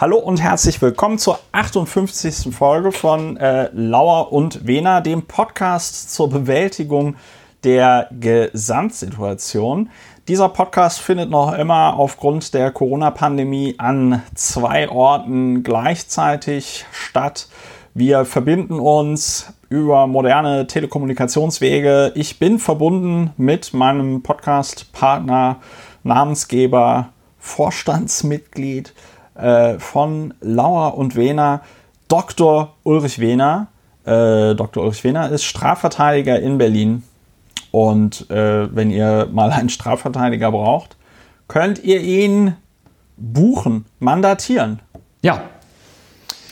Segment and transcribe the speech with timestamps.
[0.00, 2.56] Hallo und herzlich willkommen zur 58.
[2.56, 7.16] Folge von äh, Lauer und Wena, dem Podcast zur Bewältigung
[7.64, 9.90] der Gesamtsituation.
[10.26, 17.48] Dieser Podcast findet noch immer aufgrund der Corona-Pandemie an zwei Orten gleichzeitig statt.
[17.92, 22.12] Wir verbinden uns über moderne Telekommunikationswege.
[22.14, 25.56] Ich bin verbunden mit meinem Podcast-Partner,
[26.04, 28.94] Namensgeber, Vorstandsmitglied
[29.40, 31.62] äh, von Lauer und Wehner,
[32.08, 32.74] Dr.
[32.82, 33.68] Ulrich Wehner.
[34.04, 34.82] Äh, Dr.
[34.82, 37.02] Ulrich Wehner ist Strafverteidiger in Berlin.
[37.70, 40.96] Und äh, wenn ihr mal einen Strafverteidiger braucht,
[41.46, 42.56] könnt ihr ihn
[43.16, 44.80] buchen, mandatieren.
[45.22, 45.42] Ja,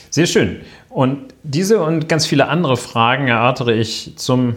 [0.09, 0.61] sehr schön.
[0.89, 4.55] Und diese und ganz viele andere Fragen erörtere ich zum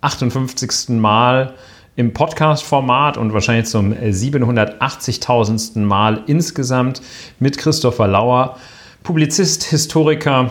[0.00, 0.90] 58.
[0.90, 1.54] Mal
[1.96, 5.78] im Podcast-Format und wahrscheinlich zum 780.000.
[5.80, 7.02] Mal insgesamt
[7.38, 8.56] mit Christopher Lauer,
[9.02, 10.50] Publizist, Historiker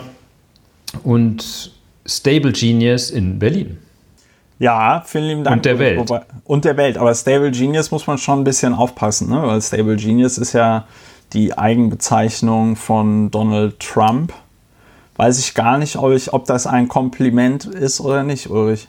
[1.02, 1.72] und
[2.06, 3.78] Stable Genius in Berlin.
[4.58, 5.56] Ja, vielen lieben Dank.
[5.56, 6.12] Und der Welt.
[6.44, 6.96] Und der Welt.
[6.96, 9.42] Aber Stable Genius muss man schon ein bisschen aufpassen, ne?
[9.42, 10.86] weil Stable Genius ist ja
[11.32, 14.32] die Eigenbezeichnung von Donald Trump.
[15.16, 18.86] Weiß ich gar nicht, ob, ich, ob das ein Kompliment ist oder nicht, Ulrich.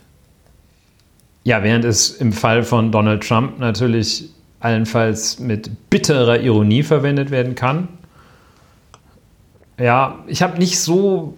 [1.43, 7.53] Ja, während es im Fall von Donald Trump natürlich allenfalls mit bitterer Ironie verwendet werden
[7.55, 7.89] kann.
[9.77, 11.35] Ja, ich habe nicht so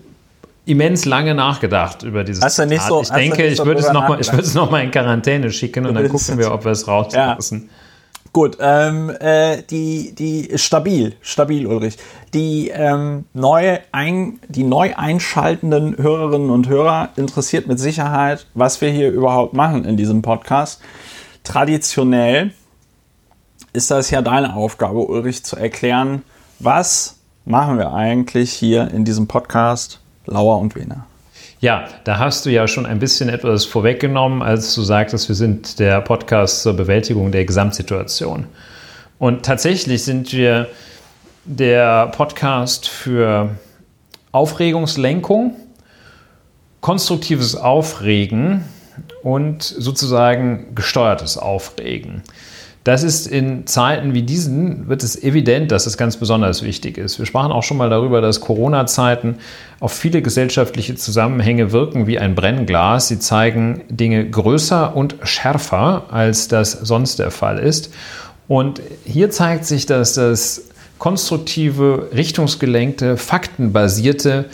[0.66, 4.20] immens lange nachgedacht über dieses hast du nicht so, Ich denke, ich würde es nochmal
[4.54, 7.70] noch in Quarantäne schicken und dann gucken wir, ob wir es rauslassen.
[7.70, 7.76] Ja.
[8.36, 11.96] Gut, ähm, äh, die, die stabil, stabil, Ulrich.
[12.34, 18.90] Die, ähm, neue ein, die neu einschaltenden Hörerinnen und Hörer interessiert mit Sicherheit, was wir
[18.90, 20.82] hier überhaupt machen in diesem Podcast.
[21.46, 22.52] Traditionell
[23.72, 26.22] ist das ja deine Aufgabe, Ulrich, zu erklären,
[26.60, 31.06] was machen wir eigentlich hier in diesem Podcast Lauer und Wiener.
[31.66, 35.80] Ja, da hast du ja schon ein bisschen etwas vorweggenommen, als du sagtest, wir sind
[35.80, 38.46] der Podcast zur Bewältigung der Gesamtsituation.
[39.18, 40.68] Und tatsächlich sind wir
[41.44, 43.50] der Podcast für
[44.32, 45.56] Aufregungslenkung,
[46.82, 48.64] konstruktives Aufregen
[49.24, 52.22] und sozusagen gesteuertes Aufregen.
[52.86, 57.18] Das ist in Zeiten wie diesen, wird es evident, dass es ganz besonders wichtig ist.
[57.18, 59.40] Wir sprachen auch schon mal darüber, dass Corona-Zeiten
[59.80, 63.08] auf viele gesellschaftliche Zusammenhänge wirken wie ein Brennglas.
[63.08, 67.92] Sie zeigen Dinge größer und schärfer, als das sonst der Fall ist.
[68.48, 70.66] Und hier zeigt sich, dass das
[71.00, 74.46] konstruktive, richtungsgelenkte, faktenbasierte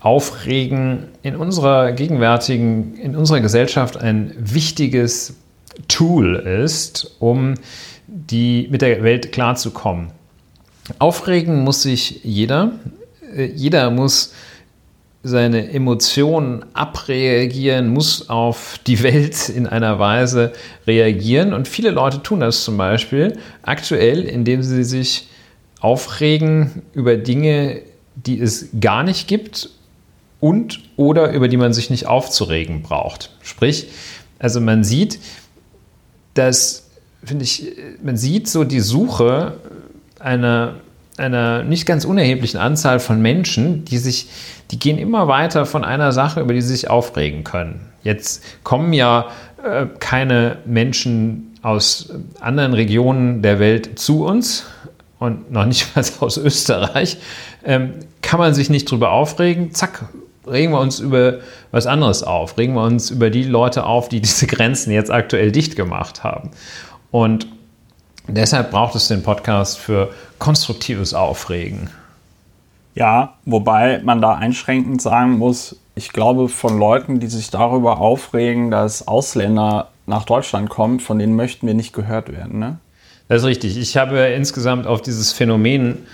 [0.00, 5.34] Aufregen in unserer gegenwärtigen, in unserer Gesellschaft ein wichtiges
[5.88, 7.54] Tool ist, um
[8.06, 10.10] die, mit der Welt klarzukommen.
[10.98, 12.72] Aufregen muss sich jeder.
[13.34, 14.32] Äh, jeder muss
[15.26, 20.52] seine Emotionen abreagieren, muss auf die Welt in einer Weise
[20.86, 21.54] reagieren.
[21.54, 25.28] Und viele Leute tun das zum Beispiel aktuell, indem sie sich
[25.80, 27.80] aufregen über Dinge,
[28.16, 29.70] die es gar nicht gibt
[30.40, 33.30] und oder über die man sich nicht aufzuregen braucht.
[33.42, 33.88] Sprich,
[34.38, 35.18] also man sieht,
[36.34, 36.88] dass,
[37.24, 37.72] finde ich,
[38.02, 39.58] man sieht so die Suche
[40.20, 40.76] einer,
[41.16, 44.28] einer nicht ganz unerheblichen Anzahl von Menschen, die sich,
[44.70, 47.92] die gehen immer weiter von einer Sache, über die sie sich aufregen können.
[48.02, 49.28] Jetzt kommen ja
[49.62, 54.66] äh, keine Menschen aus anderen Regionen der Welt zu uns
[55.18, 57.16] und noch nicht mal aus Österreich.
[57.64, 59.72] Ähm, kann man sich nicht drüber aufregen?
[59.72, 60.06] Zack,
[60.46, 61.38] regen wir uns über
[61.70, 62.58] was anderes auf.
[62.58, 66.50] Regen wir uns über die Leute auf, die diese Grenzen jetzt aktuell dicht gemacht haben.
[67.10, 67.46] Und
[68.28, 71.90] deshalb braucht es den Podcast für konstruktives Aufregen.
[72.94, 78.70] Ja, wobei man da einschränkend sagen muss, ich glaube, von Leuten, die sich darüber aufregen,
[78.70, 82.58] dass Ausländer nach Deutschland kommen, von denen möchten wir nicht gehört werden.
[82.58, 82.78] Ne?
[83.28, 83.78] Das ist richtig.
[83.78, 86.06] Ich habe insgesamt auf dieses Phänomen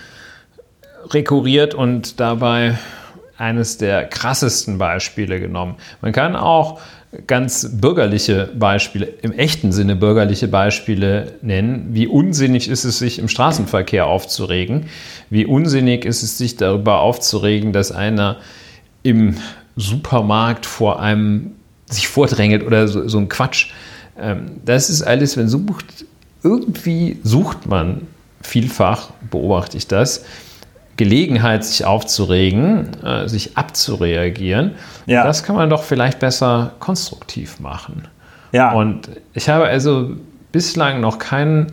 [1.09, 2.77] rekurriert und dabei
[3.41, 5.75] eines der krassesten Beispiele genommen.
[6.01, 6.79] Man kann auch
[7.27, 11.87] ganz bürgerliche Beispiele, im echten Sinne bürgerliche Beispiele nennen.
[11.89, 14.85] Wie unsinnig ist es, sich im Straßenverkehr aufzuregen?
[15.29, 18.37] Wie unsinnig ist es, sich darüber aufzuregen, dass einer
[19.03, 19.35] im
[19.75, 21.51] Supermarkt vor einem
[21.87, 23.71] sich vordrängelt oder so, so ein Quatsch.
[24.17, 26.05] Ähm, das ist alles, wenn sucht,
[26.43, 28.07] irgendwie sucht man
[28.41, 30.23] vielfach, beobachte ich das,
[31.01, 34.75] Gelegenheit, sich aufzuregen, äh, sich abzureagieren,
[35.07, 35.23] ja.
[35.23, 38.07] das kann man doch vielleicht besser konstruktiv machen.
[38.51, 38.73] Ja.
[38.73, 40.11] Und ich habe also
[40.51, 41.71] bislang noch keinen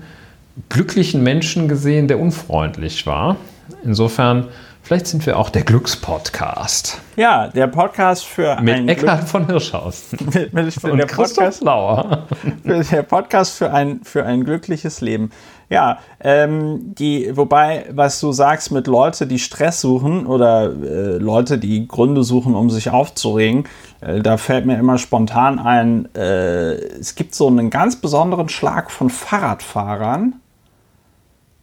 [0.71, 3.37] glücklichen Menschen gesehen, der unfreundlich war.
[3.85, 4.49] Insofern
[4.89, 6.99] Vielleicht sind wir auch der Glückspodcast.
[7.17, 10.17] Ja, der Podcast für Mit Eckhard von Hirschhausen.
[10.31, 12.27] Glück, mit, mit, Und der Christoph Podcast, Lauer.
[12.65, 15.31] der Podcast für ein, für ein glückliches Leben.
[15.71, 21.59] Ja, ähm, die, wobei, was du sagst mit Leute, die Stress suchen oder äh, Leute,
[21.59, 23.65] die Gründe suchen, um sich aufzuregen,
[24.01, 28.91] äh, da fällt mir immer spontan ein, äh, es gibt so einen ganz besonderen Schlag
[28.91, 30.37] von Fahrradfahrern,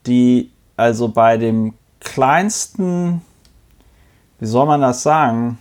[0.06, 3.24] die also bei dem kleinsten,
[4.40, 5.58] wie soll man das sagen?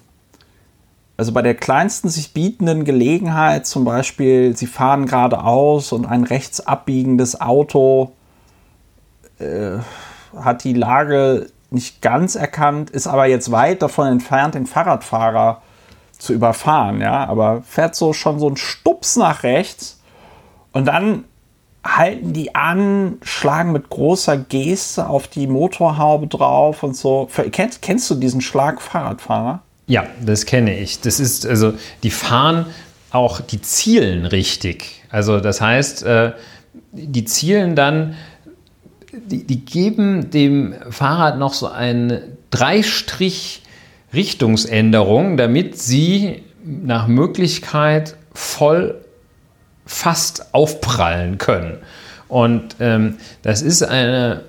[1.17, 6.61] Also bei der kleinsten sich bietenden Gelegenheit, zum Beispiel, sie fahren geradeaus und ein rechts
[6.61, 8.13] abbiegendes Auto
[9.39, 9.79] äh,
[10.37, 15.63] hat die Lage nicht ganz erkannt, ist aber jetzt weit davon entfernt, den Fahrradfahrer
[16.19, 20.01] zu überfahren, ja, aber fährt so schon so ein Stups nach rechts
[20.73, 21.25] und dann
[21.85, 27.29] halten die an, schlagen mit großer Geste auf die Motorhaube drauf und so.
[27.53, 29.63] Kennst, kennst du diesen Schlag Fahrradfahrer?
[29.87, 31.01] Ja, das kenne ich.
[31.01, 32.67] Das ist, also, die fahren
[33.11, 35.03] auch, die zielen richtig.
[35.11, 36.33] Also, das heißt, äh,
[36.93, 38.17] die zielen dann,
[39.27, 43.63] die, die geben dem Fahrrad noch so einen Dreistrich
[44.13, 49.05] Richtungsänderung, damit sie nach Möglichkeit voll
[49.87, 51.79] fast aufprallen können.
[52.29, 54.43] Und ähm, das ist eine,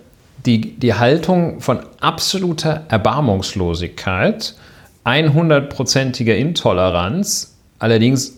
[0.46, 4.56] die, die Haltung von absoluter Erbarmungslosigkeit,
[5.04, 8.38] 100%iger Intoleranz, allerdings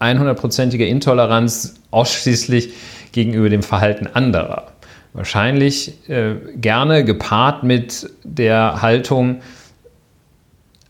[0.00, 2.70] 100%iger Intoleranz ausschließlich
[3.12, 4.68] gegenüber dem Verhalten anderer.
[5.14, 9.40] Wahrscheinlich äh, gerne gepaart mit der Haltung,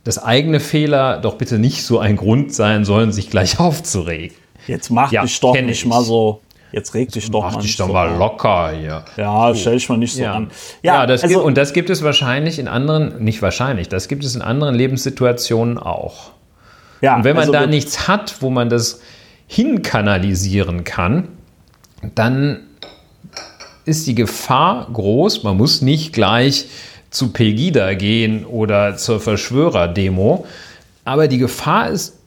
[0.04, 4.36] dass eigene Fehler doch bitte nicht so ein Grund sein sollen, sich gleich aufzuregen.
[4.66, 5.86] Jetzt mach Ja, dich doch nicht ich.
[5.86, 6.40] mal so.
[6.70, 9.02] Jetzt reg dich doch Mach mal dich nicht doch so mal locker hier.
[9.16, 10.50] Ja, stell dich mal nicht so Ja, an.
[10.82, 14.22] ja, das also, gibt, und das gibt es wahrscheinlich in anderen, nicht wahrscheinlich, das gibt
[14.22, 16.32] es in anderen Lebenssituationen auch.
[17.00, 19.00] ja, Und wenn man also da nichts hat, wo man das
[19.46, 21.28] hinkanalisieren kann,
[22.14, 22.60] dann
[23.88, 25.42] ist die Gefahr groß.
[25.42, 26.66] Man muss nicht gleich
[27.10, 30.46] zu Pegida gehen oder zur Verschwörerdemo,
[31.04, 32.18] aber die Gefahr ist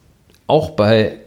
[0.48, 1.18] auch bei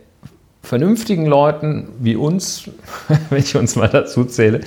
[0.62, 2.64] vernünftigen Leuten wie uns,
[3.30, 4.62] wenn ich uns mal dazu zähle,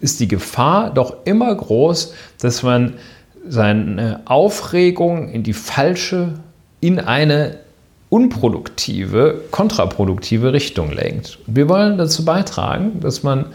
[0.00, 2.94] ist die Gefahr doch immer groß, dass man
[3.48, 6.34] seine Aufregung in die falsche,
[6.80, 7.58] in eine
[8.10, 11.38] unproduktive, kontraproduktive Richtung lenkt.
[11.46, 13.46] Wir wollen dazu beitragen, dass man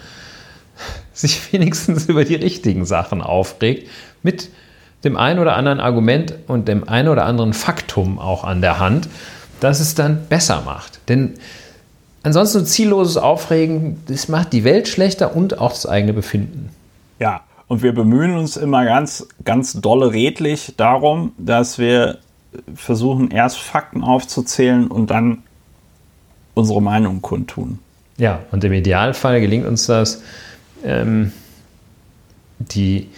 [1.14, 3.90] sich wenigstens über die richtigen Sachen aufregt,
[4.22, 4.50] mit
[5.04, 9.10] dem einen oder anderen Argument und dem einen oder anderen Faktum auch an der Hand,
[9.60, 11.00] das es dann besser macht.
[11.10, 11.34] Denn
[12.24, 16.70] ansonsten so zielloses Aufregen, das macht die Welt schlechter und auch das eigene Befinden.
[17.20, 22.20] Ja, und wir bemühen uns immer ganz, ganz dolle redlich darum, dass wir
[22.76, 25.44] versuchen, erst Fakten aufzuzählen und dann
[26.54, 27.80] unsere Meinung kundtun.
[28.18, 30.22] Ja, und im Idealfall gelingt uns das,
[30.84, 31.32] ähm,
[32.60, 33.10] die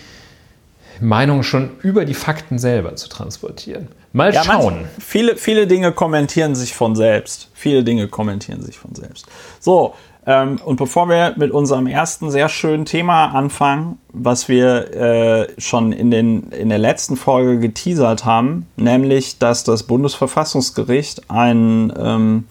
[0.99, 3.89] Meinung schon über die Fakten selber zu transportieren.
[4.13, 4.85] Mal Ja, schauen.
[4.97, 7.49] viele, viele Dinge kommentieren sich von selbst.
[7.53, 9.25] Viele Dinge kommentieren sich von selbst.
[9.59, 9.93] So,
[10.25, 15.91] ähm, und bevor wir mit unserem ersten sehr schönen Thema anfangen, was wir äh, schon
[15.91, 22.45] in, den, in der letzten Folge geteasert haben, nämlich, dass das Bundesverfassungsgericht ein, ähm,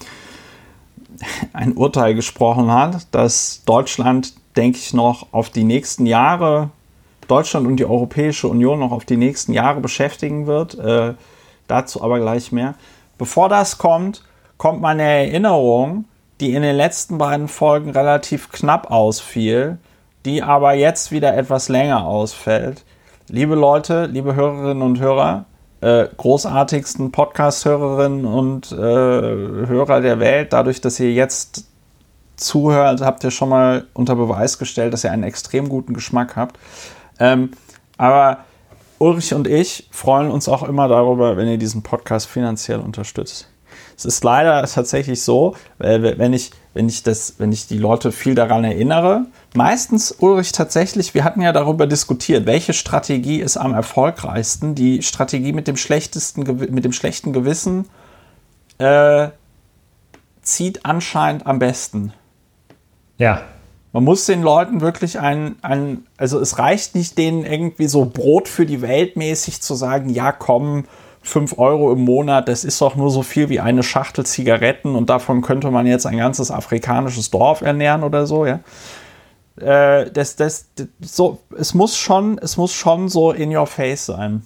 [1.52, 6.70] ein Urteil gesprochen hat, dass Deutschland, denke ich, noch auf die nächsten Jahre
[7.28, 10.78] Deutschland und die Europäische Union noch auf die nächsten Jahre beschäftigen wird.
[10.78, 11.14] Äh,
[11.66, 12.74] dazu aber gleich mehr.
[13.18, 14.22] Bevor das kommt,
[14.56, 16.04] kommt meine Erinnerung,
[16.40, 19.78] die in den letzten beiden Folgen relativ knapp ausfiel,
[20.24, 22.84] die aber jetzt wieder etwas länger ausfällt.
[23.28, 25.46] Liebe Leute, liebe Hörerinnen und Hörer,
[25.80, 31.66] äh, großartigsten Podcast-Hörerinnen und äh, Hörer der Welt, dadurch, dass ihr jetzt
[32.36, 36.58] zuhört, habt ihr schon mal unter Beweis gestellt, dass ihr einen extrem guten Geschmack habt.
[37.18, 37.50] Ähm,
[37.96, 38.38] aber
[38.98, 43.48] Ulrich und ich freuen uns auch immer darüber, wenn ihr diesen Podcast finanziell unterstützt.
[43.96, 48.12] Es ist leider tatsächlich so, äh, wenn ich, wenn ich das, wenn ich die Leute
[48.12, 53.72] viel daran erinnere, meistens Ulrich tatsächlich, wir hatten ja darüber diskutiert, welche Strategie ist am
[53.72, 54.74] erfolgreichsten.
[54.74, 57.88] Die Strategie mit dem schlechtesten, mit dem schlechten Gewissen
[58.78, 59.28] äh,
[60.42, 62.12] zieht anscheinend am besten.
[63.18, 63.42] Ja,
[63.92, 68.48] Man muss den Leuten wirklich ein, ein, also es reicht nicht denen irgendwie so Brot
[68.48, 70.84] für die Welt mäßig zu sagen, ja komm,
[71.22, 75.10] 5 Euro im Monat, das ist doch nur so viel wie eine Schachtel Zigaretten und
[75.10, 78.60] davon könnte man jetzt ein ganzes afrikanisches Dorf ernähren oder so, ja.
[79.60, 84.06] Äh, das, das, das, so, es muss schon, es muss schon so in your face
[84.06, 84.42] sein.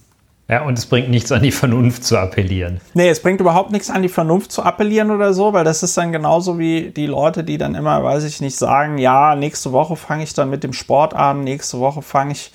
[0.51, 2.81] Ja, und es bringt nichts an die Vernunft zu appellieren.
[2.95, 5.95] Nee, es bringt überhaupt nichts an die Vernunft zu appellieren oder so, weil das ist
[5.99, 9.95] dann genauso wie die Leute, die dann immer, weiß ich nicht, sagen, ja, nächste Woche
[9.95, 12.51] fange ich dann mit dem Sport an, nächste Woche fange ich,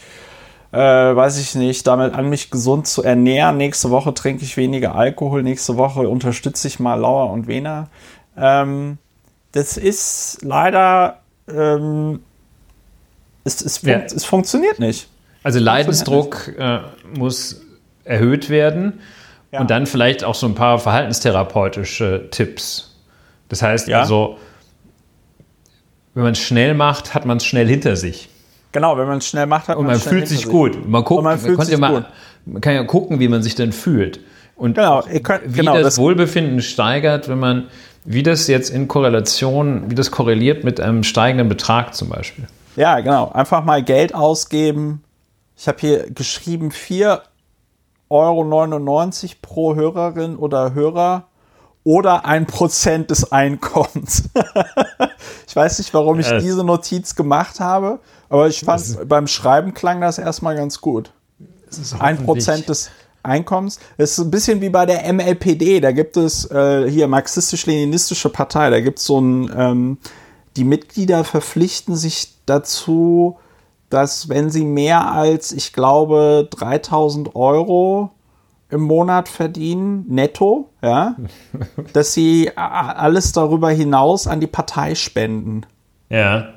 [0.72, 4.96] äh, weiß ich nicht, damit an, mich gesund zu ernähren, nächste Woche trinke ich weniger
[4.96, 7.90] Alkohol, nächste Woche unterstütze ich mal Lauer und Wena.
[8.36, 8.98] Ähm,
[9.52, 12.22] das ist leider, ähm,
[13.44, 13.98] es, es, fun Ja.
[14.00, 15.10] es funktioniert nicht.
[15.44, 16.80] Also Leidensdruck äh,
[17.18, 17.63] muss
[18.06, 19.00] erhöht werden
[19.52, 19.62] Ja.
[19.62, 22.96] und dann vielleicht auch so ein paar verhaltenstherapeutische Tipps.
[23.50, 24.02] Das heißt Ja.
[24.02, 24.38] also,
[26.14, 28.30] wenn man es schnell macht, hat man es schnell hinter sich.
[28.72, 30.88] Genau, wenn man es schnell macht, hat Und man schnell fühlt hinter sich gut.
[30.90, 32.06] Man, guckt, Und man fühlt konnte sich ja mal, gut.
[32.46, 34.20] man kann ja gucken, wie man sich denn fühlt.
[34.56, 37.68] Und Genau, könnt- wie genau, das, das- Wohlbefinden steigert, wenn man,
[38.06, 42.46] wie das jetzt in Korrelation, wie das korreliert mit einem steigenden Betrag zum Beispiel.
[42.76, 43.32] Ja, genau.
[43.32, 45.04] Einfach mal Geld ausgeben.
[45.58, 47.20] Ich habe hier geschrieben 4,99
[48.14, 48.44] Euro
[49.42, 51.28] pro Hörerin oder Hörer
[51.84, 54.30] oder ein Prozent des Einkommens.
[55.48, 60.00] ich weiß nicht, warum ich diese Notiz gemacht habe, aber ich fand, beim Schreiben klang
[60.00, 61.12] das erstmal ganz gut.
[62.00, 62.92] Ein Prozent des
[63.24, 63.80] Einkommens.
[63.98, 65.80] Das ist ein bisschen wie bei der MLPD.
[65.80, 68.70] Da gibt es äh, hier marxistisch-leninistische Partei.
[68.70, 69.98] Da gibt es so ein, ähm,
[70.56, 73.38] die Mitglieder verpflichten sich dazu,
[73.94, 78.12] dass wenn sie mehr als, ich glaube, 3000 Euro
[78.70, 81.16] im Monat verdienen, netto, ja,
[81.94, 85.62] dass sie alles darüber hinaus an die Partei spenden.
[86.10, 86.50] Ja.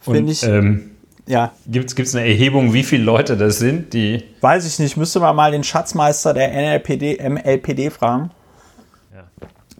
[0.00, 0.90] Finde ich- ähm,
[1.26, 4.22] Ja, gibt es eine Erhebung, wie viele Leute das sind, die.
[4.42, 4.98] weiß ich nicht.
[4.98, 8.30] Müsste man mal den Schatzmeister der NLPD, MLPD fragen.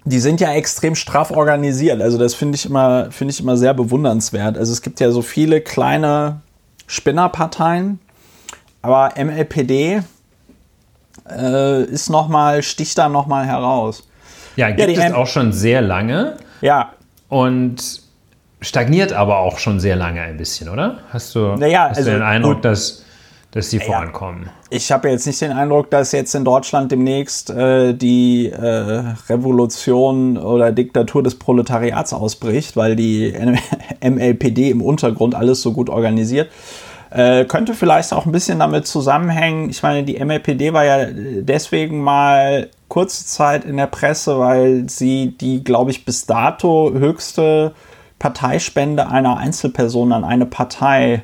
[0.06, 2.00] Die sind ja extrem straff organisiert.
[2.02, 4.58] Also das finde ich immer, finde ich immer sehr bewundernswert.
[4.58, 6.40] Also es gibt ja so viele kleine
[6.86, 7.98] Spinnerparteien,
[8.82, 10.02] aber MLPD
[11.30, 14.06] äh, ist noch mal, sticht da noch mal heraus.
[14.56, 16.92] Ja, gibt die es M- auch schon sehr lange Ja,
[17.28, 18.02] und
[18.60, 20.98] stagniert aber auch schon sehr lange ein bisschen, oder?
[21.12, 22.64] Hast du, Naja, hast also, du den Eindruck, gut.
[22.64, 23.03] dass,
[23.54, 24.50] dass sie vorankommen?
[24.74, 30.36] ich habe jetzt nicht den Eindruck, dass jetzt in Deutschland demnächst äh, die äh, Revolution
[30.36, 33.32] oder Diktatur des Proletariats ausbricht, weil die
[34.02, 36.50] MLPD im Untergrund alles so gut organisiert.
[37.10, 39.70] Äh, könnte vielleicht auch ein bisschen damit zusammenhängen.
[39.70, 45.36] Ich meine, die MLPD war ja deswegen mal kurze Zeit in der Presse, weil sie
[45.40, 47.72] die, glaube ich, bis dato höchste
[48.18, 51.22] Parteispende einer Einzelperson an eine Partei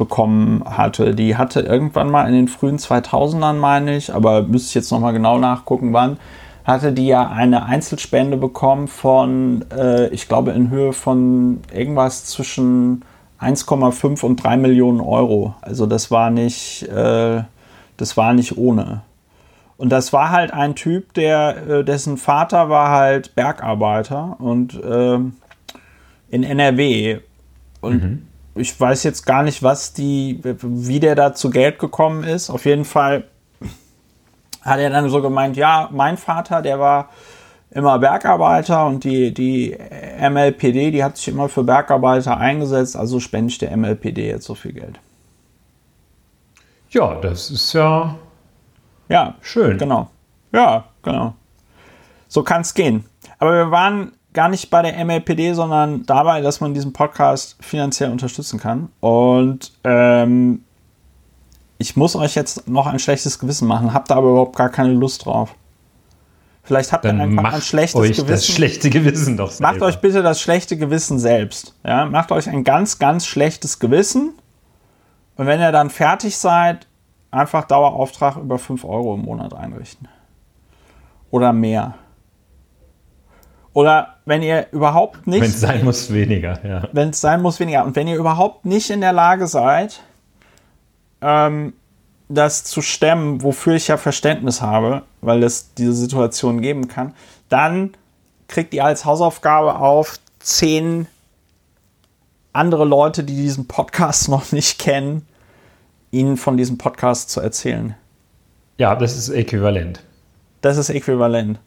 [0.00, 1.14] bekommen hatte.
[1.14, 5.12] Die hatte irgendwann mal in den frühen 2000ern, meine ich, aber müsste ich jetzt nochmal
[5.12, 6.16] genau nachgucken, wann,
[6.64, 13.04] hatte die ja eine Einzelspende bekommen von, äh, ich glaube, in Höhe von irgendwas zwischen
[13.40, 15.54] 1,5 und 3 Millionen Euro.
[15.60, 17.42] Also das war nicht, äh,
[17.98, 19.02] das war nicht ohne.
[19.76, 25.34] Und das war halt ein Typ, der, äh, dessen Vater war halt Bergarbeiter und ähm,
[26.30, 27.18] in NRW.
[27.82, 32.50] Und ich weiß jetzt gar nicht, was die, wie der da zu Geld gekommen ist.
[32.50, 33.24] Auf jeden Fall
[34.62, 37.08] hat er dann so gemeint, ja, mein Vater, der war
[37.70, 39.76] immer Bergarbeiter und die, die
[40.20, 44.54] MLPD, die hat sich immer für Bergarbeiter eingesetzt, also spende ich der MLPD jetzt so
[44.54, 44.98] viel Geld.
[46.90, 48.16] Ja, das ist ja
[49.08, 49.78] Ja, schön.
[49.78, 50.08] Genau.
[50.52, 51.34] Ja, genau.
[52.28, 53.04] So kann es gehen.
[53.38, 58.10] Aber wir waren gar nicht bei der MLPD, sondern dabei, dass man diesen Podcast finanziell
[58.10, 58.90] unterstützen kann.
[59.00, 60.64] Und ähm,
[61.78, 64.92] ich muss euch jetzt noch ein schlechtes Gewissen machen, habt da aber überhaupt gar keine
[64.92, 65.54] Lust drauf.
[66.62, 68.52] Vielleicht habt ihr Dann einfach ein schlechtes euch das Gewissen.
[68.52, 69.72] schlechte Gewissen doch selber.
[69.72, 71.74] Macht euch bitte das schlechte Gewissen selbst.
[71.84, 72.04] Ja?
[72.04, 74.34] Macht euch ein ganz, ganz schlechtes Gewissen.
[75.36, 76.86] Und wenn ihr dann fertig seid,
[77.30, 80.06] einfach Dauerauftrag über 5 Euro im Monat einrichten.
[81.30, 81.94] Oder mehr.
[83.72, 86.88] Oder wenn ihr überhaupt Wenn es nicht, sein muss, weniger, ja.
[86.92, 87.84] wenn es sein muss, weniger.
[87.84, 90.00] Und wenn ihr überhaupt nicht in der Lage seid,
[91.20, 91.74] ähm,
[92.28, 97.14] das zu stemmen, wofür ich ja Verständnis habe, weil es diese Situation geben kann,
[97.48, 97.92] dann
[98.48, 101.06] kriegt ihr als Hausaufgabe auf, zehn
[102.52, 105.26] andere Leute, die diesen Podcast noch nicht kennen,
[106.10, 107.94] ihnen von diesem Podcast zu erzählen.
[108.78, 110.02] Ja, das ist äquivalent.
[110.60, 111.58] Das ist äquivalent.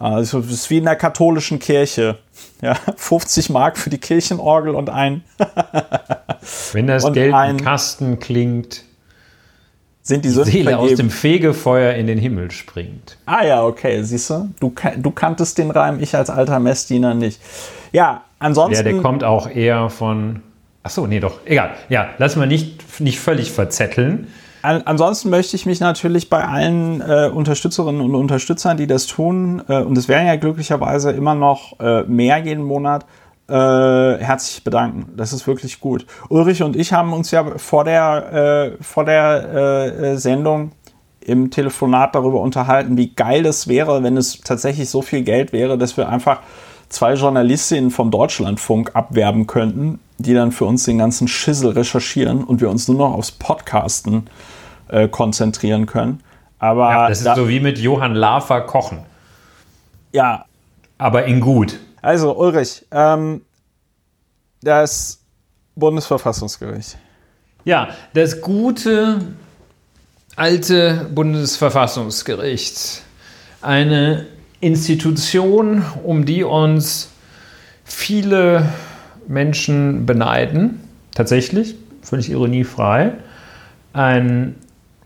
[0.00, 2.18] Also es ist wie in der katholischen Kirche.
[2.62, 5.22] Ja, 50 Mark für die Kirchenorgel und ein
[6.72, 8.84] Wenn das Geld im Kasten klingt,
[10.02, 13.18] sind die die Sünden Seele aus dem Fegefeuer in den Himmel springt.
[13.26, 14.48] Ah ja, okay, siehst du?
[14.58, 17.40] Du kanntest den Reim, ich als alter Messdiener nicht.
[17.92, 18.76] Ja, ansonsten.
[18.76, 20.42] Ja, der kommt auch eher von.
[20.82, 21.74] Ach so, nee, doch, egal.
[21.90, 24.28] Ja, lass mal nicht, nicht völlig verzetteln.
[24.62, 29.62] An, ansonsten möchte ich mich natürlich bei allen äh, Unterstützerinnen und Unterstützern, die das tun,
[29.68, 33.06] äh, und es werden ja glücklicherweise immer noch äh, mehr jeden Monat,
[33.48, 35.12] äh, herzlich bedanken.
[35.16, 36.06] Das ist wirklich gut.
[36.28, 40.72] Ulrich und ich haben uns ja vor der, äh, vor der äh, Sendung
[41.20, 45.78] im Telefonat darüber unterhalten, wie geil das wäre, wenn es tatsächlich so viel Geld wäre,
[45.78, 46.40] dass wir einfach
[46.88, 52.60] zwei Journalistinnen vom Deutschlandfunk abwerben könnten, die dann für uns den ganzen Schissel recherchieren und
[52.60, 54.28] wir uns nur noch aufs Podcasten
[54.88, 56.22] äh, konzentrieren können.
[56.58, 59.00] Aber ja, das ist da, so wie mit Johann Lafer kochen.
[60.12, 60.44] Ja.
[60.98, 61.78] Aber in gut.
[62.02, 63.42] Also, Ulrich, ähm,
[64.62, 65.20] das
[65.74, 66.98] Bundesverfassungsgericht.
[67.64, 69.20] Ja, das gute
[70.36, 73.02] alte Bundesverfassungsgericht.
[73.62, 74.26] Eine
[74.60, 77.10] Institution, um die uns
[77.84, 78.68] viele
[79.30, 80.80] Menschen beneiden,
[81.14, 83.12] tatsächlich, völlig ironiefrei,
[83.92, 84.56] ein,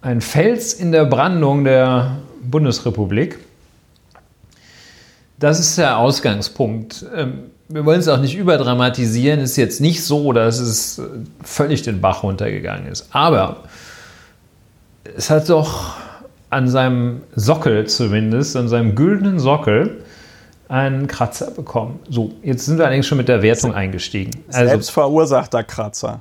[0.01, 3.39] ein Fels in der Brandung der Bundesrepublik.
[5.39, 7.05] Das ist der Ausgangspunkt.
[7.15, 9.41] Ähm, wir wollen es auch nicht überdramatisieren.
[9.41, 11.01] Es ist jetzt nicht so, dass es
[11.43, 13.09] völlig den Bach runtergegangen ist.
[13.11, 13.65] Aber
[15.17, 15.97] es hat doch
[16.51, 20.03] an seinem Sockel zumindest, an seinem güldenen Sockel,
[20.69, 22.01] einen Kratzer bekommen.
[22.09, 24.31] So, jetzt sind wir allerdings schon mit der Wertung eingestiegen.
[24.49, 26.21] Also, Selbstverursachter Kratzer.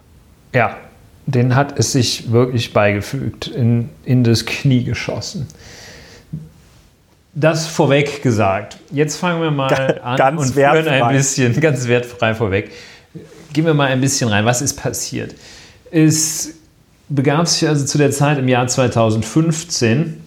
[0.53, 0.77] Ja,
[1.25, 5.47] den hat es sich wirklich beigefügt, in, in das Knie geschossen.
[7.33, 8.77] Das vorweg gesagt.
[8.91, 12.71] Jetzt fangen wir mal an ganz und führen ein bisschen, ganz wertfrei vorweg.
[13.53, 14.45] Gehen wir mal ein bisschen rein.
[14.45, 15.33] Was ist passiert?
[15.89, 16.53] Es
[17.09, 20.21] begab sich also zu der Zeit im Jahr 2015,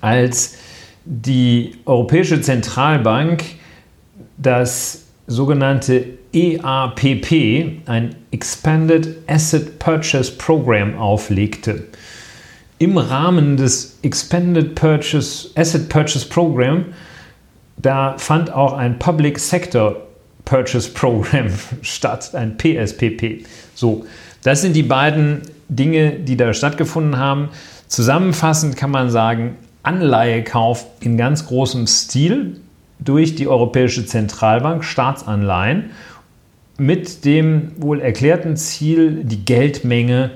[0.00, 0.54] als
[1.04, 3.42] die Europäische Zentralbank
[4.36, 11.86] das sogenannte EAPP, ein Expanded Asset Purchase Program, auflegte.
[12.78, 16.86] Im Rahmen des Expanded Purchase, Asset Purchase Program,
[17.76, 19.96] da fand auch ein Public Sector
[20.44, 21.48] Purchase Program
[21.82, 23.44] statt, ein PSPP.
[23.74, 24.06] So,
[24.42, 27.50] das sind die beiden Dinge, die da stattgefunden haben.
[27.88, 32.60] Zusammenfassend kann man sagen, Anleihekauf in ganz großem Stil
[32.98, 35.90] durch die Europäische Zentralbank, Staatsanleihen,
[36.78, 40.32] mit dem wohl erklärten Ziel, die Geldmenge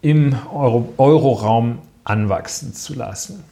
[0.00, 3.44] im Euro Euroraum anwachsen zu lassen.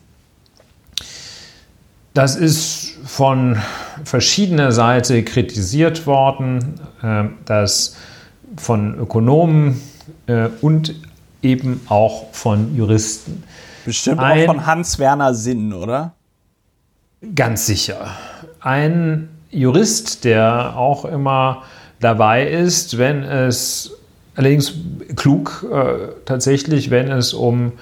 [2.13, 3.57] Das ist von
[4.05, 7.97] verschiedener Seite kritisiert worden, äh, dass
[8.57, 9.81] von Ökonomen
[10.27, 10.95] äh, und
[11.43, 13.45] eben auch von Juristen.
[13.91, 16.13] Bestimmt Ein, auch von Hans-Werner Sinn, oder?
[17.35, 18.07] Ganz sicher.
[18.61, 21.65] Ein Jurist, der auch immer
[21.99, 23.91] dabei ist, wenn es
[24.37, 24.75] allerdings
[25.17, 27.73] klug äh, tatsächlich, wenn es um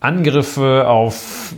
[0.00, 1.54] Angriffe auf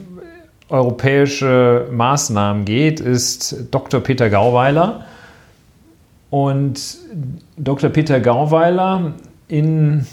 [0.68, 4.00] europäische Maßnahmen geht, ist Dr.
[4.00, 5.06] Peter Gauweiler.
[6.30, 6.80] Und
[7.56, 7.90] Dr.
[7.90, 9.12] Peter Gauweiler
[9.46, 10.08] in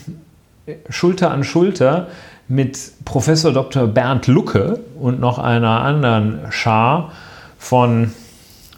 [0.90, 2.08] Schulter an Schulter
[2.54, 3.88] mit Professor Dr.
[3.88, 7.12] Bernd Lucke und noch einer anderen Schar
[7.58, 8.12] von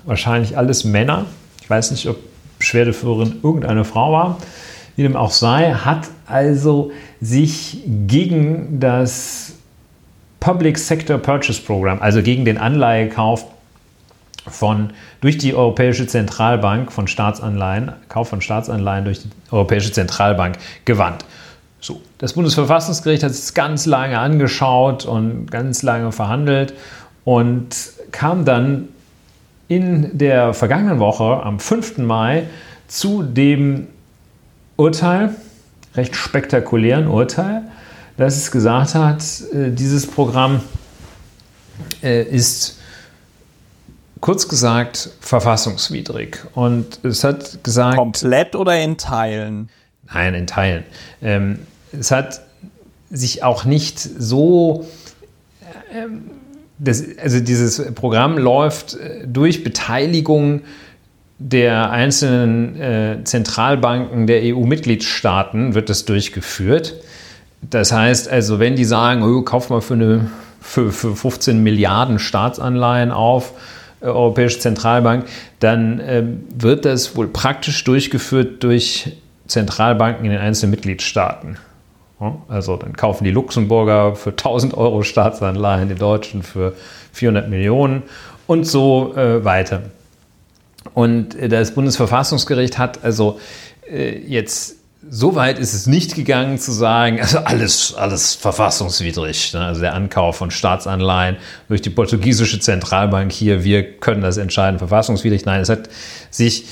[0.06, 1.26] wahrscheinlich alles Männer.
[1.62, 2.18] Ich weiß nicht, ob
[2.58, 4.38] Beschwerdeführerin irgendeine Frau war.
[4.96, 9.56] Wie dem auch sei, hat also sich gegen das
[10.40, 13.46] Public Sector Purchase Program, also gegen den Anleihekauf
[14.48, 21.26] von, durch die Europäische Zentralbank von Staatsanleihen, Kauf von Staatsanleihen durch die Europäische Zentralbank gewandt.
[21.80, 26.74] So, das Bundesverfassungsgericht hat es ganz lange angeschaut und ganz lange verhandelt
[27.24, 27.76] und
[28.12, 28.90] kam dann
[29.68, 32.00] in der vergangenen Woche am 5.
[32.00, 32.48] Mai
[32.88, 33.88] zu dem
[34.78, 35.36] Urteil,
[35.96, 37.64] recht spektakulären Urteil,
[38.18, 40.62] dass es gesagt hat, äh, dieses Programm
[42.02, 42.80] äh, ist
[44.22, 46.40] kurz gesagt verfassungswidrig.
[46.54, 47.98] Und es hat gesagt.
[47.98, 49.70] Komplett oder in Teilen?
[50.14, 50.84] Nein, in Teilen.
[51.22, 51.60] Ähm,
[51.92, 52.42] es hat
[53.10, 54.86] sich auch nicht so.
[55.94, 56.32] Ähm,
[56.78, 60.62] das, also dieses Programm läuft äh, durch Beteiligung
[61.38, 66.96] der einzelnen äh, Zentralbanken der EU-Mitgliedstaaten wird das durchgeführt.
[67.62, 72.20] Das heißt also, wenn die sagen, oh, kauf mal für, eine, für, für 15 Milliarden
[72.20, 73.54] Staatsanleihen auf,
[74.00, 75.26] äh, Europäische Zentralbank,
[75.60, 76.24] dann äh,
[76.58, 79.12] wird das wohl praktisch durchgeführt durch
[79.48, 81.58] Zentralbanken in den einzelnen Mitgliedstaaten.
[82.48, 86.74] Also dann kaufen die Luxemburger für 1000 Euro Staatsanleihen, die Deutschen für
[87.12, 88.04] 400 Millionen
[88.48, 89.84] und so äh, weiter.
[90.94, 93.40] Und das Bundesverfassungsgericht hat also
[93.90, 94.78] äh, jetzt
[95.10, 99.54] so weit ist es nicht gegangen zu sagen, also alles, alles verfassungswidrig.
[99.54, 99.62] Ne?
[99.64, 105.46] Also der Ankauf von Staatsanleihen durch die portugiesische Zentralbank hier, wir können das entscheiden, verfassungswidrig.
[105.46, 105.90] Nein, es hat
[106.32, 106.66] sich,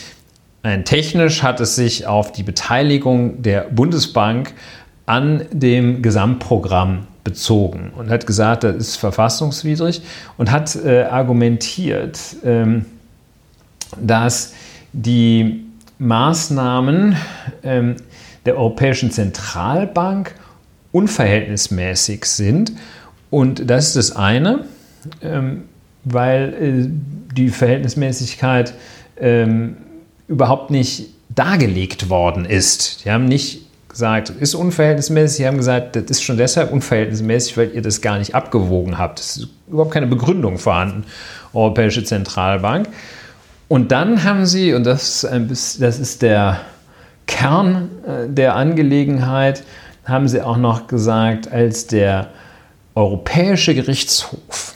[0.63, 4.53] technisch hat es sich auf die Beteiligung der Bundesbank
[5.05, 10.01] an dem Gesamtprogramm bezogen und hat gesagt, das ist verfassungswidrig
[10.37, 12.85] und hat äh, argumentiert, ähm,
[14.01, 14.53] dass
[14.91, 15.65] die
[15.99, 17.15] Maßnahmen
[17.63, 17.95] ähm,
[18.45, 20.35] der Europäischen Zentralbank
[20.91, 22.73] unverhältnismäßig sind.
[23.29, 24.65] Und das ist das eine,
[25.21, 25.63] ähm,
[26.03, 28.73] weil äh, die Verhältnismäßigkeit
[29.19, 29.77] ähm,
[30.27, 33.05] überhaupt nicht dargelegt worden ist.
[33.05, 35.37] Die haben nicht gesagt, ist unverhältnismäßig.
[35.37, 39.19] Sie haben gesagt, das ist schon deshalb unverhältnismäßig, weil ihr das gar nicht abgewogen habt.
[39.19, 41.05] Es ist überhaupt keine Begründung vorhanden,
[41.53, 42.87] Europäische Zentralbank.
[43.67, 46.61] Und dann haben sie, und das, das ist der
[47.27, 49.63] Kern äh, der Angelegenheit,
[50.05, 52.29] haben sie auch noch gesagt, als der
[52.95, 54.75] Europäische Gerichtshof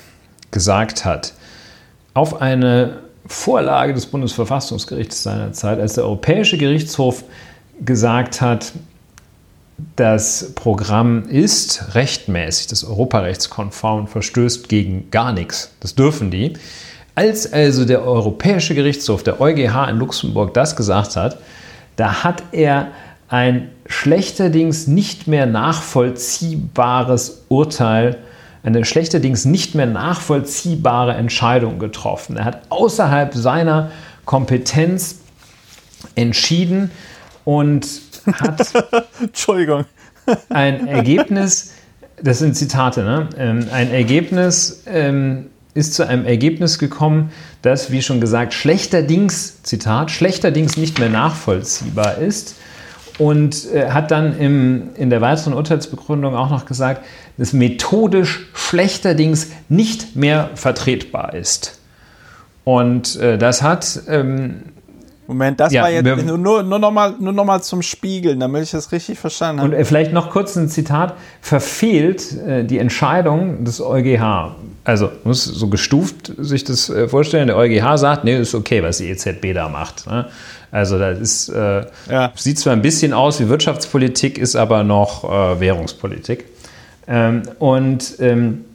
[0.52, 1.34] gesagt hat,
[2.14, 7.24] auf eine Vorlage des Bundesverfassungsgerichts seinerzeit, als der Europäische Gerichtshof
[7.84, 8.74] gesagt hat,
[9.96, 15.72] das Programm ist rechtmäßig, das europarechtskonform verstößt gegen gar nichts.
[15.80, 16.54] Das dürfen die.
[17.14, 21.38] Als also der Europäische Gerichtshof, der EuGH in Luxemburg, das gesagt hat,
[21.96, 22.90] da hat er
[23.28, 28.18] ein schlechterdings nicht mehr nachvollziehbares Urteil,
[28.68, 32.36] eine schlechterdings nicht mehr nachvollziehbare Entscheidung getroffen.
[32.36, 33.92] Er hat außerhalb seiner
[34.26, 35.20] Kompetenz
[36.16, 36.92] entschieden
[37.46, 37.88] und
[38.34, 38.74] hat
[39.22, 39.86] Entschuldigung.
[40.50, 41.76] ein Ergebnis,
[42.22, 43.30] das sind Zitate, ne?
[43.38, 50.12] Ähm, ein Ergebnis ähm, ist zu einem Ergebnis gekommen, das, wie schon gesagt, schlechterdings, Zitat,
[50.12, 52.56] schlechterdings nicht mehr nachvollziehbar ist
[53.18, 57.04] und äh, hat dann im, in der weiteren Urteilsbegründung auch noch gesagt,
[57.38, 61.80] dass methodisch schlechterdings nicht mehr vertretbar ist.
[62.64, 64.64] Und äh, das hat ähm,
[65.28, 68.64] Moment, das ja, war jetzt nur, nur, nur nochmal nur noch mal zum Spiegeln, damit
[68.64, 69.74] ich das richtig verstanden habe.
[69.74, 71.16] Und äh, vielleicht noch kurz ein Zitat.
[71.42, 74.56] Verfehlt äh, die Entscheidung des EuGH.
[74.86, 77.48] Also muss so gestuft sich das äh, vorstellen.
[77.48, 80.08] Der EuGH sagt, nee, ist okay, was die EZB da macht.
[80.08, 80.28] Ne?
[80.72, 82.32] Also das ist, äh, ja.
[82.36, 86.46] sieht zwar ein bisschen aus wie Wirtschaftspolitik, ist aber noch äh, Währungspolitik.
[87.08, 88.66] Ähm, und ähm,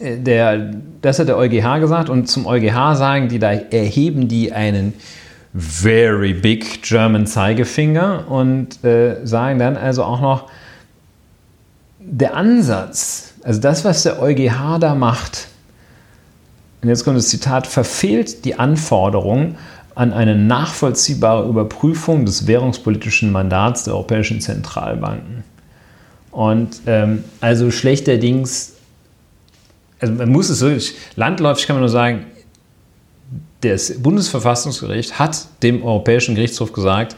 [0.00, 0.70] der,
[1.02, 4.94] das hat der EuGH gesagt und zum EuGH sagen die, da erheben die einen
[5.54, 10.50] very big German Zeigefinger und äh, sagen dann also auch noch,
[11.98, 15.48] der Ansatz, also das, was der EuGH da macht,
[16.82, 19.56] und jetzt kommt das Zitat, verfehlt die Anforderung
[19.96, 25.42] an eine nachvollziehbare Überprüfung des währungspolitischen Mandats der europäischen Zentralbanken.
[26.30, 28.74] Und ähm, also schlechterdings,
[29.98, 32.26] also man muss es wirklich, landläufig kann man nur sagen,
[33.62, 37.16] das Bundesverfassungsgericht hat dem Europäischen Gerichtshof gesagt,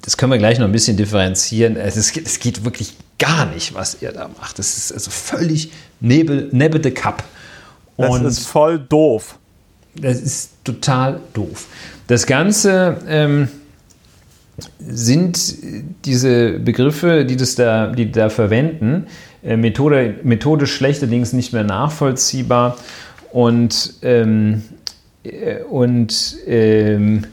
[0.00, 1.76] das können wir gleich noch ein bisschen differenzieren.
[1.76, 4.58] Es geht, es geht wirklich gar nicht, was er da macht.
[4.58, 7.22] Das ist also völlig nebel, nebel de Cup.
[7.96, 9.38] Und das ist voll doof.
[9.94, 11.66] Das ist total doof.
[12.06, 13.48] Das Ganze ähm,
[14.78, 15.54] sind
[16.04, 19.06] diese Begriffe, die, das da, die da verwenden,
[19.42, 22.76] äh, Methode, methodisch schlechterdings nicht mehr nachvollziehbar
[23.32, 24.62] und ähm,
[25.24, 27.26] äh, und ähm,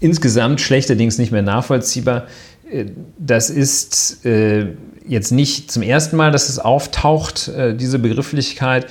[0.00, 2.26] insgesamt schlechterdings nicht mehr nachvollziehbar.
[2.70, 2.86] Äh,
[3.18, 4.66] das ist äh,
[5.06, 8.86] jetzt nicht zum ersten Mal, dass es auftaucht, äh, diese Begrifflichkeit.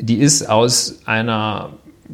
[0.00, 1.70] Die ist aus einer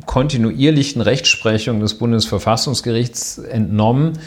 [0.07, 4.19] kontinuierlichen Rechtsprechung des Bundesverfassungsgerichts entnommen,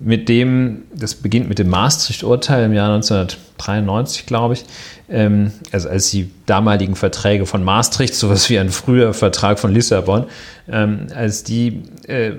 [0.00, 4.64] mit dem, das beginnt mit dem Maastricht-Urteil im Jahr 1993, glaube ich,
[5.08, 10.26] ähm, also als die damaligen Verträge von Maastricht, sowas wie ein früher Vertrag von Lissabon,
[10.68, 12.32] ähm, als die äh,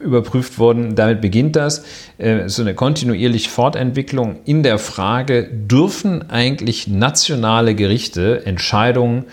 [0.00, 1.84] überprüft wurden, damit beginnt das,
[2.18, 9.24] äh, so eine kontinuierliche Fortentwicklung in der Frage, dürfen eigentlich nationale Gerichte Entscheidungen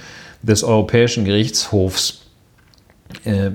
[0.44, 2.21] des Europäischen Gerichtshofs
[3.26, 3.52] äh,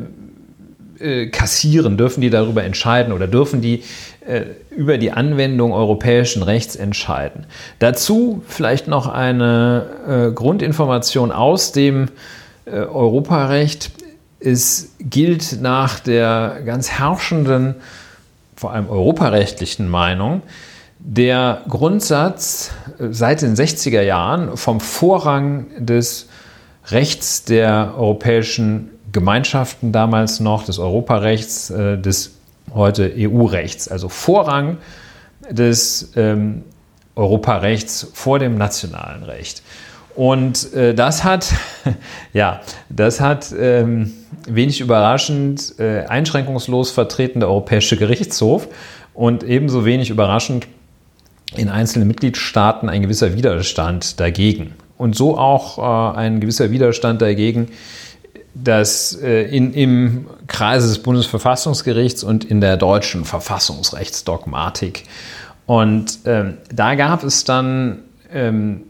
[0.99, 1.97] äh, kassieren?
[1.97, 3.83] Dürfen die darüber entscheiden oder dürfen die
[4.27, 7.47] äh, über die Anwendung europäischen Rechts entscheiden?
[7.79, 12.09] Dazu vielleicht noch eine äh, Grundinformation aus dem
[12.65, 13.91] äh, Europarecht.
[14.41, 17.75] Es gilt nach der ganz herrschenden,
[18.55, 20.43] vor allem europarechtlichen Meinung,
[20.99, 26.29] der Grundsatz äh, seit den 60er Jahren vom Vorrang des
[26.89, 32.37] Rechts der europäischen Gemeinschaften damals noch, des Europarechts, äh, des
[32.75, 34.77] heute EU-Rechts, also Vorrang
[35.51, 36.65] des ähm,
[37.15, 39.63] Europarechts vor dem nationalen Recht.
[40.15, 41.51] Und äh, das hat,
[42.35, 44.13] ja, das hat ähm,
[44.47, 48.69] wenig überraschend äh, einschränkungslos vertreten der Europäische Gerichtshof
[49.15, 50.67] und ebenso wenig überraschend
[51.55, 54.75] in einzelnen Mitgliedstaaten ein gewisser Widerstand dagegen.
[54.99, 57.69] Und so auch äh, ein gewisser Widerstand dagegen,
[58.63, 65.05] dass äh, in, im Kreise des Bundesverfassungsgerichts und in der deutschen Verfassungsrechtsdogmatik.
[65.67, 67.99] Und ähm, da gab es dann
[68.33, 68.83] ähm,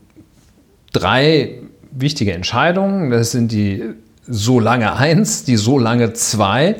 [0.92, 1.58] drei
[1.90, 3.10] wichtige Entscheidungen.
[3.10, 3.82] Das sind die
[4.28, 6.76] so lange 1, die so lange 2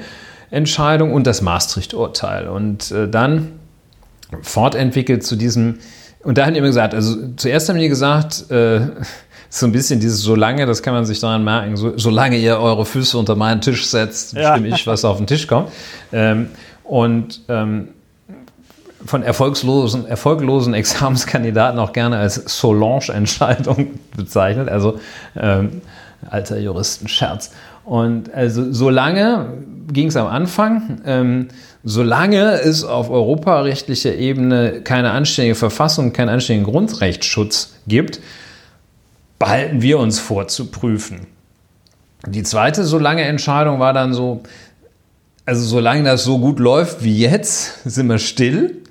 [0.50, 2.46] Entscheidung und das Maastricht-Urteil.
[2.48, 3.52] Und äh, dann
[4.42, 5.78] fortentwickelt zu diesem,
[6.22, 8.80] und da haben die immer gesagt, also zuerst haben die gesagt, äh,
[9.48, 12.84] so ein bisschen dieses solange, das kann man sich daran merken, so, solange ihr eure
[12.84, 14.74] Füße unter meinen Tisch setzt, bestimme ja.
[14.74, 15.70] ich, was auf den Tisch kommt.
[16.12, 16.48] Ähm,
[16.84, 17.88] und ähm,
[19.04, 24.98] von erfolgslosen, erfolglosen Examenskandidaten auch gerne als Solange-Entscheidung bezeichnet, also
[25.36, 25.80] ähm,
[26.28, 27.52] alter Juristenscherz.
[27.84, 29.58] Und also solange
[29.92, 31.48] ging es am Anfang, ähm,
[31.84, 38.20] solange es auf europarechtlicher Ebene keine anständige Verfassung, keinen anständigen Grundrechtsschutz gibt,
[39.38, 41.26] behalten wir uns vor zu prüfen.
[42.26, 44.42] Die zweite solange Entscheidung war dann so,
[45.44, 48.82] also solange das so gut läuft wie jetzt, sind wir still.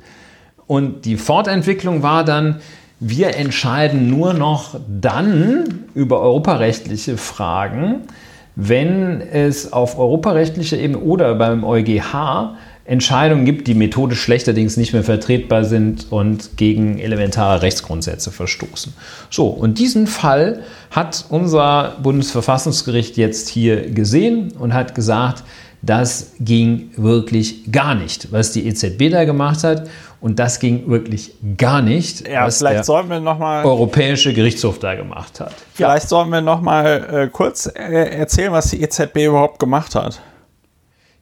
[0.68, 2.60] Und die Fortentwicklung war dann,
[3.00, 8.04] wir entscheiden nur noch dann über europarechtliche Fragen,
[8.56, 12.56] wenn es auf europarechtlicher Ebene oder beim EuGH
[12.88, 18.94] Entscheidungen gibt, die methodisch schlechterdings nicht mehr vertretbar sind und gegen elementare Rechtsgrundsätze verstoßen.
[19.32, 25.44] So, und diesen Fall hat unser Bundesverfassungsgericht jetzt hier gesehen und hat gesagt,
[25.82, 29.88] das ging wirklich gar nicht, was die EZB da gemacht hat.
[30.22, 34.34] Und das ging wirklich gar nicht, ja, was vielleicht der sollten wir noch mal, Europäische
[34.34, 35.54] Gerichtshof da gemacht hat.
[35.74, 36.10] Vielleicht ja.
[36.10, 40.22] sollten wir noch mal äh, kurz äh, erzählen, was die EZB überhaupt gemacht hat.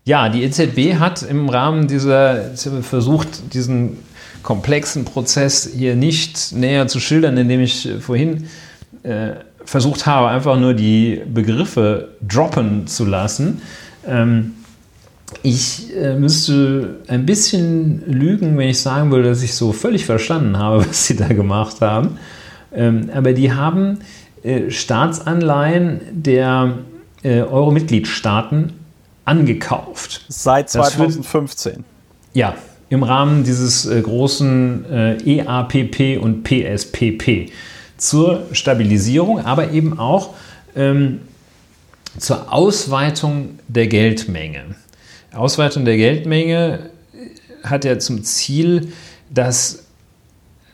[0.06, 3.98] Ja, die EZB hat im Rahmen dieser versucht, diesen
[4.42, 8.48] komplexen Prozess hier nicht näher zu schildern, indem ich vorhin
[9.04, 9.32] äh,
[9.64, 13.62] versucht habe, einfach nur die Begriffe droppen zu lassen.
[14.06, 14.56] Ähm,
[15.42, 20.58] ich äh, müsste ein bisschen lügen, wenn ich sagen würde, dass ich so völlig verstanden
[20.58, 22.18] habe, was sie da gemacht haben.
[22.74, 24.00] Ähm, aber die haben
[24.44, 26.74] äh, Staatsanleihen der
[27.24, 28.83] äh, Euro-Mitgliedstaaten
[29.26, 30.26] angekauft.
[30.28, 31.74] Seit 2015.
[31.74, 31.86] Wird,
[32.34, 32.56] ja,
[32.90, 37.52] im Rahmen dieses äh, großen äh, EAPP und PSPP
[37.98, 40.34] zur Stabilisierung, aber eben auch
[40.76, 41.22] ähm,
[42.18, 44.76] zur Ausweitung der Geldmenge.
[45.34, 46.92] Ausweitung der Geldmenge
[47.64, 48.94] hat ja zum Ziel,
[49.30, 49.86] dass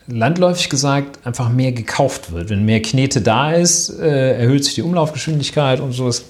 [0.08, 2.50] landläufig gesagt einfach mehr gekauft wird.
[2.50, 6.26] Wenn mehr Knete da ist, äh, erhöht sich die Umlaufgeschwindigkeit und sowas.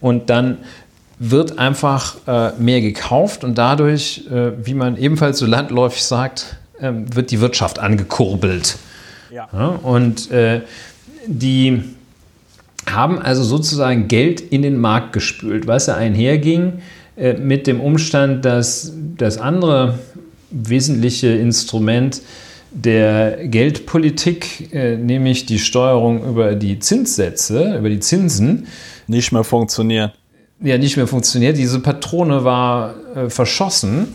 [0.00, 0.58] Und dann
[1.22, 7.14] wird einfach äh, mehr gekauft und dadurch, äh, wie man ebenfalls so landläufig sagt, ähm,
[7.14, 8.78] wird die Wirtschaft angekurbelt.
[9.30, 9.46] Ja.
[9.52, 10.62] ja und äh,
[11.26, 11.82] die
[12.86, 16.80] haben also sozusagen Geld in den Markt gespült, was ja einherging
[17.16, 19.98] äh, mit dem Umstand, dass das andere
[20.50, 22.22] wesentliche Instrument
[22.70, 28.68] der Geldpolitik, äh, nämlich die Steuerung über die Zinssätze, über die Zinsen,
[29.06, 30.12] nicht mehr funktioniert.
[30.62, 31.56] Ja, nicht mehr funktioniert.
[31.56, 34.14] Diese Patrone war äh, verschossen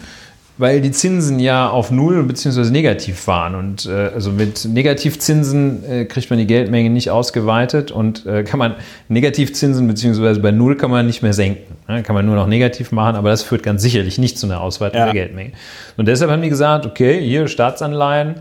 [0.58, 2.71] weil die Zinsen ja auf Null bzw.
[2.71, 3.55] negativ waren.
[3.55, 8.60] Und äh, also mit Negativzinsen äh, kriegt man die Geldmenge nicht ausgeweitet und äh, kann
[8.60, 8.75] man
[9.10, 10.39] Negativzinsen bzw.
[10.39, 11.75] bei Null kann man nicht mehr senken.
[11.88, 12.03] Ne?
[12.03, 14.99] Kann man nur noch negativ machen, aber das führt ganz sicherlich nicht zu einer Ausweitung
[14.99, 15.05] ja.
[15.05, 15.51] der Geldmenge.
[15.97, 18.36] Und deshalb haben die gesagt, okay, hier Staatsanleihen,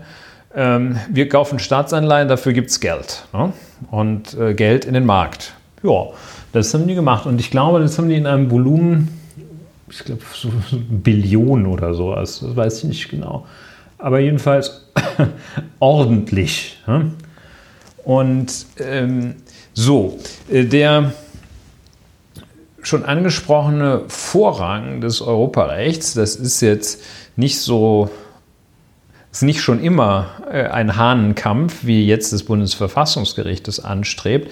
[0.55, 3.25] ähm, wir kaufen Staatsanleihen, dafür gibt es Geld.
[3.33, 3.51] Ne?
[3.91, 5.53] Und äh, Geld in den Markt.
[5.83, 6.07] Ja,
[6.55, 7.25] das haben die gemacht.
[7.25, 9.09] Und ich glaube, das haben die in einem Volumen
[9.89, 10.49] ich glaube, so
[10.89, 13.45] Billionen oder so, also, das weiß ich nicht genau.
[13.97, 14.87] Aber jedenfalls
[15.79, 16.77] ordentlich.
[18.03, 19.35] Und ähm,
[19.73, 20.19] so,
[20.51, 21.13] äh, der
[22.81, 27.01] schon angesprochene Vorrang des Europarechts, das ist jetzt
[27.35, 28.09] nicht so,
[29.35, 34.49] ist nicht schon immer äh, ein Hahnenkampf, wie jetzt das Bundesverfassungsgericht es anstrebt,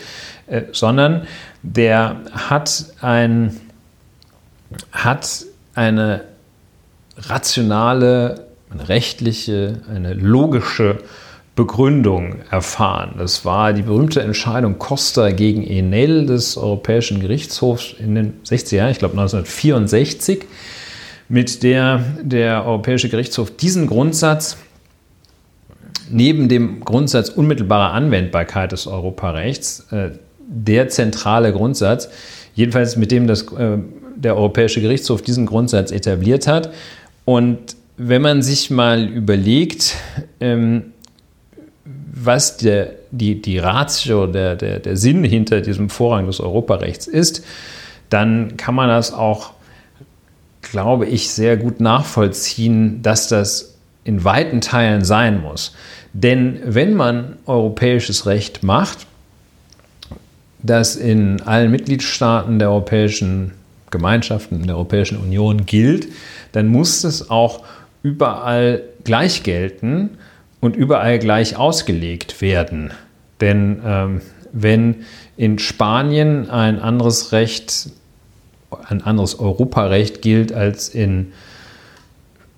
[0.48, 1.26] äh, sondern
[1.62, 3.62] der hat ein
[4.92, 6.26] hat eine
[7.16, 10.98] rationale, eine rechtliche, eine logische
[11.56, 13.14] Begründung erfahren.
[13.20, 18.92] Das war die berühmte Entscheidung Costa gegen Enel des Europäischen Gerichtshofs in den 60er Jahren,
[18.92, 20.44] ich glaube 1964,
[21.30, 24.58] mit der der Europäische Gerichtshof diesen Grundsatz
[26.10, 30.12] neben dem Grundsatz unmittelbarer Anwendbarkeit des Europarechts äh,
[30.48, 32.10] der zentrale Grundsatz,
[32.54, 33.78] jedenfalls mit dem das, äh,
[34.16, 36.72] der Europäische Gerichtshof diesen Grundsatz etabliert hat.
[37.26, 39.96] Und wenn man sich mal überlegt,
[40.40, 40.94] ähm,
[41.86, 47.44] was der, die, die Ratio, der, der, der Sinn hinter diesem Vorrang des Europarechts ist,
[48.10, 49.52] dann kann man das auch,
[50.62, 53.73] glaube ich, sehr gut nachvollziehen, dass das
[54.04, 55.76] in weiten Teilen sein muss.
[56.14, 59.08] Denn wenn man europäisches Recht macht,
[60.62, 63.52] das in allen Mitgliedstaaten der Europäischen
[63.92, 66.08] Gemeinschaften, der Europäischen Union gilt,
[66.52, 67.64] dann muss es auch
[68.02, 70.12] überall gleich gelten
[70.60, 72.92] und überall gleich ausgelegt werden.
[73.42, 75.04] Denn ähm, wenn
[75.36, 77.90] in Spanien ein anderes Recht,
[78.88, 81.34] ein anderes Europarecht gilt als in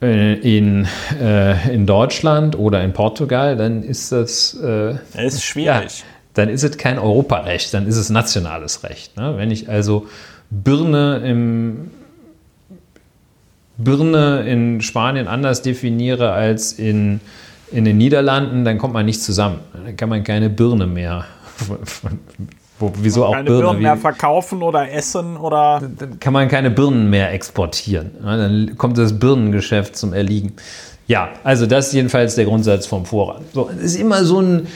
[0.01, 0.87] in,
[1.19, 4.53] äh, in Deutschland oder in Portugal, dann ist das.
[4.55, 5.99] Äh, das ist schwierig.
[5.99, 9.15] Ja, dann ist es kein Europarecht, dann ist es nationales Recht.
[9.17, 9.35] Ne?
[9.37, 10.07] Wenn ich also
[10.49, 11.91] Birne im
[13.77, 17.19] Birne in Spanien anders definiere als in,
[17.71, 19.59] in den Niederlanden, dann kommt man nicht zusammen.
[19.73, 21.25] Dann kann man keine Birne mehr
[22.79, 25.81] wo, wieso auch keine Birnen, Birnen mehr verkaufen oder essen oder.
[25.97, 28.11] Dann kann man keine Birnen mehr exportieren.
[28.21, 30.53] Dann kommt das Birnengeschäft zum Erliegen.
[31.07, 33.43] Ja, also das ist jedenfalls der Grundsatz vom Vorrang.
[33.53, 34.67] So, es ist immer so ein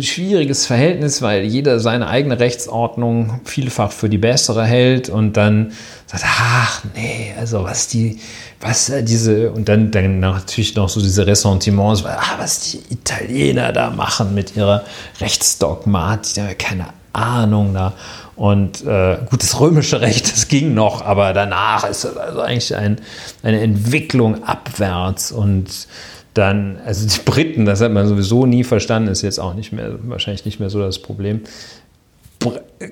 [0.00, 5.72] schwieriges Verhältnis, weil jeder seine eigene Rechtsordnung vielfach für die bessere hält und dann
[6.04, 8.18] sagt, ach nee, also was die,
[8.60, 13.88] was diese, und dann, dann natürlich noch so diese Ressentiments, ah, was die Italiener da
[13.88, 14.84] machen mit ihrer
[15.20, 16.88] Rechtsdogmat, die haben keine
[17.18, 17.94] Ahnung da.
[18.36, 22.74] Und äh, gut, das römische Recht, das ging noch, aber danach ist das also eigentlich
[22.74, 23.00] ein,
[23.42, 25.88] eine Entwicklung abwärts und
[26.34, 29.94] dann, also die Briten, das hat man sowieso nie verstanden, ist jetzt auch nicht mehr,
[30.02, 31.40] wahrscheinlich nicht mehr so das Problem.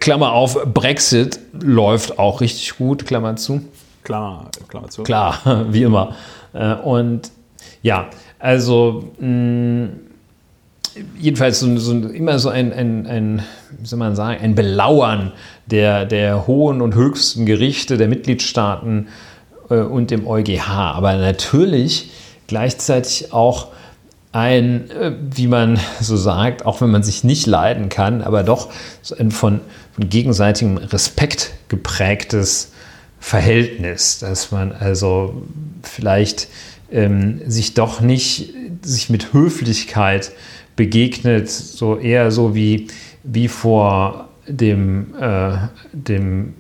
[0.01, 3.61] Klammer auf, Brexit läuft auch richtig gut, Klammer zu.
[4.03, 5.05] Klar, Klammer zu.
[5.05, 6.17] Klar, wie immer.
[6.53, 7.31] Äh, und
[7.83, 8.09] ja,
[8.41, 9.89] also mh,
[11.19, 13.43] jedenfalls so, so, immer so ein, ein, ein,
[13.79, 15.33] wie soll man sagen, ein Belauern
[15.67, 19.09] der, der hohen und höchsten Gerichte der Mitgliedstaaten
[19.71, 20.69] äh, und dem EuGH.
[20.69, 22.11] Aber natürlich
[22.47, 23.69] gleichzeitig auch
[24.33, 28.71] ein, äh, wie man so sagt, auch wenn man sich nicht leiden kann, aber doch
[29.03, 29.61] so ein von,
[29.93, 32.73] von gegenseitigem Respekt geprägtes
[33.19, 35.43] Verhältnis, dass man also
[35.83, 36.49] vielleicht
[36.91, 40.33] ähm, sich doch nicht sich mit Höflichkeit
[40.77, 42.89] begegnet, so eher so wie,
[43.25, 45.57] wie vor dem, äh,
[45.93, 46.55] dem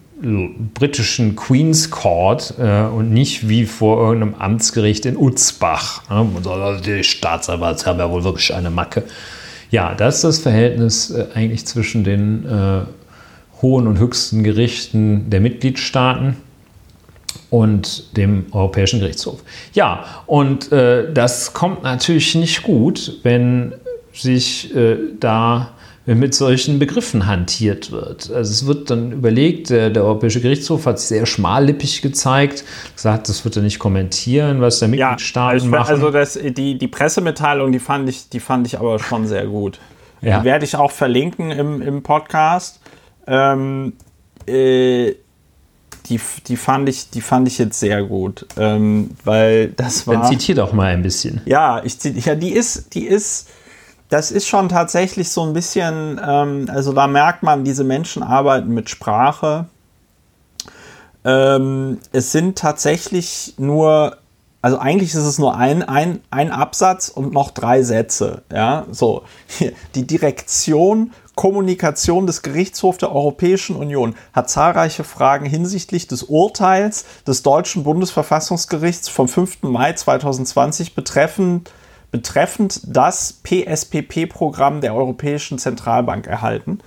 [0.74, 6.08] britischen Queen's Court äh, und nicht wie vor irgendeinem Amtsgericht in Utzbach.
[6.08, 6.80] Ne?
[6.84, 9.04] Die Staatsanwälte haben ja wohl wirklich eine Macke.
[9.70, 12.80] Ja, das ist das Verhältnis äh, eigentlich zwischen den äh,
[13.60, 16.36] hohen und höchsten Gerichten der Mitgliedstaaten
[17.50, 19.40] und dem Europäischen Gerichtshof.
[19.74, 23.74] Ja, und äh, das kommt natürlich nicht gut, wenn
[24.16, 25.70] sich äh, da
[26.14, 28.30] mit solchen Begriffen hantiert wird.
[28.30, 33.44] Also es wird dann überlegt, der, der, Europäische Gerichtshof hat sehr schmallippig gezeigt, gesagt, das
[33.44, 35.90] wird er nicht kommentieren, was der Mitgliedstaaten ja, machen.
[35.90, 39.80] Also das, die, die Pressemitteilung, die fand, ich, die fand ich aber schon sehr gut.
[40.20, 40.38] Ja.
[40.38, 42.80] Die werde ich auch verlinken im, im Podcast.
[43.26, 43.94] Ähm,
[44.46, 45.14] äh,
[46.08, 50.14] die, die, fand ich, die fand ich jetzt sehr gut, ähm, weil das war.
[50.14, 51.40] Dann zitier doch mal ein bisschen.
[51.46, 53.48] Ja, ich, ja, die ist, die ist
[54.08, 58.72] das ist schon tatsächlich so ein bisschen, ähm, also da merkt man, diese Menschen arbeiten
[58.72, 59.66] mit Sprache.
[61.24, 64.16] Ähm, es sind tatsächlich nur,
[64.62, 68.42] also eigentlich ist es nur ein, ein, ein Absatz und noch drei Sätze.
[68.52, 69.22] Ja, so.
[69.94, 77.42] Die Direktion Kommunikation des Gerichtshofs der Europäischen Union hat zahlreiche Fragen hinsichtlich des Urteils des
[77.42, 79.62] deutschen Bundesverfassungsgerichts vom 5.
[79.62, 81.70] Mai 2020 betreffend
[82.10, 86.78] betreffend das PSPP-Programm der Europäischen Zentralbank erhalten.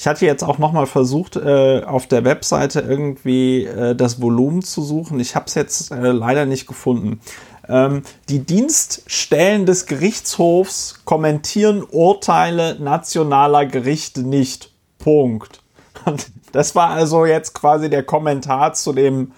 [0.00, 4.62] Ich hatte jetzt auch noch mal versucht, äh, auf der Webseite irgendwie äh, das Volumen
[4.62, 5.20] zu suchen.
[5.20, 7.20] Ich habe es jetzt äh, leider nicht gefunden.
[7.68, 14.72] Ähm, die Dienststellen des Gerichtshofs kommentieren Urteile nationaler Gerichte nicht.
[14.98, 15.60] Punkt.
[16.52, 19.30] Das war also jetzt quasi der Kommentar zu dem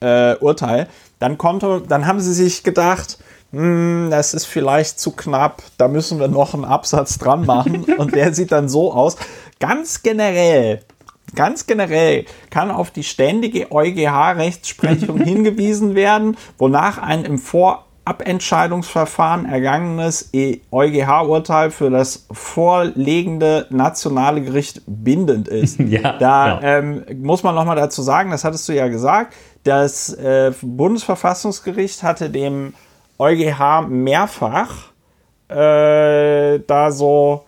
[0.00, 0.88] Urteil.
[1.18, 3.18] Dann, konnte, dann haben sie sich gedacht,
[3.52, 7.84] das ist vielleicht zu knapp, da müssen wir noch einen Absatz dran machen.
[7.98, 9.18] Und der sieht dann so aus.
[9.60, 10.80] Ganz generell,
[11.34, 21.70] ganz generell kann auf die ständige EuGH-Rechtsprechung hingewiesen werden, wonach ein im Vorabentscheidungsverfahren ergangenes EuGH-Urteil
[21.70, 25.78] für das vorlegende nationale Gericht bindend ist.
[25.90, 26.78] Ja, da ja.
[26.78, 29.34] Ähm, muss man nochmal dazu sagen, das hattest du ja gesagt,
[29.64, 32.72] das äh, Bundesverfassungsgericht hatte dem
[33.18, 34.90] EuGH mehrfach
[35.48, 37.44] äh, da so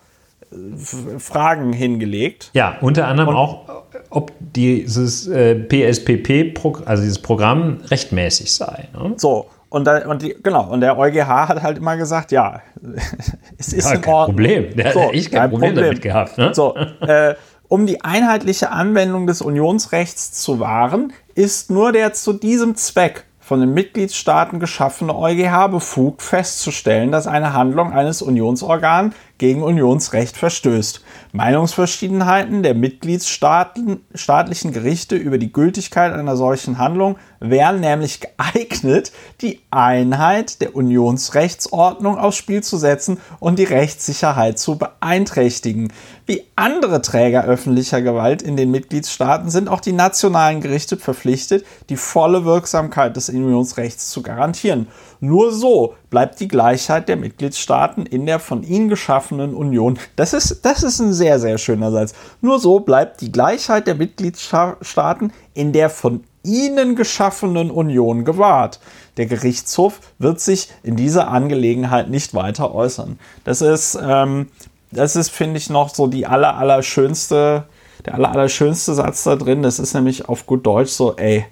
[0.51, 2.51] äh, Fragen hingelegt.
[2.53, 3.65] Ja, unter anderem auch,
[4.09, 8.87] ob dieses äh, PSPP, also dieses Programm, rechtmäßig sei.
[8.93, 9.13] Ne?
[9.17, 12.61] So, und, da, und die, genau, und der EuGH hat halt immer gesagt, ja,
[13.57, 14.25] es ist Ja, in kein.
[14.25, 14.75] Problem.
[14.75, 16.37] Der So, hat echt kein, Problem, damit gehabt.
[16.37, 16.53] Ne?
[16.53, 17.35] So, äh,
[17.67, 23.59] um die einheitliche Anwendung des Unionsrechts zu wahren, ist nur der zu diesem Zweck von
[23.59, 31.01] den Mitgliedstaaten geschaffene EuGH befugt festzustellen, dass eine Handlung eines Unionsorgans gegen Unionsrecht verstößt.
[31.33, 39.11] Meinungsverschiedenheiten der Mitgliedstaaten staatlichen Gerichte über die Gültigkeit einer solchen Handlung wären nämlich geeignet,
[39.41, 45.91] die Einheit der Unionsrechtsordnung aufs Spiel zu setzen und die Rechtssicherheit zu beeinträchtigen.
[46.25, 51.97] Wie andere Träger öffentlicher Gewalt in den Mitgliedstaaten sind auch die nationalen Gerichte verpflichtet, die
[51.97, 54.87] volle Wirksamkeit des Unionsrechts zu garantieren.
[55.25, 59.97] Nur so bleibt die Gleichheit der Mitgliedstaaten in der von ihnen geschaffenen Union.
[60.15, 62.13] Das ist, das ist ein sehr, sehr schöner Satz.
[62.41, 68.79] Nur so bleibt die Gleichheit der Mitgliedstaaten in der von ihnen geschaffenen Union gewahrt.
[69.17, 73.17] Der Gerichtshof wird sich in dieser Angelegenheit nicht weiter äußern.
[73.45, 74.49] Das ist, ähm,
[74.91, 77.65] das ist, finde ich, noch so die aller, aller schönste,
[78.05, 79.63] der aller, aller schönste Satz da drin.
[79.63, 81.45] Das ist nämlich auf gut Deutsch so, ey,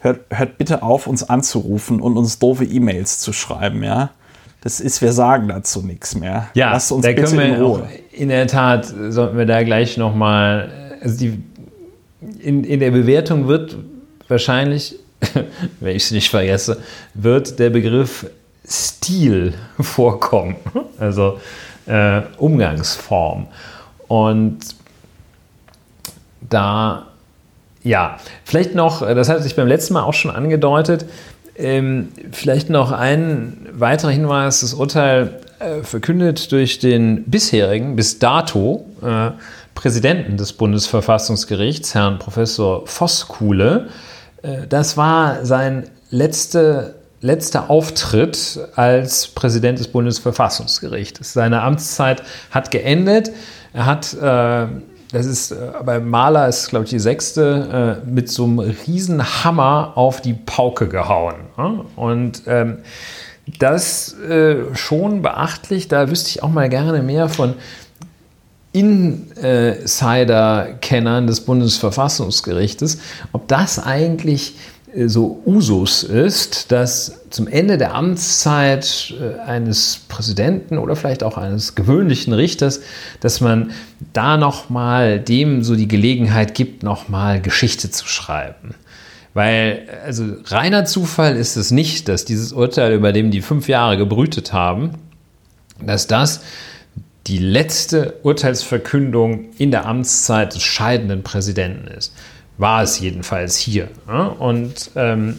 [0.00, 4.10] hört, hört bitte auf, uns anzurufen und uns doofe E-Mails zu schreiben, ja.
[4.62, 6.48] Das ist, wir sagen dazu nichts mehr.
[6.52, 7.88] Ja, Lasst uns da bitte können in wir auch, Ruhe.
[8.12, 11.42] in der Tat sollten wir da gleich nochmal, also die,
[12.40, 13.76] in, in der Bewertung wird
[14.28, 14.98] wahrscheinlich,
[15.80, 16.78] wenn ich es nicht vergesse,
[17.14, 18.26] wird der Begriff
[18.68, 20.56] Stil vorkommen,
[20.98, 21.40] also
[21.86, 23.46] äh, Umgangsform.
[24.08, 24.58] Und
[26.40, 27.06] da,
[27.82, 31.06] ja, vielleicht noch, das hat sich beim letzten Mal auch schon angedeutet,
[31.56, 38.86] ähm, vielleicht noch ein weiterer Hinweis, das Urteil äh, verkündet durch den bisherigen, bis dato,
[39.02, 39.30] äh,
[39.74, 43.88] Präsidenten des Bundesverfassungsgerichts, Herrn Professor Voskuhle.
[44.42, 51.32] Äh, das war sein letzte, letzter Auftritt als Präsident des Bundesverfassungsgerichts.
[51.32, 53.30] Seine Amtszeit hat geendet.
[53.72, 54.66] Er hat äh,
[55.12, 59.44] das ist äh, bei Mahler ist, glaube ich, die sechste, äh, mit so einem riesen
[59.44, 61.34] Hammer auf die Pauke gehauen.
[61.56, 61.84] Ne?
[61.96, 62.78] Und ähm,
[63.58, 67.54] das äh, schon beachtlich, da wüsste ich auch mal gerne mehr von
[68.72, 73.00] Insider-Kennern des Bundesverfassungsgerichtes,
[73.32, 74.54] ob das eigentlich
[75.06, 81.74] so Usus ist, dass zum Ende der Amtszeit äh, eines Präsidenten oder vielleicht auch eines
[81.74, 82.80] gewöhnlichen Richters,
[83.20, 83.72] dass man
[84.12, 88.74] da nochmal dem so die Gelegenheit gibt, nochmal Geschichte zu schreiben.
[89.32, 93.96] Weil, also reiner Zufall ist es nicht, dass dieses Urteil, über dem die fünf Jahre
[93.96, 94.90] gebrütet haben,
[95.84, 96.40] dass das
[97.26, 102.12] die letzte Urteilsverkündung in der Amtszeit des scheidenden Präsidenten ist.
[102.60, 103.88] War es jedenfalls hier.
[104.06, 104.30] ne?
[104.38, 105.38] Und ähm,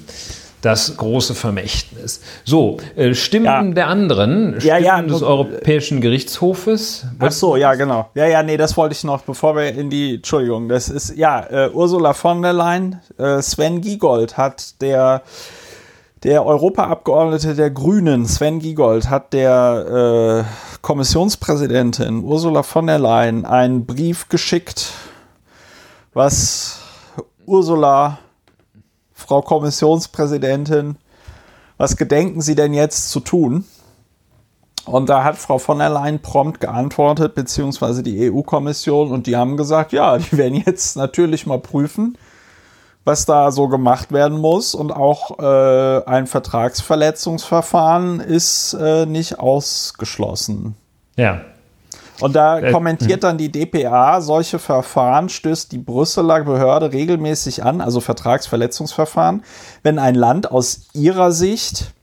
[0.61, 2.21] das große Vermächtnis.
[2.43, 3.63] So, äh, Stimmen Ja.
[3.63, 7.05] der anderen, Stimmen Ja, ja, des nur- Europäischen Gerichtshofes.
[7.19, 8.09] Ach so, ja, genau.
[8.13, 11.39] Ja, ja, nee, das wollte ich noch, bevor wir in die, Entschuldigung, das ist, ja,
[11.49, 15.23] äh, Ursula von der Leyen, äh, Sven Giegold hat der,
[16.23, 23.87] der Europaabgeordnete der Grünen, Sven Giegold, hat der äh, Kommissionspräsidentin Ursula von der Leyen einen
[23.87, 24.91] Brief geschickt,
[26.13, 26.80] was
[27.45, 28.19] Ursula,
[29.13, 30.97] Frau Kommissionspräsidentin,
[31.77, 33.65] was gedenken Sie denn jetzt zu tun?
[34.85, 39.57] Und da hat Frau von der Leyen prompt geantwortet, beziehungsweise die EU-Kommission, und die haben
[39.57, 42.17] gesagt, ja, die werden jetzt natürlich mal prüfen,
[43.03, 44.73] was da so gemacht werden muss.
[44.73, 50.75] Und auch äh, ein Vertragsverletzungsverfahren ist äh, nicht ausgeschlossen.
[51.15, 51.41] Ja.
[52.19, 57.81] Und da Äh, kommentiert dann die DPA, solche Verfahren stößt die Brüsseler Behörde regelmäßig an,
[57.81, 59.43] also Vertragsverletzungsverfahren,
[59.83, 61.93] wenn ein Land aus ihrer Sicht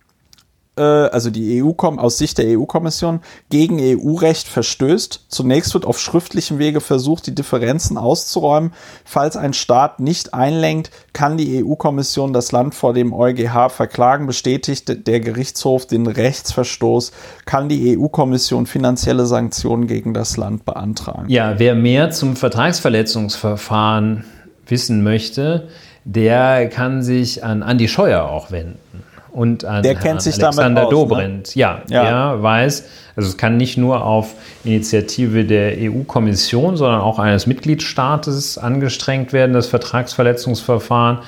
[0.79, 3.21] also die EU aus Sicht der EU-Kommission
[3.51, 5.27] gegen EU-Recht verstößt.
[5.29, 8.73] Zunächst wird auf schriftlichem Wege versucht, die Differenzen auszuräumen.
[9.05, 14.27] Falls ein Staat nicht einlenkt, kann die EU-Kommission das Land vor dem EuGH verklagen.
[14.27, 17.13] Bestätigt der Gerichtshof den Rechtsverstoß,
[17.45, 21.29] kann die EU-Kommission finanzielle Sanktionen gegen das Land beantragen.
[21.29, 24.25] Ja, wer mehr zum Vertragsverletzungsverfahren
[24.67, 25.69] wissen möchte,
[26.05, 30.87] der kann sich an Andi Scheuer auch wenden und an der kennt sich Alexander damit
[30.87, 31.09] aus, ne?
[31.09, 31.57] Dobrindt.
[31.57, 31.61] Ne?
[31.61, 37.19] Ja, ja, er weiß, also es kann nicht nur auf Initiative der EU-Kommission, sondern auch
[37.19, 41.19] eines Mitgliedstaates angestrengt werden, das Vertragsverletzungsverfahren.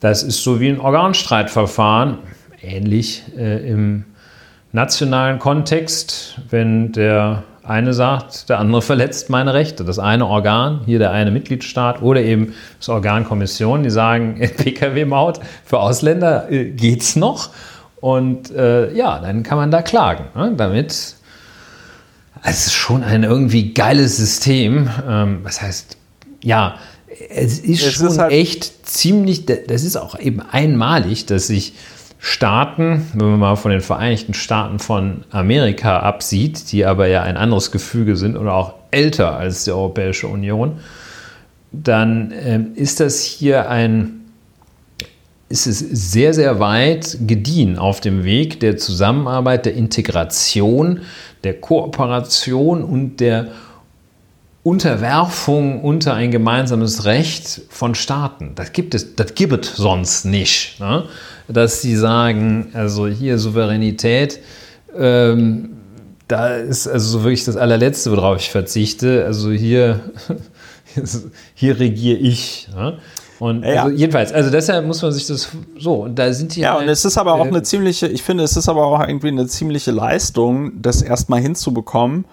[0.00, 2.18] Das ist so wie ein Organstreitverfahren,
[2.62, 4.04] ähnlich äh, im
[4.72, 9.84] nationalen Kontext, wenn der eine sagt, der andere verletzt meine Rechte.
[9.84, 15.40] Das eine Organ, hier der eine Mitgliedstaat oder eben das Organ Kommission, die sagen, Pkw-Maut
[15.64, 17.50] für Ausländer äh, geht's noch.
[18.00, 20.26] Und äh, ja, dann kann man da klagen.
[20.34, 20.52] Ne?
[20.56, 21.16] Damit
[22.46, 24.90] es ist schon ein irgendwie geiles System.
[25.08, 25.96] Ähm, was heißt,
[26.42, 26.76] ja,
[27.30, 31.74] es ist es schon ist halt echt ziemlich, das ist auch eben einmalig, dass sich
[32.26, 37.36] Staaten, wenn man mal von den Vereinigten Staaten von Amerika absieht, die aber ja ein
[37.36, 40.78] anderes Gefüge sind oder auch älter als die Europäische Union,
[41.70, 44.22] dann äh, ist das hier ein,
[45.50, 51.02] ist es sehr, sehr weit gediehen auf dem Weg der Zusammenarbeit, der Integration,
[51.44, 53.48] der Kooperation und der
[54.62, 58.52] Unterwerfung unter ein gemeinsames Recht von Staaten.
[58.54, 60.80] Das gibt es, das gibt es sonst nicht.
[60.80, 61.04] Ne?
[61.48, 64.40] Dass sie sagen, also hier Souveränität,
[64.96, 65.70] ähm,
[66.26, 69.24] da ist also wirklich das allerletzte, worauf ich verzichte.
[69.26, 70.00] Also hier,
[71.54, 72.68] hier regiere ich.
[72.74, 72.98] Ne?
[73.38, 73.84] Und ja.
[73.84, 76.60] also jedenfalls, also deshalb muss man sich das so, und da sind die.
[76.60, 78.86] Ja, halt, und es ist aber auch äh, eine ziemliche, ich finde, es ist aber
[78.86, 82.24] auch irgendwie eine ziemliche Leistung, das erstmal hinzubekommen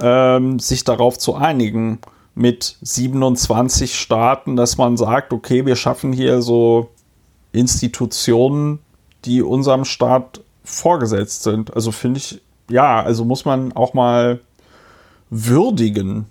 [0.00, 2.00] ähm, sich darauf zu einigen
[2.34, 6.90] mit 27 Staaten, dass man sagt, okay, wir schaffen hier so
[7.52, 8.80] Institutionen,
[9.24, 11.74] die unserem Staat vorgesetzt sind.
[11.74, 14.40] Also finde ich, ja, also muss man auch mal
[15.30, 16.26] würdigen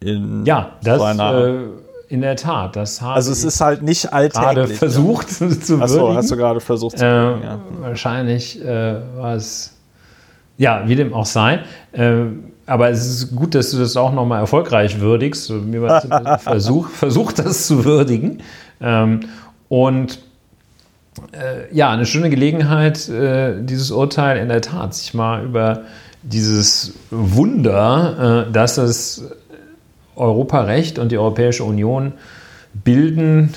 [0.00, 1.54] in ja, das, äh,
[2.08, 2.76] in der Tat.
[2.76, 4.42] Das also es ist halt nicht alltäglich.
[4.42, 5.50] Gerade versucht ja.
[5.60, 6.16] zu würdigen.
[6.16, 7.58] hast du gerade versucht zu würdigen, äh, ja.
[7.80, 9.74] Wahrscheinlich äh, war es,
[10.58, 11.60] ja, wie dem auch sei.
[11.92, 12.26] Äh,
[12.66, 15.50] aber es ist gut, dass du das auch nochmal erfolgreich würdigst.
[15.50, 18.42] Mir war Versuch, versuch das zu würdigen.
[18.80, 19.20] Ähm,
[19.68, 20.18] und äh,
[21.72, 25.82] ja, eine schöne Gelegenheit, äh, dieses Urteil in der Tat, sich mal über
[26.22, 29.24] dieses Wunder, äh, dass das
[30.16, 32.12] Europarecht und die Europäische Union
[32.72, 33.54] bilden,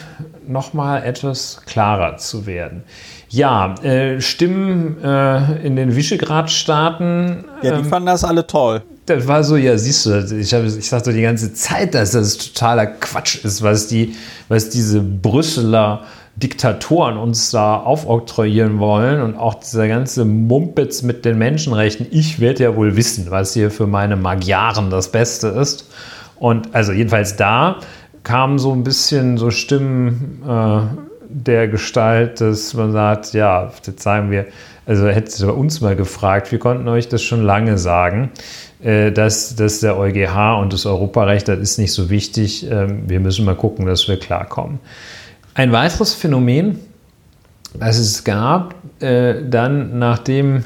[0.48, 2.84] nochmal etwas klarer zu werden.
[3.30, 7.46] Ja, äh, Stimmen äh, in den Visegrad-Staaten.
[7.62, 8.84] Ja, die ähm, fanden das alle toll.
[9.06, 12.38] Das war so, ja, siehst du, ich, hab, ich sagte die ganze Zeit, dass das
[12.38, 14.16] totaler Quatsch ist, was, die,
[14.48, 16.04] was diese Brüsseler
[16.38, 22.06] Diktatoren uns da aufoktroyieren wollen und auch dieser ganze Mumpitz mit den Menschenrechten.
[22.12, 25.90] Ich werde ja wohl wissen, was hier für meine Magyaren das Beste ist.
[26.36, 27.78] Und also jedenfalls da
[28.24, 30.82] kamen so ein bisschen so Stimmen äh,
[31.28, 34.46] der Gestalt, dass man sagt, ja, jetzt sagen wir,
[34.86, 38.32] also hätte ihr uns mal gefragt, wir konnten euch das schon lange sagen.
[38.84, 42.70] Äh, dass, dass der EuGH und das Europarecht, das ist nicht so wichtig.
[42.70, 44.80] Ähm, wir müssen mal gucken, dass wir klarkommen.
[45.58, 46.80] Ein weiteres Phänomen,
[47.74, 50.66] das es gab, äh, dann nachdem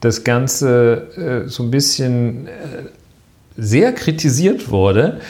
[0.00, 2.48] das Ganze äh, so ein bisschen
[3.58, 5.20] sehr kritisiert wurde,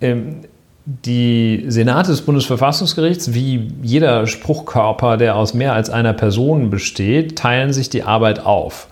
[0.00, 0.46] ähm,
[0.86, 7.74] die Senate des Bundesverfassungsgerichts, wie jeder Spruchkörper, der aus mehr als einer Person besteht, teilen
[7.74, 8.88] sich die Arbeit auf.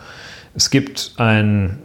[0.55, 1.79] Es gibt ein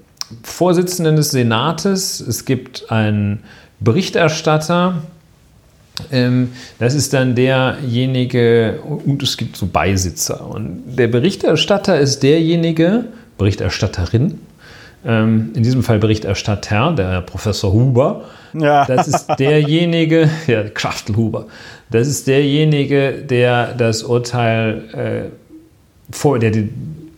[0.44, 3.44] Vorsitzenden des Senates, es gibt einen
[3.80, 5.04] Berichterstatter,
[6.80, 10.48] das ist dann derjenige, und es gibt so Beisitzer.
[10.48, 13.06] Und der Berichterstatter ist derjenige,
[13.38, 14.40] Berichterstatterin,
[15.06, 18.26] ähm, in diesem Fall Berichterstatter, der Professor Huber.
[18.54, 18.86] Ja.
[18.86, 21.48] Das ist derjenige, ja, Kraftelhuber,
[21.90, 26.70] das ist derjenige, der das Urteil äh, vor, der die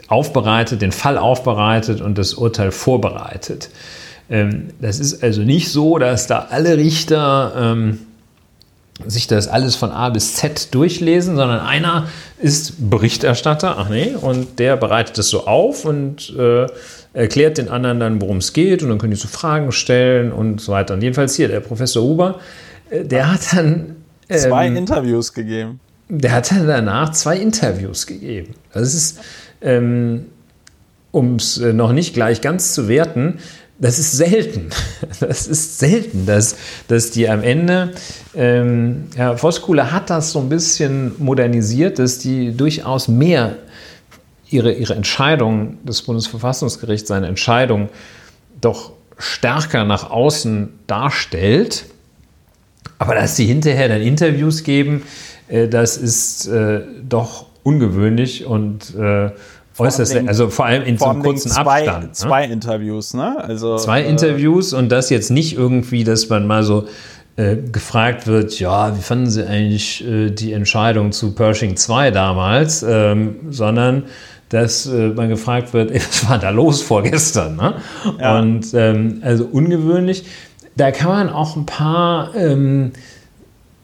[0.07, 3.69] aufbereitet, den Fall aufbereitet und das Urteil vorbereitet.
[4.30, 7.99] Ähm, das ist also nicht so, dass da alle Richter ähm,
[9.08, 12.08] sich das alles von A bis Z durchlesen, sondern einer
[12.41, 16.68] ist Berichterstatter, ach nee, und der bereitet das so auf und äh,
[17.14, 20.62] erklärt den anderen dann, worum es geht und dann können die so Fragen stellen und
[20.62, 20.93] so weiter.
[20.93, 22.39] Und jedenfalls hier, der Professor Huber,
[22.89, 23.95] äh, der hat dann
[24.30, 25.80] ähm, zwei Interviews gegeben.
[26.10, 28.56] Der hat dann danach zwei Interviews gegeben.
[28.74, 29.20] Das ist
[29.62, 30.26] ähm,
[31.12, 33.39] um es äh, noch nicht gleich ganz zu werten,
[33.80, 34.69] das ist selten.
[35.19, 36.55] Das ist selten, dass,
[36.88, 37.91] dass die am Ende,
[38.36, 43.57] ähm, Herr Voskuhle hat das so ein bisschen modernisiert, dass die durchaus mehr
[44.49, 47.89] ihre, ihre Entscheidung des Bundesverfassungsgerichts, seine Entscheidung
[48.61, 51.86] doch stärker nach außen darstellt.
[52.97, 55.03] Aber dass sie hinterher dann Interviews geben,
[55.49, 59.32] äh, das ist äh, doch ungewöhnlich und äh,
[59.80, 62.03] äußerst, also vor allem in so einem kurzen zwei, Abstand.
[62.03, 62.11] Ne?
[62.11, 63.43] Zwei Interviews, ne?
[63.43, 66.88] Also, zwei äh, Interviews und das jetzt nicht irgendwie, dass man mal so
[67.36, 72.84] äh, gefragt wird, ja, wie fanden Sie eigentlich äh, die Entscheidung zu Pershing 2 damals,
[72.84, 74.03] ähm, sondern
[74.49, 77.55] dass äh, man gefragt wird, was war da los vorgestern?
[77.55, 77.75] Ne?
[78.19, 78.39] Ja.
[78.39, 80.25] Und ähm, also ungewöhnlich.
[80.75, 82.91] Da kann man auch ein paar ähm,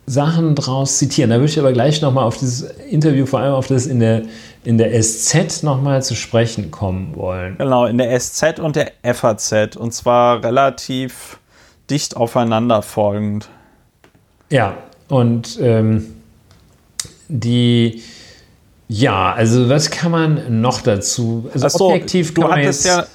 [0.05, 1.29] Sachen draus zitieren.
[1.29, 4.23] Da würde ich aber gleich nochmal auf dieses Interview, vor allem auf das in der,
[4.65, 7.57] in der SZ nochmal zu sprechen kommen wollen.
[7.57, 9.75] Genau, in der SZ und der FAZ.
[9.77, 11.37] Und zwar relativ
[11.89, 13.49] dicht aufeinander folgend.
[14.49, 16.15] Ja, und ähm,
[17.27, 18.03] die
[18.87, 21.49] ja, also was kann man noch dazu?
[21.53, 23.05] Also so, objektiv du hattest ja,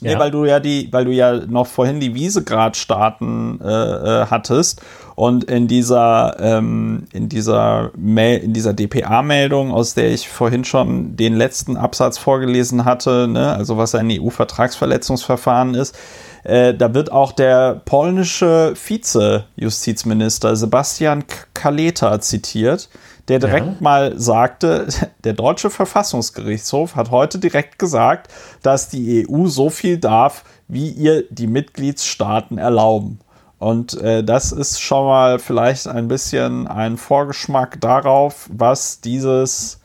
[0.00, 0.18] Nee, ja.
[0.18, 4.82] weil du ja die, weil du ja noch vorhin die Wiesegrad-Staaten äh, äh, hattest
[5.14, 11.16] und in dieser ähm, in dieser Mail, in dieser DPA-Meldung, aus der ich vorhin schon
[11.16, 15.96] den letzten Absatz vorgelesen hatte, ne, also was ein EU-Vertragsverletzungsverfahren ist,
[16.44, 21.24] äh, da wird auch der polnische Vize-Justizminister Sebastian
[21.54, 22.88] Kaleta zitiert
[23.28, 23.76] der direkt ja.
[23.80, 24.86] mal sagte,
[25.24, 31.24] der deutsche Verfassungsgerichtshof hat heute direkt gesagt, dass die EU so viel darf, wie ihr
[31.30, 33.20] die Mitgliedstaaten erlauben.
[33.58, 39.80] Und äh, das ist schon mal vielleicht ein bisschen ein Vorgeschmack darauf, was dieses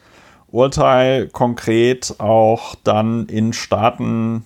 [0.52, 4.44] Urteil konkret auch dann in Staaten,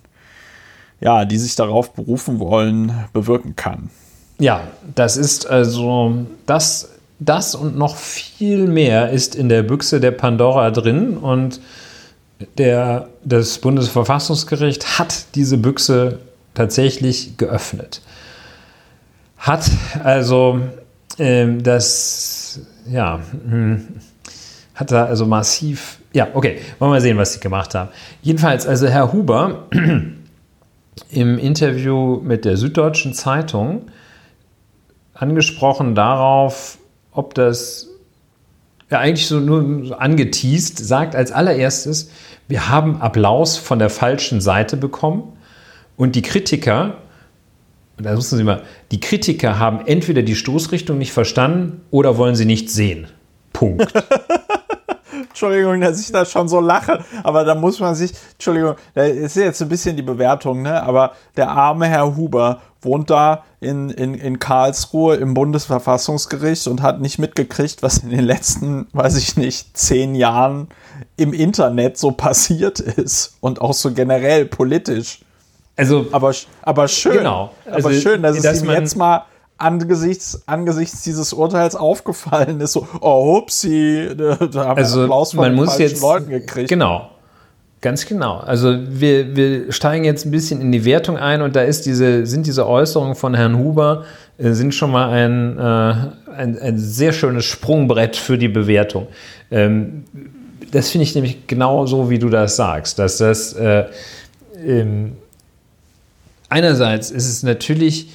[0.99, 3.89] ja, die sich darauf berufen wollen, bewirken kann.
[4.37, 4.61] Ja,
[4.93, 6.89] das ist also, das
[7.19, 11.61] das und noch viel mehr ist in der Büchse der Pandora drin und
[12.57, 16.19] der, das Bundesverfassungsgericht hat diese Büchse
[16.53, 18.01] tatsächlich geöffnet.
[19.37, 19.69] Hat
[20.03, 20.59] also
[21.17, 22.59] ähm, das,
[22.89, 23.87] ja, hm,
[24.73, 27.89] hat da also massiv, ja, okay, wollen wir sehen, was sie gemacht haben.
[28.21, 29.67] Jedenfalls, also Herr Huber
[31.11, 33.89] im Interview mit der Süddeutschen Zeitung
[35.13, 36.77] angesprochen darauf,
[37.15, 37.87] ob das
[38.89, 42.11] ja eigentlich so nur angeteased, sagt als allererstes,
[42.47, 45.33] wir haben Applaus von der falschen Seite bekommen
[45.97, 46.97] und die Kritiker,
[47.97, 48.61] da müssen Sie mal,
[48.91, 53.07] die Kritiker haben entweder die Stoßrichtung nicht verstanden oder wollen sie nicht sehen.
[53.53, 53.91] Punkt.
[55.29, 59.35] Entschuldigung, dass ich da schon so lache, aber da muss man sich, Entschuldigung, das ist
[59.35, 60.81] jetzt ein bisschen die Bewertung, ne?
[60.81, 67.01] aber der arme Herr Huber wohnt da in, in, in Karlsruhe im Bundesverfassungsgericht und hat
[67.01, 70.69] nicht mitgekriegt, was in den letzten, weiß ich nicht, zehn Jahren
[71.17, 75.19] im Internet so passiert ist und auch so generell politisch.
[75.77, 77.51] Also, aber, aber schön, genau.
[77.65, 79.25] also, aber schön, dass, dass es ihm jetzt mal
[79.57, 85.41] angesichts, angesichts dieses Urteils aufgefallen ist, so, oh, hupsi, da haben also, wir Applaus von
[85.41, 86.69] man muss jetzt, Leuten gekriegt.
[86.69, 87.09] Genau,
[87.85, 88.37] Ganz genau.
[88.37, 92.25] Also wir, wir steigen jetzt ein bisschen in die Wertung ein und da ist diese,
[92.25, 94.05] sind diese Äußerungen von Herrn Huber
[94.39, 99.05] äh, sind schon mal ein, äh, ein, ein, sehr schönes Sprungbrett für die Bewertung.
[99.51, 100.03] Ähm,
[100.71, 103.85] das finde ich nämlich genau so, wie du das sagst, dass das äh,
[104.65, 105.11] ähm,
[106.49, 108.07] einerseits ist es natürlich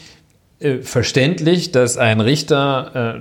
[0.59, 3.21] äh, verständlich, dass ein Richter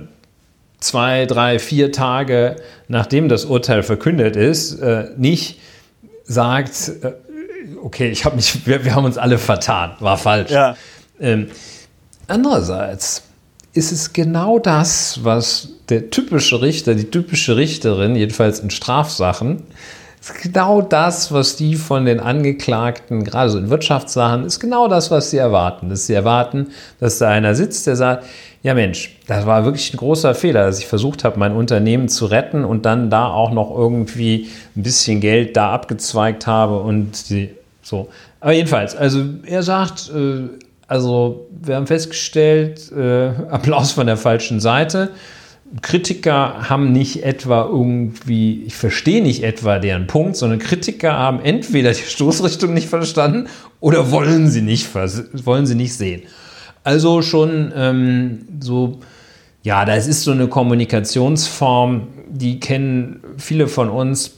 [0.80, 2.56] zwei, drei, vier Tage
[2.88, 4.80] nachdem das Urteil verkündet ist,
[5.16, 5.60] nicht
[6.30, 7.12] sagt, äh,
[7.82, 10.52] okay, ich habe mich, wir, wir, haben uns alle vertan, war falsch.
[10.52, 10.76] Ja.
[11.18, 11.48] Ähm,
[12.28, 13.24] andererseits
[13.72, 19.64] ist es genau das, was der typische Richter, die typische Richterin, jedenfalls in Strafsachen,
[20.20, 25.10] ist genau das, was die von den Angeklagten, gerade so in Wirtschaftssachen, ist genau das,
[25.10, 25.88] was sie erwarten.
[25.88, 26.68] Dass sie erwarten,
[26.98, 28.26] dass da einer sitzt, der sagt,
[28.62, 32.26] ja Mensch, das war wirklich ein großer Fehler, dass ich versucht habe, mein Unternehmen zu
[32.26, 37.50] retten und dann da auch noch irgendwie ein bisschen Geld da abgezweigt habe und die,
[37.82, 38.08] so.
[38.40, 40.48] Aber jedenfalls, also er sagt, äh,
[40.86, 45.10] also wir haben festgestellt, äh, Applaus von der falschen Seite.
[45.82, 51.92] Kritiker haben nicht etwa irgendwie, ich verstehe nicht etwa deren Punkt, sondern Kritiker haben entweder
[51.92, 53.48] die Stoßrichtung nicht verstanden
[53.78, 56.22] oder wollen sie nicht, wollen sie nicht sehen.
[56.82, 58.98] Also schon ähm, so,
[59.62, 64.32] ja, das ist so eine Kommunikationsform, die kennen viele von uns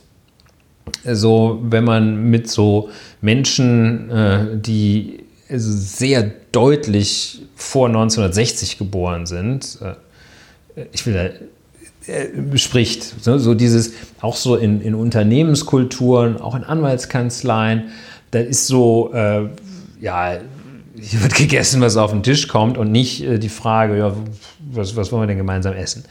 [1.05, 9.95] so, wenn man mit so Menschen, äh, die sehr deutlich vor 1960 geboren sind, äh,
[10.93, 17.91] ich will da, äh, spricht, so, dieses, auch so in, in, Unternehmenskulturen, auch in Anwaltskanzleien,
[18.33, 19.49] da ist so, äh,
[20.01, 20.39] ja,
[21.01, 24.13] hier wird gegessen, was auf den Tisch kommt und nicht äh, die Frage, ja,
[24.73, 26.05] was, was wollen wir denn gemeinsam essen?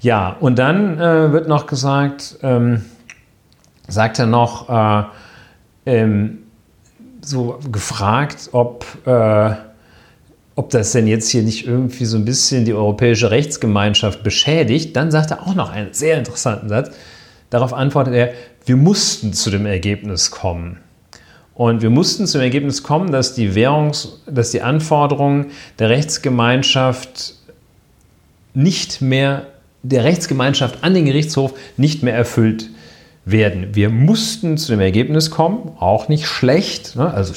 [0.00, 2.84] Ja, und dann äh, wird noch gesagt, ähm,
[3.88, 5.04] sagt er noch, äh,
[5.86, 6.38] ähm,
[7.20, 9.54] so gefragt, ob, äh,
[10.58, 14.96] ob das denn jetzt hier nicht irgendwie so ein bisschen die europäische Rechtsgemeinschaft beschädigt.
[14.96, 16.90] Dann sagt er auch noch einen sehr interessanten Satz.
[17.48, 18.32] Darauf antwortet er,
[18.66, 20.78] wir mussten zu dem Ergebnis kommen.
[21.54, 27.36] Und wir mussten zum Ergebnis kommen, dass die Währungs-, dass die Anforderungen der Rechtsgemeinschaft
[28.52, 29.46] nicht mehr,
[29.84, 32.68] der Rechtsgemeinschaft an den Gerichtshof nicht mehr erfüllt
[33.30, 33.74] werden.
[33.74, 37.12] Wir mussten zu dem Ergebnis kommen, auch nicht schlecht, ne?
[37.12, 37.34] also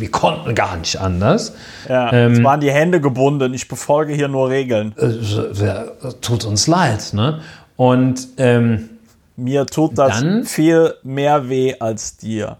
[0.00, 1.54] wir konnten gar nicht anders.
[1.88, 4.94] Ja, ähm, es waren die Hände gebunden, ich befolge hier nur Regeln.
[4.96, 7.12] Äh, tut uns leid.
[7.12, 7.40] Ne?
[7.76, 8.90] Und ähm,
[9.36, 12.56] mir tut das dann, viel mehr weh als dir.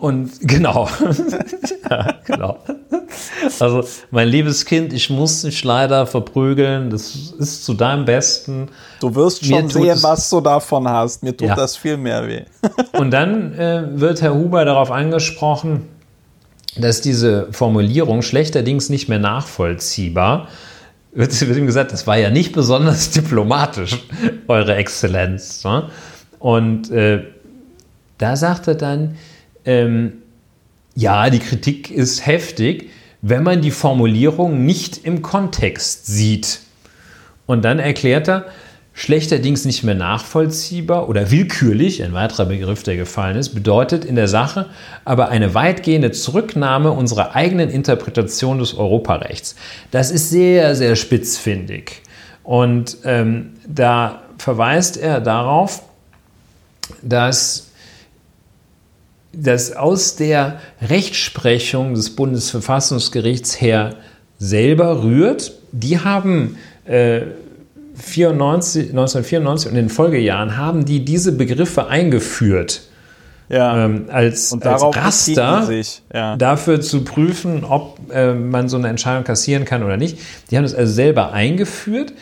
[0.00, 0.88] Und genau.
[1.90, 2.58] ja, genau.
[3.58, 6.88] Also, mein liebes Kind, ich muss dich leider verprügeln.
[6.88, 8.68] Das ist zu deinem Besten.
[9.00, 11.22] Du wirst schon sehen, was du davon hast.
[11.22, 11.54] Mir tut ja.
[11.54, 12.44] das viel mehr weh.
[12.98, 15.86] Und dann äh, wird Herr Huber darauf angesprochen,
[16.76, 20.48] dass diese Formulierung schlechterdings nicht mehr nachvollziehbar
[21.12, 23.98] wird, wird ihm gesagt, das war ja nicht besonders diplomatisch,
[24.48, 25.62] Eure Exzellenz.
[25.64, 25.90] Ne?
[26.38, 27.24] Und äh,
[28.18, 29.16] da sagt er dann,
[29.64, 30.14] ähm,
[30.94, 32.90] ja, die Kritik ist heftig,
[33.22, 36.60] wenn man die Formulierung nicht im Kontext sieht.
[37.46, 38.46] Und dann erklärt er,
[38.92, 44.28] schlechterdings nicht mehr nachvollziehbar oder willkürlich, ein weiterer Begriff, der gefallen ist, bedeutet in der
[44.28, 44.66] Sache
[45.04, 49.56] aber eine weitgehende Zurücknahme unserer eigenen Interpretation des Europarechts.
[49.90, 52.02] Das ist sehr, sehr spitzfindig.
[52.42, 55.82] Und ähm, da verweist er darauf,
[57.02, 57.69] dass
[59.32, 63.96] das aus der Rechtsprechung des Bundesverfassungsgerichts her
[64.38, 65.52] selber rührt.
[65.72, 67.22] Die haben äh,
[67.94, 72.82] 94, 1994 und in den Folgejahren haben die diese Begriffe eingeführt.
[73.48, 73.84] Ja.
[73.84, 75.68] Ähm, als, als Raster
[76.14, 76.36] ja.
[76.36, 80.18] dafür zu prüfen, ob äh, man so eine Entscheidung kassieren kann oder nicht.
[80.50, 82.12] Die haben das also selber eingeführt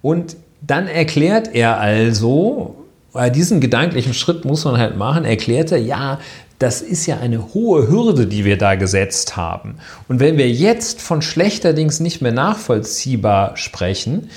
[0.00, 5.78] und dann erklärt er also, bei diesem gedanklichen Schritt muss man halt machen, erklärt er,
[5.78, 6.20] ja,
[6.58, 9.76] das ist ja eine hohe Hürde, die wir da gesetzt haben.
[10.08, 14.30] Und wenn wir jetzt von schlechterdings nicht mehr nachvollziehbar sprechen,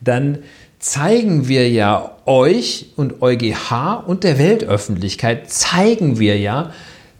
[0.00, 0.38] dann
[0.78, 6.72] zeigen wir ja euch und EuGH und der Weltöffentlichkeit, zeigen wir ja,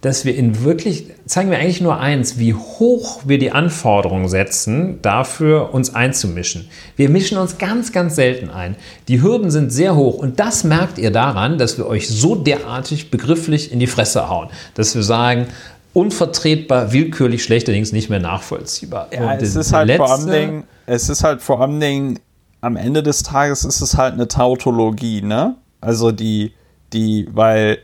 [0.03, 5.01] dass wir in wirklich, zeigen wir eigentlich nur eins, wie hoch wir die Anforderungen setzen,
[5.01, 6.67] dafür uns einzumischen.
[6.97, 8.75] Wir mischen uns ganz, ganz selten ein.
[9.07, 13.11] Die Hürden sind sehr hoch und das merkt ihr daran, dass wir euch so derartig
[13.11, 15.47] begrifflich in die Fresse hauen, dass wir sagen,
[15.93, 19.07] unvertretbar, willkürlich, schlechterdings nicht mehr nachvollziehbar.
[19.13, 22.19] Ja, es ist, halt letzte, vor allem Dingen, es ist halt vor allem Dingen,
[22.59, 25.55] am Ende des Tages ist es halt eine Tautologie, ne?
[25.79, 26.51] Also die,
[26.91, 27.77] die, weil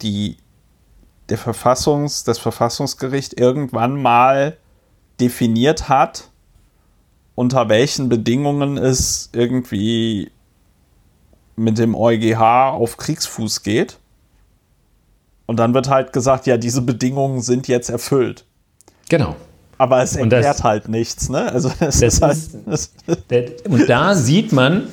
[0.00, 0.36] die
[1.28, 4.56] der Verfassungs, das Verfassungsgericht irgendwann mal
[5.20, 6.30] definiert hat,
[7.34, 10.30] unter welchen Bedingungen es irgendwie
[11.56, 13.98] mit dem EuGH auf Kriegsfuß geht.
[15.46, 18.44] Und dann wird halt gesagt, ja, diese Bedingungen sind jetzt erfüllt.
[19.08, 19.36] Genau.
[19.78, 21.52] Aber es erklärt das, halt nichts, ne?
[21.52, 22.38] Also das, das ist halt.
[22.66, 22.90] Das
[23.68, 24.88] und da sieht man,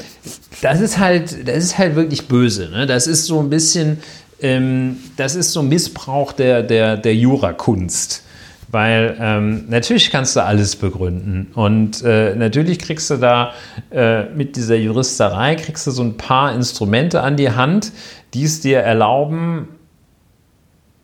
[0.62, 2.70] das ist halt, das ist halt wirklich böse.
[2.70, 2.86] Ne?
[2.86, 4.04] Das ist so ein bisschen
[4.44, 8.24] ähm, das ist so Missbrauch der, der, der Jurakunst.
[8.70, 11.52] Weil ähm, natürlich kannst du alles begründen.
[11.54, 13.54] Und äh, natürlich kriegst du da
[13.92, 17.92] äh, mit dieser Juristerei kriegst du so ein paar Instrumente an die Hand,
[18.34, 19.68] die es dir erlauben,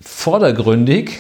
[0.02, 1.20] vordergründig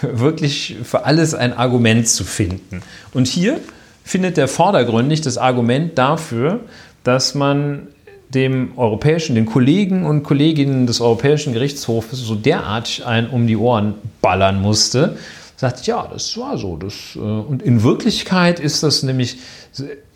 [0.00, 2.82] wirklich für alles ein Argument zu finden.
[3.12, 3.60] Und hier
[4.04, 6.60] findet der vordergründig das Argument dafür,
[7.02, 7.88] dass man
[8.34, 13.94] dem europäischen, den Kollegen und Kolleginnen des Europäischen Gerichtshofes so derartig ein um die Ohren
[14.20, 15.16] ballern musste,
[15.56, 16.76] sagt, ja, das war so.
[16.76, 19.38] Das, äh, und in Wirklichkeit ist das nämlich,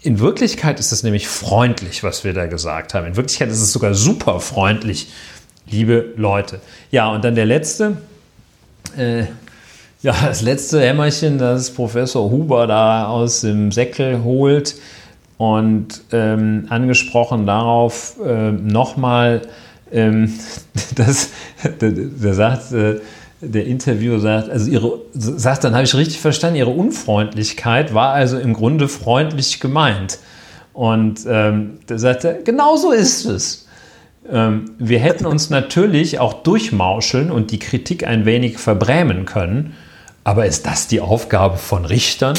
[0.03, 3.07] in Wirklichkeit ist das nämlich freundlich, was wir da gesagt haben.
[3.07, 5.09] In Wirklichkeit ist es sogar super freundlich,
[5.67, 6.61] liebe Leute.
[6.91, 7.99] Ja, und dann der letzte,
[8.97, 9.25] äh,
[10.03, 14.77] ja, das letzte Hämmerchen, das Professor Huber da aus dem Säckel holt,
[15.39, 19.43] und ähm, angesprochen darauf äh, nochmal
[19.91, 20.35] ähm,
[20.97, 21.31] das,
[21.79, 23.01] da, da sagt äh,
[23.41, 28.37] der Interviewer sagt, also ihre, sagt, dann habe ich richtig verstanden, ihre Unfreundlichkeit war also
[28.39, 30.19] im Grunde freundlich gemeint.
[30.73, 33.69] Und ähm, da sagt er, genau so ist es.
[34.31, 39.75] Ähm, wir hätten uns natürlich auch durchmauscheln und die Kritik ein wenig verbrämen können,
[40.25, 42.37] aber ist das die Aufgabe von Richtern?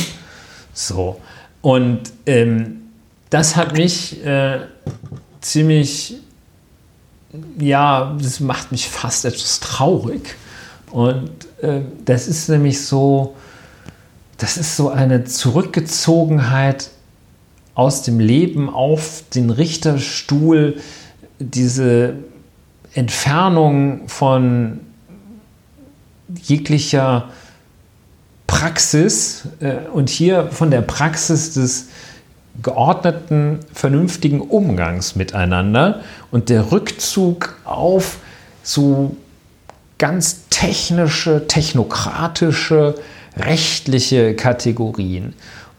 [0.73, 1.19] So.
[1.61, 2.88] Und ähm,
[3.29, 4.59] das hat mich äh,
[5.41, 6.15] ziemlich,
[7.59, 10.35] ja, das macht mich fast etwas traurig.
[10.91, 11.29] Und
[11.61, 13.35] äh, das ist nämlich so,
[14.37, 16.89] das ist so eine Zurückgezogenheit
[17.75, 20.81] aus dem Leben auf den Richterstuhl,
[21.39, 22.15] diese
[22.93, 24.79] Entfernung von
[26.41, 27.29] jeglicher
[28.47, 31.88] Praxis äh, und hier von der Praxis des
[32.61, 36.01] geordneten, vernünftigen Umgangs miteinander
[36.31, 38.17] und der Rückzug auf
[38.63, 39.15] so
[39.97, 42.95] ganz technische, technokratische,
[43.37, 45.33] rechtliche Kategorien.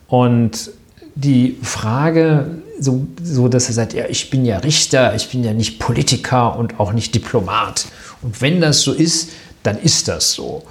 [0.08, 0.70] Und
[1.14, 2.46] die Frage,
[2.78, 6.56] so, so dass er sagt, ja, ich bin ja Richter, ich bin ja nicht Politiker
[6.56, 7.86] und auch nicht Diplomat.
[8.22, 9.30] Und wenn das so ist,
[9.62, 10.62] dann ist das so.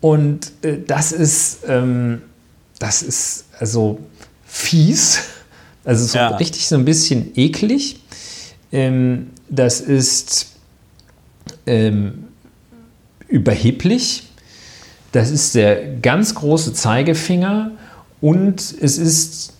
[0.00, 2.22] Und äh, das ist, ähm,
[2.78, 4.00] das ist also
[4.46, 5.20] fies,
[5.84, 6.28] also so ja.
[6.36, 8.00] richtig so ein bisschen eklig.
[8.70, 10.52] Ähm, das ist
[11.66, 12.24] ähm,
[13.28, 14.28] überheblich.
[15.12, 17.72] Das ist der ganz große Zeigefinger
[18.20, 19.52] und es ist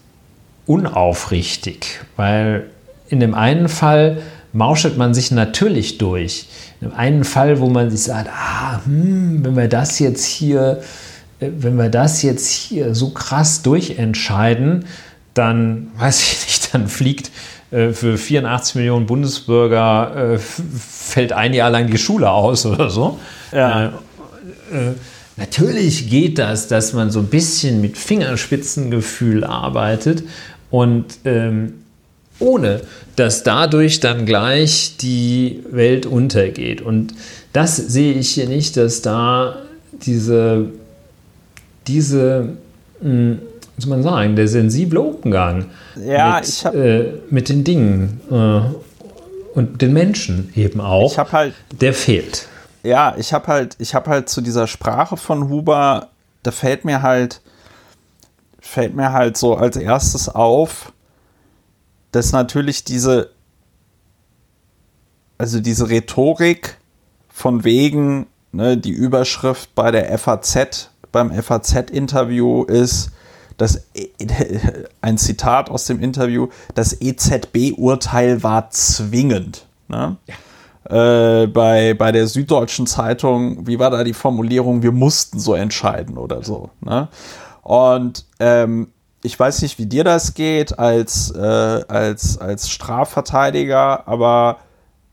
[0.66, 2.70] unaufrichtig, weil
[3.08, 6.46] in dem einen Fall mauschelt man sich natürlich durch.
[6.80, 10.80] In dem einen Fall, wo man sich sagt, ah, hm, wenn wir das jetzt hier,
[11.40, 14.84] äh, wenn wir das jetzt hier so krass durchentscheiden,
[15.34, 17.30] dann weiß ich nicht, dann fliegt
[17.70, 23.18] äh, für 84 Millionen Bundesbürger äh, fällt ein Jahr lang die Schule aus oder so.
[23.50, 23.86] Ja.
[23.86, 23.86] Äh,
[24.76, 24.92] äh,
[25.36, 30.22] natürlich geht das, dass man so ein bisschen mit Fingerspitzengefühl arbeitet
[30.70, 31.74] und ähm,
[32.38, 32.80] ohne
[33.16, 36.80] dass dadurch dann gleich die Welt untergeht.
[36.80, 37.14] Und
[37.52, 39.56] das sehe ich hier nicht, dass da
[39.92, 40.70] diese,
[41.86, 42.56] diese
[43.00, 43.38] mh, hm,
[43.82, 48.60] muss man sagen, der sensible Umgang ja, mit, hab, äh, mit den Dingen äh,
[49.58, 52.46] und den Menschen eben auch, halt, der fehlt.
[52.82, 56.08] Ja, ich habe halt, ich habe halt zu dieser Sprache von Huber,
[56.42, 57.40] da fällt mir halt,
[58.60, 60.92] fällt mir halt so als erstes auf,
[62.12, 63.30] dass natürlich diese,
[65.38, 66.76] also diese Rhetorik
[67.28, 73.10] von wegen, ne, die Überschrift bei der FAZ, beim FAZ-Interview ist,
[73.62, 73.86] das,
[75.00, 79.66] ein Zitat aus dem Interview, das EZB-Urteil war zwingend.
[79.88, 80.16] Ne?
[80.26, 81.42] Ja.
[81.42, 86.18] Äh, bei, bei der Süddeutschen Zeitung, wie war da die Formulierung, wir mussten so entscheiden
[86.18, 86.70] oder so.
[86.80, 87.08] Ne?
[87.62, 88.88] Und ähm,
[89.22, 94.58] ich weiß nicht, wie dir das geht als, äh, als, als Strafverteidiger, aber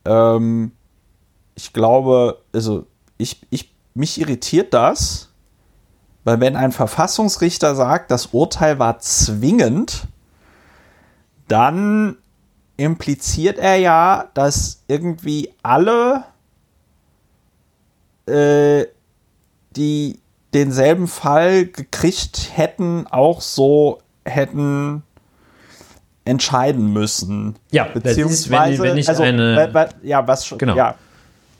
[0.05, 0.71] ähm,
[1.53, 2.87] ich glaube, also
[3.19, 5.28] ich, ich, mich irritiert das,
[6.29, 10.03] weil wenn ein Verfassungsrichter sagt, das Urteil war zwingend,
[11.47, 12.17] dann
[12.77, 16.25] impliziert er ja, dass irgendwie alle,
[18.27, 18.85] äh,
[19.75, 20.19] die
[20.53, 25.01] denselben Fall gekriegt hätten, auch so hätten
[26.25, 27.55] entscheiden müssen.
[27.71, 30.75] Ja, beziehungsweise, ist, wenn, wenn ich also, eine, ja, was genau.
[30.75, 30.93] ja,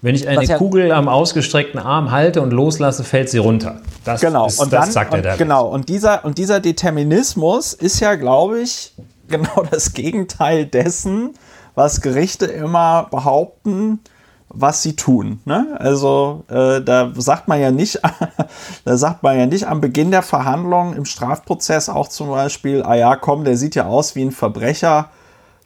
[0.02, 3.82] wenn ich eine Kugel am ausgestreckten Arm halte und loslasse, fällt sie runter.
[4.06, 4.48] Das genau.
[4.48, 5.36] Ist, und das dann, sagt er da.
[5.36, 5.68] Genau.
[5.68, 8.94] Und dieser, und dieser Determinismus ist ja, glaube ich,
[9.28, 11.34] genau das Gegenteil dessen,
[11.76, 14.00] was Gerichte immer behaupten,
[14.48, 15.42] was sie tun.
[15.46, 15.78] Ne?
[15.80, 18.00] Also äh, da sagt man ja nicht,
[18.86, 22.96] da sagt man ja nicht am Beginn der Verhandlung im Strafprozess auch zum Beispiel, ah
[22.96, 25.10] ja, komm, der sieht ja aus wie ein Verbrecher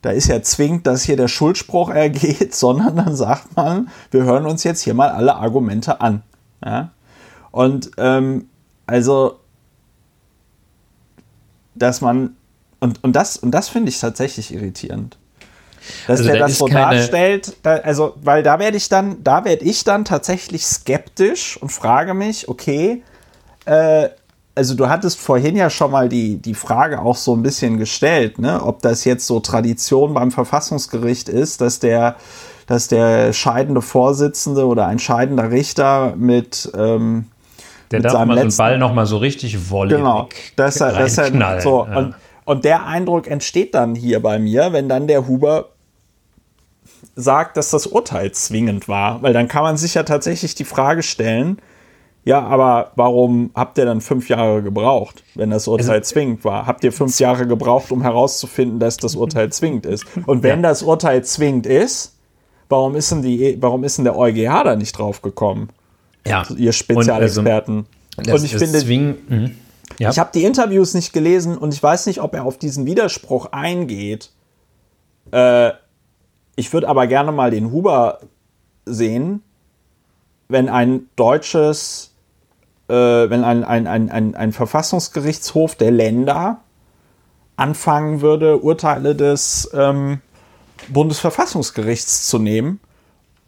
[0.04, 4.46] da ist ja zwingend, dass hier der Schuldspruch ergeht, sondern dann sagt man, wir hören
[4.46, 6.22] uns jetzt hier mal alle Argumente an.
[6.64, 6.92] Ja?
[7.52, 8.50] Und ähm,
[8.86, 9.40] also,
[11.74, 12.36] dass man,
[12.82, 15.18] und, und das, und das finde ich tatsächlich irritierend.
[16.08, 19.46] Dass also der da das so darstellt, da, also, weil da werde ich dann, da
[19.46, 23.04] werde ich dann tatsächlich skeptisch und frage mich, okay,
[23.66, 24.10] äh,
[24.56, 28.40] also du hattest vorhin ja schon mal die, die Frage auch so ein bisschen gestellt,
[28.40, 28.62] ne?
[28.64, 32.16] ob das jetzt so Tradition beim Verfassungsgericht ist, dass der,
[32.68, 37.26] dass der scheidende Vorsitzende oder ein scheidender Richter mit ähm,
[37.92, 39.90] der mit darf seinem mal letzten, so einen Ball noch mal so richtig wollen.
[39.90, 41.98] Genau, dass er, dass er so ja.
[41.98, 45.70] und, und der Eindruck entsteht dann hier bei mir, wenn dann der Huber
[47.16, 51.04] sagt, dass das Urteil zwingend war, weil dann kann man sich ja tatsächlich die Frage
[51.04, 51.60] stellen,
[52.26, 56.66] ja, aber warum habt ihr dann fünf Jahre gebraucht, wenn das Urteil also, zwingend war?
[56.66, 60.06] Habt ihr fünf Jahre gebraucht, um herauszufinden, dass das Urteil zwingend ist?
[60.26, 60.70] Und wenn ja.
[60.70, 62.16] das Urteil zwingend ist,
[62.70, 65.70] warum ist denn, die, warum ist denn der EuGH da nicht drauf gekommen?
[66.26, 66.44] Ja.
[66.56, 67.80] Ihr Spezialexperten.
[68.16, 69.58] Und, also, und ich finde, mhm.
[70.00, 70.10] ja.
[70.10, 73.48] ich habe die Interviews nicht gelesen und ich weiß nicht, ob er auf diesen Widerspruch
[73.52, 74.32] eingeht.
[75.32, 75.72] Äh,
[76.56, 78.20] ich würde aber gerne mal den Huber
[78.86, 79.42] sehen,
[80.48, 82.13] wenn ein deutsches
[82.88, 86.60] äh, wenn ein, ein, ein, ein, ein Verfassungsgerichtshof der Länder
[87.56, 90.22] anfangen würde, Urteile des ähm,
[90.90, 92.80] Bundesverfassungsgerichts zu nehmen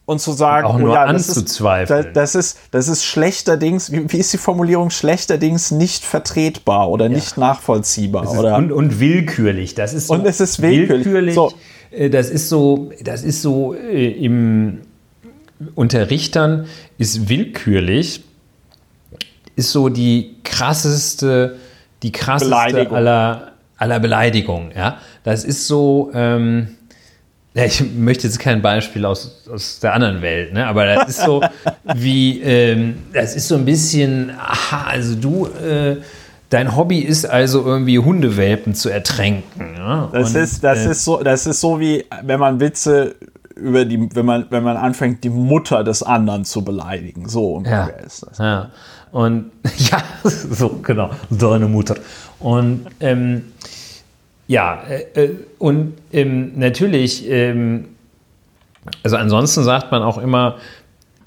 [0.05, 2.13] und zu sagen, auch oh nur ja, anzuzweifeln.
[2.13, 6.89] Das ist, das, ist, das ist schlechterdings, wie, wie ist die Formulierung, schlechterdings nicht vertretbar
[6.89, 7.11] oder ja.
[7.11, 8.29] nicht nachvollziehbar.
[8.37, 8.55] Oder?
[8.57, 11.05] Und, und willkürlich, das ist so Und es ist willkürlich.
[11.05, 11.51] willkürlich so.
[11.91, 14.81] Äh, das ist so, das ist so äh, im,
[15.73, 16.67] unter Richtern
[16.97, 18.23] ist willkürlich
[19.55, 21.57] ist so die krasseste,
[22.03, 22.95] die krasseste Beleidigung.
[22.95, 24.71] aller, aller Beleidigungen.
[24.75, 24.97] Ja?
[25.23, 26.75] Das ist so, ähm,
[27.53, 30.67] ja, ich möchte jetzt kein Beispiel aus, aus der anderen Welt, ne?
[30.67, 31.41] aber das ist so
[31.95, 35.97] wie, ähm, das ist so ein bisschen, aha, also du, äh,
[36.49, 39.75] dein Hobby ist also irgendwie Hundewelpen zu ertränken.
[39.77, 40.09] Ja?
[40.11, 43.15] Das, Und, ist, das, äh, ist so, das ist so wie, wenn man Witze
[43.55, 47.27] über die, wenn man, wenn man anfängt, die Mutter des anderen zu beleidigen.
[47.29, 48.37] So ungefähr ja, ist das.
[48.37, 48.69] Ja.
[49.15, 51.95] Und ja, so genau, deine Mutter.
[52.37, 53.53] Und ähm,
[54.45, 57.85] ja, äh, äh, und ähm, natürlich, ähm,
[59.03, 60.57] also ansonsten sagt man auch immer,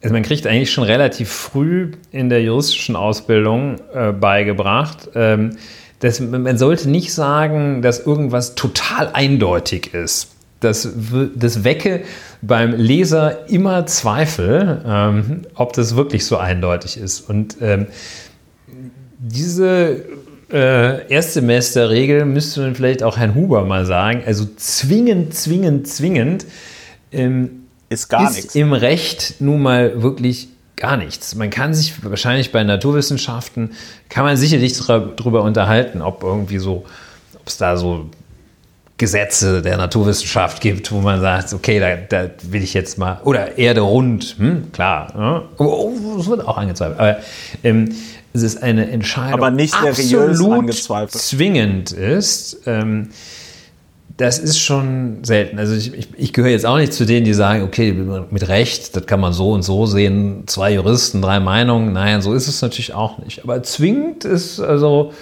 [0.02, 5.56] also man kriegt eigentlich schon relativ früh in der juristischen Ausbildung äh, beigebracht, ähm,
[6.00, 10.36] dass man sollte nicht sagen, dass irgendwas total eindeutig ist.
[10.60, 10.88] Das,
[11.36, 12.02] das wecke
[12.42, 17.20] beim Leser immer Zweifel, ähm, ob das wirklich so eindeutig ist.
[17.28, 17.86] Und ähm,
[19.18, 20.04] diese
[20.50, 24.22] äh, Erstsemesterregel müsste man vielleicht auch Herrn Huber mal sagen.
[24.26, 26.46] Also zwingend, zwingend, zwingend
[27.12, 28.54] ähm, ist gar nichts.
[28.54, 31.34] im Recht nun mal wirklich gar nichts.
[31.34, 33.72] Man kann sich wahrscheinlich bei Naturwissenschaften,
[34.08, 36.84] kann man sicherlich darüber unterhalten, ob irgendwie so,
[37.34, 38.08] ob es da so
[38.98, 43.56] Gesetze der Naturwissenschaft gibt, wo man sagt, okay, da, da will ich jetzt mal, oder
[43.56, 45.42] Erde rund, hm, klar, ja.
[45.58, 47.16] oh, oh, das wird auch angezweifelt, aber
[47.62, 47.94] ähm,
[48.32, 50.72] es ist eine Entscheidung, aber nicht absolut
[51.12, 52.58] zwingend ist.
[52.66, 53.10] Ähm,
[54.16, 55.60] das ist schon selten.
[55.60, 58.96] Also ich, ich, ich, gehöre jetzt auch nicht zu denen, die sagen, okay, mit Recht,
[58.96, 61.92] das kann man so und so sehen, zwei Juristen, drei Meinungen.
[61.92, 63.44] Nein, so ist es natürlich auch nicht.
[63.44, 65.12] Aber zwingend ist also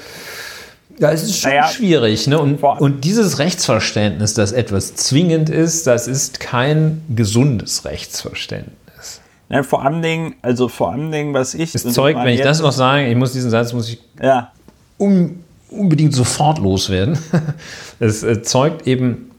[0.99, 2.27] ja, es ist schon naja, schwierig.
[2.27, 2.39] Ne?
[2.39, 9.21] Und, und, dieses Rechtsverständnis, dass etwas zwingend ist, das ist kein gesundes Rechtsverständnis.
[9.49, 11.73] Ja, vor allem Dingen, also vor allem Dingen, was ich.
[11.73, 14.51] Das Zeug, wenn ich das noch sage, ich muss diesen Satz muss ich ja.
[14.99, 17.19] un, unbedingt sofort loswerden.
[17.99, 19.31] Es äh, zeugt eben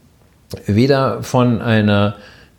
[0.66, 2.16] weder von einer,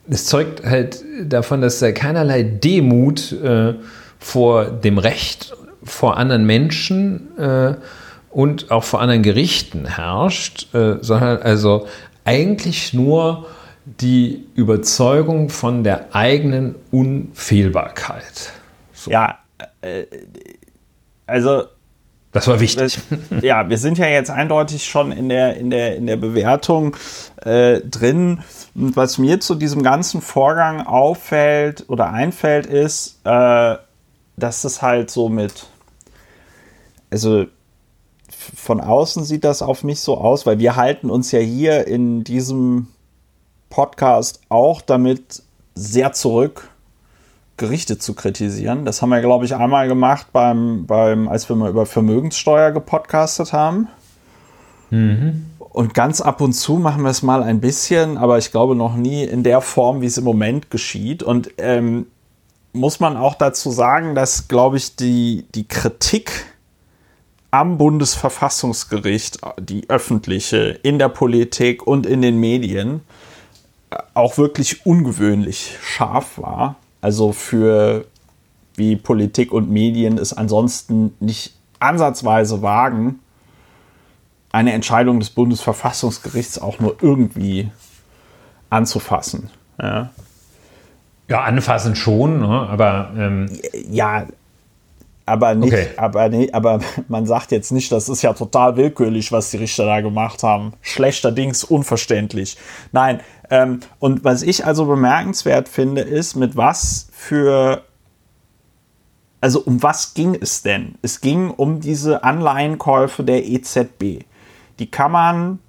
[0.09, 3.73] es zeugt halt davon, dass da keinerlei Demut äh,
[4.17, 7.73] vor dem Recht, vor anderen Menschen äh,
[8.31, 11.87] und auch vor anderen Gerichten herrscht, äh, sondern also
[12.25, 13.47] eigentlich nur
[13.85, 18.53] die Überzeugung von der eigenen Unfehlbarkeit.
[18.93, 19.11] So.
[19.11, 19.39] Ja,
[19.81, 20.05] äh,
[21.25, 21.63] also
[22.31, 22.99] das war wichtig.
[23.41, 26.95] Ja, wir sind ja jetzt eindeutig schon in der, in der, in der Bewertung
[27.37, 28.43] äh, drin.
[28.75, 33.77] Und was mir zu diesem ganzen Vorgang auffällt oder einfällt, ist, äh,
[34.37, 35.65] dass es halt so mit,
[37.09, 37.47] also
[38.55, 42.23] von außen sieht das auf mich so aus, weil wir halten uns ja hier in
[42.23, 42.87] diesem
[43.69, 45.43] Podcast auch damit
[45.75, 46.69] sehr zurück,
[47.57, 48.85] Gerichte zu kritisieren.
[48.85, 53.53] Das haben wir, glaube ich, einmal gemacht, beim, beim, als wir mal über Vermögenssteuer gepodcastet
[53.53, 53.87] haben.
[54.89, 55.45] Mhm.
[55.59, 58.95] Und ganz ab und zu machen wir es mal ein bisschen, aber ich glaube noch
[58.95, 61.21] nie in der Form, wie es im Moment geschieht.
[61.21, 62.07] Und ähm,
[62.73, 66.45] muss man auch dazu sagen, dass, glaube ich, die, die Kritik
[67.51, 73.01] am Bundesverfassungsgericht, die öffentliche, in der Politik und in den Medien,
[74.13, 76.75] auch wirklich ungewöhnlich scharf war.
[77.01, 78.05] Also für
[78.75, 83.19] wie Politik und Medien es ansonsten nicht ansatzweise wagen,
[84.51, 87.71] eine Entscheidung des Bundesverfassungsgerichts auch nur irgendwie
[88.69, 89.49] anzufassen.
[89.81, 90.09] Ja,
[91.27, 92.67] ja anfassen schon, ne?
[92.69, 93.11] aber.
[93.17, 93.49] Ähm
[93.89, 94.27] ja,
[95.29, 95.87] aber nicht, okay.
[95.97, 99.85] aber nee, aber man sagt jetzt nicht, das ist ja total willkürlich, was die Richter
[99.85, 100.73] da gemacht haben.
[100.81, 102.57] Schlechterdings unverständlich.
[102.91, 107.83] Nein, ähm, und was ich also bemerkenswert finde, ist, mit was für
[109.41, 110.95] also um was ging es denn?
[111.01, 114.25] Es ging um diese Anleihenkäufe der EZB.
[114.79, 115.59] Die kann man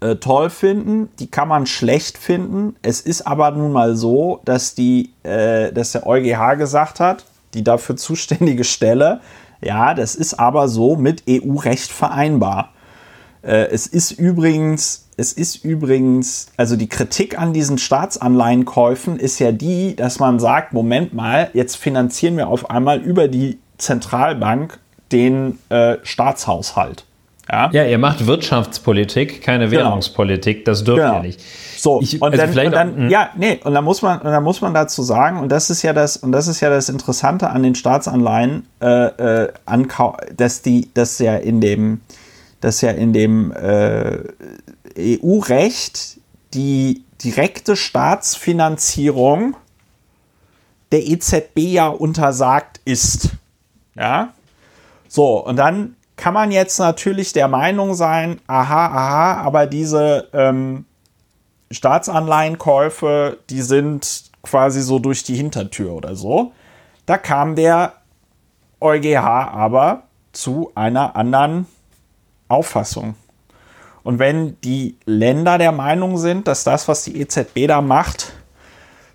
[0.00, 2.76] äh, toll finden, die kann man schlecht finden.
[2.82, 7.24] Es ist aber nun mal so, dass, die, äh, dass der EuGH gesagt hat,
[7.54, 9.20] die dafür zuständige Stelle,
[9.62, 12.72] ja, das ist aber so mit EU-Recht vereinbar.
[13.42, 19.52] Äh, es ist übrigens, es ist übrigens, also die Kritik an diesen Staatsanleihenkäufen ist ja
[19.52, 24.78] die, dass man sagt, Moment mal, jetzt finanzieren wir auf einmal über die Zentralbank
[25.12, 27.04] den äh, Staatshaushalt.
[27.50, 27.68] Ja?
[27.72, 29.82] ja, ihr macht Wirtschaftspolitik, keine genau.
[29.82, 31.16] Währungspolitik, das dürft genau.
[31.16, 31.40] ihr nicht.
[31.76, 34.30] So, ich, und, also dann, und dann, auch, ja, nee, und dann muss man, und
[34.30, 36.88] dann muss man dazu sagen, und das ist ja das, und das ist ja das
[36.88, 39.52] Interessante an den Staatsanleihen, äh, äh,
[40.36, 42.02] dass die, dass ja in dem,
[42.60, 44.18] dass ja in dem äh,
[44.96, 46.18] EU-Recht
[46.54, 49.56] die direkte Staatsfinanzierung
[50.92, 53.30] der EZB ja untersagt ist.
[53.96, 54.34] Ja.
[55.08, 60.84] So, und dann kann man jetzt natürlich der Meinung sein, aha, aha, aber diese ähm,
[61.70, 66.52] Staatsanleihenkäufe, die sind quasi so durch die Hintertür oder so.
[67.06, 67.94] Da kam der
[68.82, 70.02] EuGH aber
[70.32, 71.66] zu einer anderen
[72.48, 73.14] Auffassung.
[74.02, 78.32] Und wenn die Länder der Meinung sind, dass das, was die EZB da macht,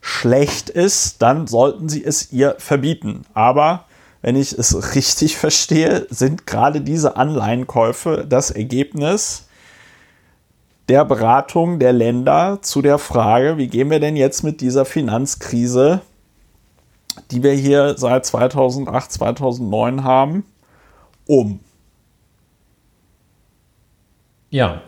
[0.01, 3.25] schlecht ist, dann sollten sie es ihr verbieten.
[3.35, 3.84] Aber
[4.25, 9.47] wenn ich es richtig verstehe, sind gerade diese Anleihenkäufe das Ergebnis
[10.89, 16.01] der Beratung der Länder zu der Frage, wie gehen wir denn jetzt mit dieser Finanzkrise,
[17.29, 20.43] die wir hier seit 2008, 2009 haben,
[21.27, 21.59] um.
[24.49, 24.81] Ja,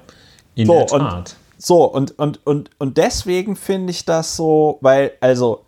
[0.55, 1.01] in so, der Tat.
[1.01, 5.66] Und, so, und, und, und, und deswegen finde ich das so, weil, also,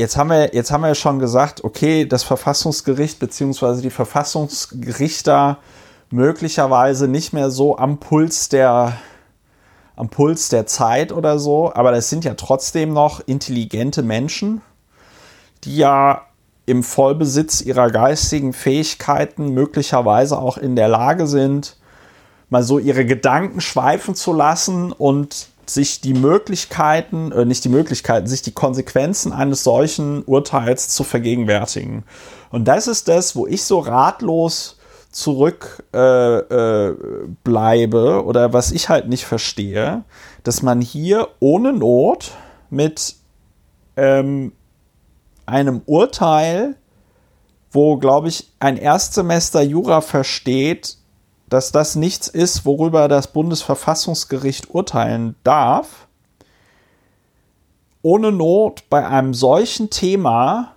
[0.00, 3.82] Jetzt haben wir, jetzt haben wir schon gesagt, okay, das Verfassungsgericht bzw.
[3.82, 5.58] die Verfassungsgerichter
[6.10, 8.96] möglicherweise nicht mehr so am Puls der,
[9.96, 14.60] am Puls der Zeit oder so, aber das sind ja trotzdem noch intelligente Menschen,
[15.64, 16.22] die ja
[16.64, 21.76] im Vollbesitz ihrer geistigen Fähigkeiten möglicherweise auch in der Lage sind,
[22.50, 28.26] mal so ihre Gedanken schweifen zu lassen und sich die Möglichkeiten, äh, nicht die Möglichkeiten,
[28.26, 32.04] sich die Konsequenzen eines solchen Urteils zu vergegenwärtigen.
[32.50, 34.78] Und das ist das, wo ich so ratlos
[35.10, 36.96] zurück äh, äh,
[37.46, 40.04] oder was ich halt nicht verstehe,
[40.44, 42.32] dass man hier ohne Not
[42.70, 43.16] mit
[43.96, 44.52] ähm,
[45.46, 46.76] einem Urteil,
[47.72, 50.97] wo, glaube ich, ein Erstsemester Jura versteht,
[51.48, 56.06] dass das nichts ist, worüber das Bundesverfassungsgericht urteilen darf,
[58.02, 60.74] ohne Not bei einem solchen Thema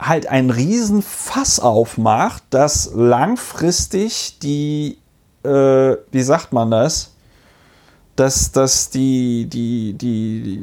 [0.00, 4.98] halt ein Riesenfass aufmacht, das langfristig die,
[5.44, 7.14] äh, wie sagt man das,
[8.18, 10.60] dass, dass die, die, die,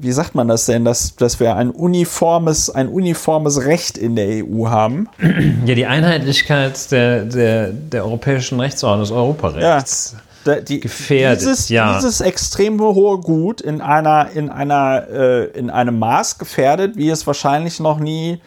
[0.00, 4.44] wie sagt man das denn, dass, dass wir ein uniformes, ein uniformes Recht in der
[4.44, 5.08] EU haben?
[5.66, 10.16] Ja, die Einheitlichkeit der, der, der europäischen Rechtsordnung, des Europarechts.
[10.44, 10.60] Ja.
[10.60, 11.40] Die, gefährdet.
[11.40, 11.94] Dieses, ja.
[11.94, 17.26] dieses extrem hohe Gut in einer in einer äh, in einem Maß gefährdet, wie es
[17.28, 18.38] wahrscheinlich noch nie äh,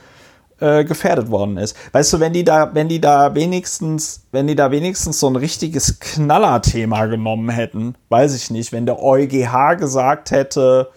[0.57, 1.75] gefährdet worden ist.
[1.91, 5.35] Weißt du, wenn die da, wenn die da wenigstens, wenn die da wenigstens so ein
[5.35, 10.91] richtiges Knallerthema genommen hätten, weiß ich nicht, wenn der EuGH gesagt hätte,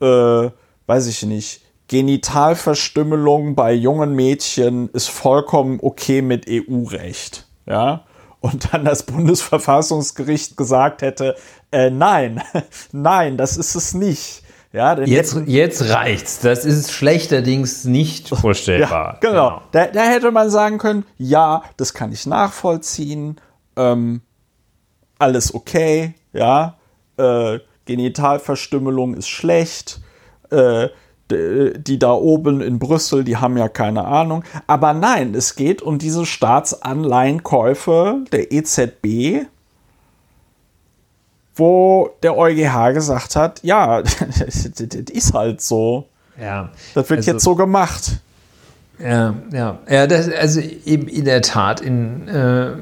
[0.00, 0.50] äh,
[0.86, 8.04] weiß ich nicht, Genitalverstümmelung bei jungen Mädchen ist vollkommen okay mit EU-Recht, ja,
[8.40, 11.36] und dann das Bundesverfassungsgericht gesagt hätte,
[11.72, 12.42] äh, nein,
[12.92, 14.42] nein, das ist es nicht
[14.72, 16.40] ja, jetzt, jetzt reicht's.
[16.40, 19.14] Das ist schlechterdings nicht vorstellbar.
[19.14, 19.32] Ja, genau.
[19.32, 19.62] genau.
[19.72, 23.40] Da, da, hätte man sagen können, ja, das kann ich nachvollziehen.
[23.76, 24.22] Ähm,
[25.18, 26.78] alles okay, ja.
[27.16, 30.00] Äh, Genitalverstümmelung ist schlecht.
[30.50, 30.88] Äh,
[31.32, 34.42] die da oben in Brüssel, die haben ja keine Ahnung.
[34.66, 39.46] Aber nein, es geht um diese Staatsanleihenkäufe der EZB
[41.54, 46.06] wo der EuGH gesagt hat, ja, das ist halt so.
[46.40, 46.70] Ja.
[46.94, 48.12] Das wird also, jetzt so gemacht.
[48.98, 49.78] Ja, ja.
[49.88, 52.72] ja das, also eben in der Tat in äh,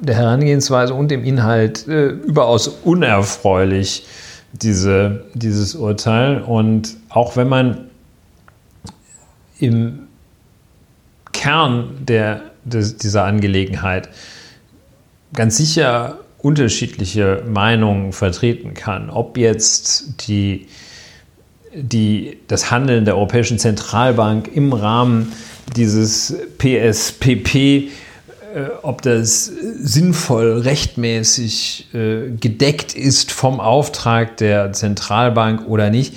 [0.00, 4.06] der Herangehensweise und dem Inhalt äh, überaus unerfreulich,
[4.52, 6.42] diese, dieses Urteil.
[6.42, 7.90] Und auch wenn man
[9.58, 10.00] im
[11.32, 14.08] Kern der, des, dieser Angelegenheit
[15.32, 19.08] ganz sicher unterschiedliche Meinungen vertreten kann.
[19.08, 20.66] Ob jetzt die,
[21.74, 25.32] die, das Handeln der Europäischen Zentralbank im Rahmen
[25.74, 27.88] dieses PSPP, äh,
[28.82, 36.14] ob das sinnvoll, rechtmäßig äh, gedeckt ist vom Auftrag der Zentralbank oder nicht.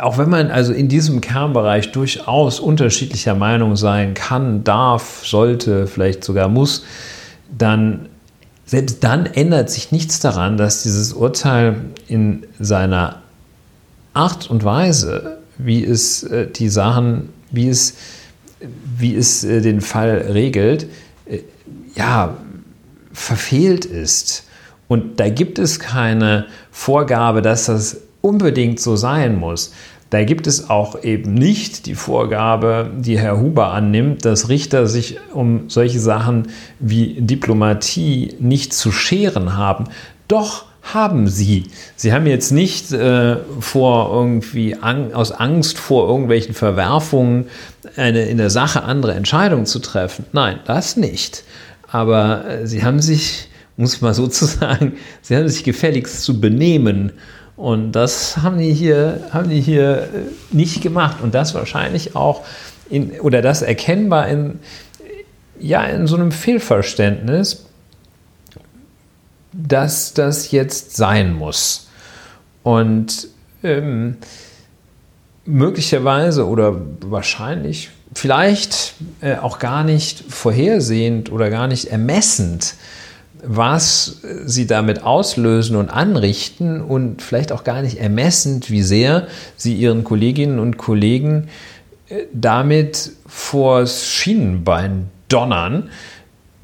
[0.00, 6.24] Auch wenn man also in diesem Kernbereich durchaus unterschiedlicher Meinung sein kann, darf, sollte, vielleicht
[6.24, 6.84] sogar muss,
[7.56, 8.08] dann
[8.68, 11.76] selbst dann ändert sich nichts daran, dass dieses Urteil
[12.06, 13.22] in seiner
[14.12, 17.94] Art und Weise, wie es äh, die Sachen, wie es,
[18.98, 20.86] wie es äh, den Fall regelt,
[21.24, 21.38] äh,
[21.94, 22.36] ja,
[23.14, 24.44] verfehlt ist.
[24.86, 29.72] Und da gibt es keine Vorgabe, dass das unbedingt so sein muss.
[30.10, 35.18] Da gibt es auch eben nicht die Vorgabe, die Herr Huber annimmt, dass Richter sich
[35.34, 36.48] um solche Sachen
[36.78, 39.84] wie Diplomatie nicht zu scheren haben.
[40.26, 40.64] Doch
[40.94, 41.64] haben sie.
[41.96, 47.46] Sie haben jetzt nicht äh, vor irgendwie an, aus Angst vor irgendwelchen Verwerfungen
[47.96, 50.24] eine in der Sache andere Entscheidung zu treffen.
[50.32, 51.44] Nein, das nicht.
[51.90, 57.12] Aber äh, sie haben sich, muss man sozusagen, sie haben sich gefälligst zu benehmen
[57.58, 60.06] und das haben die hier, haben die hier äh,
[60.52, 61.16] nicht gemacht.
[61.20, 62.44] Und das wahrscheinlich auch
[62.88, 64.60] in, oder das erkennbar in,
[65.58, 67.66] ja, in so einem Fehlverständnis,
[69.52, 71.88] dass das jetzt sein muss.
[72.62, 73.26] Und
[73.64, 74.18] ähm,
[75.44, 82.76] möglicherweise oder wahrscheinlich, vielleicht äh, auch gar nicht vorhersehend oder gar nicht ermessend
[83.44, 89.74] was sie damit auslösen und anrichten und vielleicht auch gar nicht ermessend, wie sehr sie
[89.74, 91.48] ihren Kolleginnen und Kollegen
[92.08, 95.90] äh, damit vors Schienenbein donnern.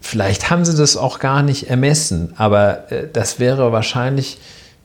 [0.00, 4.38] Vielleicht haben sie das auch gar nicht ermessen, aber äh, das wäre wahrscheinlich,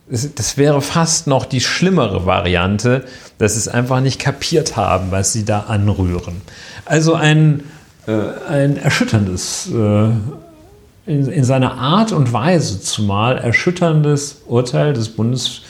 [0.08, 3.04] das wäre fast noch die schlimmere Variante,
[3.38, 6.40] dass sie es einfach nicht kapiert haben, was sie da anrühren.
[6.84, 7.64] Also ein,
[8.06, 8.12] äh,
[8.48, 9.70] ein erschütterndes
[11.10, 15.62] in, in seiner Art und Weise zumal erschütterndes Urteil des Bundes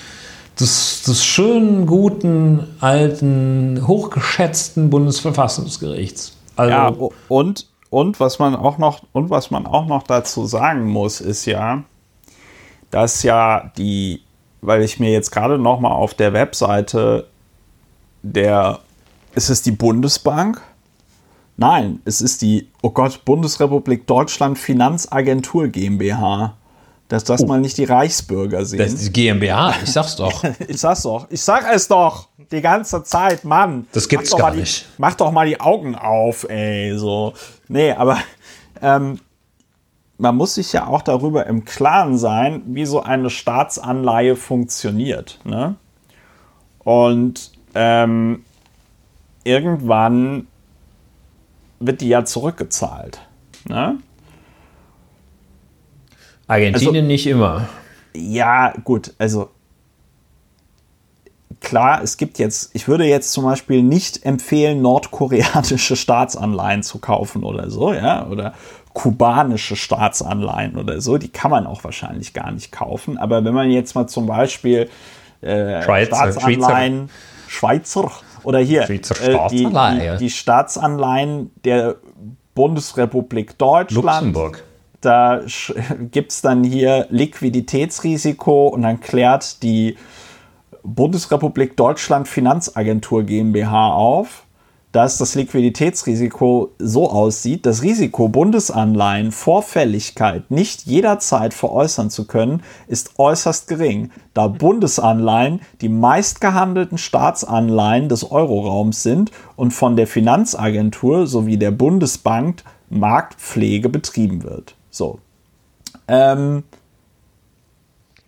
[0.58, 6.36] des, des schönen, guten, alten, hochgeschätzten Bundesverfassungsgerichts.
[6.56, 6.92] Also ja,
[7.28, 11.46] und, und, was man auch noch, und was man auch noch dazu sagen muss, ist
[11.46, 11.84] ja,
[12.90, 14.20] dass ja die,
[14.60, 17.26] weil ich mir jetzt gerade noch mal auf der Webseite
[18.22, 18.80] der,
[19.34, 20.60] ist es die Bundesbank?
[21.60, 26.56] Nein, es ist die, oh Gott, Bundesrepublik Deutschland Finanzagentur GmbH.
[27.08, 27.46] Dass das oh.
[27.46, 28.78] mal nicht die Reichsbürger sehen.
[28.78, 30.42] Das ist die GmbH, ich sag's doch.
[30.68, 31.26] ich sag's doch.
[31.28, 32.28] Ich sag es doch.
[32.50, 33.86] Die ganze Zeit, Mann.
[33.92, 34.86] Das gibt's gar nicht.
[34.86, 36.96] Die, mach doch mal die Augen auf, ey.
[36.96, 37.34] So.
[37.68, 38.16] Nee, aber
[38.80, 39.20] ähm,
[40.16, 45.40] man muss sich ja auch darüber im Klaren sein, wie so eine Staatsanleihe funktioniert.
[45.44, 45.74] Ne?
[46.78, 48.44] Und ähm,
[49.44, 50.46] irgendwann
[51.80, 53.20] wird die ja zurückgezahlt.
[53.68, 53.98] Ne?
[56.46, 57.68] Argentinien also, nicht immer.
[58.14, 59.50] Ja, gut, also
[61.60, 67.44] klar, es gibt jetzt, ich würde jetzt zum Beispiel nicht empfehlen, nordkoreanische Staatsanleihen zu kaufen
[67.44, 68.54] oder so, ja, oder
[68.92, 73.18] kubanische Staatsanleihen oder so, die kann man auch wahrscheinlich gar nicht kaufen.
[73.18, 74.90] Aber wenn man jetzt mal zum Beispiel
[75.42, 77.08] äh, Schweizer, Staatsanleihen,
[77.46, 78.10] Schweizer, Schweizer
[78.44, 78.98] oder hier, äh,
[79.50, 81.96] die, die, die, Staatsanleihen der
[82.54, 84.04] Bundesrepublik Deutschland.
[84.04, 84.64] Luxemburg.
[85.00, 85.40] Da
[86.10, 89.96] gibt es dann hier Liquiditätsrisiko und dann klärt die
[90.82, 94.44] Bundesrepublik Deutschland Finanzagentur GmbH auf
[94.92, 102.62] dass das Liquiditätsrisiko so aussieht, das Risiko, Bundesanleihen vor Fälligkeit nicht jederzeit veräußern zu können,
[102.88, 111.26] ist äußerst gering, da Bundesanleihen die meistgehandelten Staatsanleihen des Euroraums sind und von der Finanzagentur
[111.26, 114.74] sowie der Bundesbank Marktpflege betrieben wird.
[114.90, 115.20] So.
[116.08, 116.64] Ähm,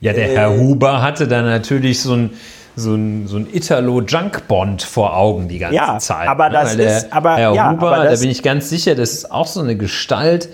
[0.00, 2.30] ja, der Herr äh, Huber hatte da natürlich so ein
[2.76, 6.28] so ein, so ein Italo-Junk-Bond vor Augen die ganze ja, Zeit.
[6.28, 6.54] Aber ne?
[6.54, 9.30] das der, ist, aber, Herr ja, Huber, aber da bin ich ganz sicher, das ist
[9.30, 10.48] auch so eine Gestalt.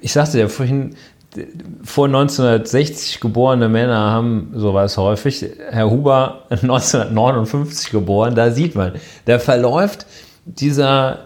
[0.00, 0.94] Ich sagte ja vorhin,
[1.82, 5.44] vor 1960 geborene Männer haben sowas häufig.
[5.70, 8.92] Herr Huber 1959 geboren, da sieht man,
[9.24, 10.06] da verläuft
[10.44, 11.18] dieser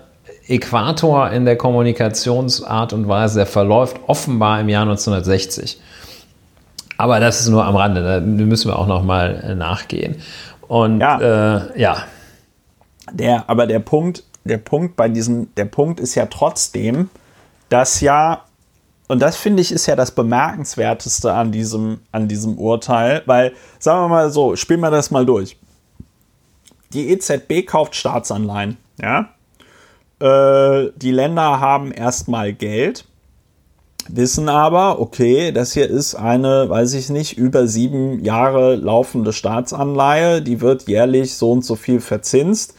[0.49, 5.81] Äquator in der Kommunikationsart und Weise, der verläuft offenbar im Jahr 1960.
[7.01, 10.17] Aber das ist nur am Rande, da müssen wir auch noch mal äh, nachgehen.
[10.69, 11.57] Und ja.
[11.57, 12.05] Äh, ja.
[13.11, 17.09] Der, aber der Punkt, der Punkt bei diesem, der Punkt ist ja trotzdem,
[17.71, 18.43] dass ja,
[19.09, 24.03] und das finde ich ist ja das Bemerkenswerteste an diesem, an diesem Urteil, weil, sagen
[24.03, 25.57] wir mal so, spielen wir das mal durch.
[26.93, 29.31] Die EZB kauft Staatsanleihen, ja.
[30.21, 33.07] Äh, die Länder haben erstmal Geld,
[34.09, 40.43] wissen aber, okay, das hier ist eine, weiß ich nicht, über sieben Jahre laufende Staatsanleihe,
[40.43, 42.75] die wird jährlich so und so viel verzinst.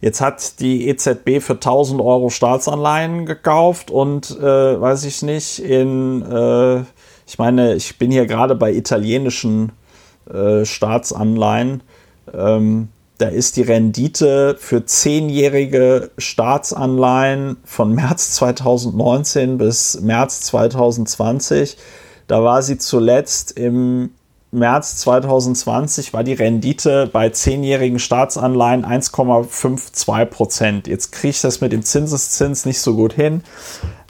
[0.00, 6.22] Jetzt hat die EZB für 1000 Euro Staatsanleihen gekauft und äh, weiß ich nicht, in,
[6.22, 6.80] äh,
[7.26, 9.70] ich meine, ich bin hier gerade bei italienischen
[10.28, 11.82] äh, Staatsanleihen.
[12.34, 12.88] Ähm,
[13.22, 21.76] da ist die Rendite für zehnjährige Staatsanleihen von März 2019 bis März 2020.
[22.26, 24.10] Da war sie zuletzt im
[24.50, 30.88] März 2020 war die Rendite bei zehnjährigen Staatsanleihen 1,52 Prozent.
[30.88, 33.44] Jetzt kriege ich das mit dem Zinseszins nicht so gut hin,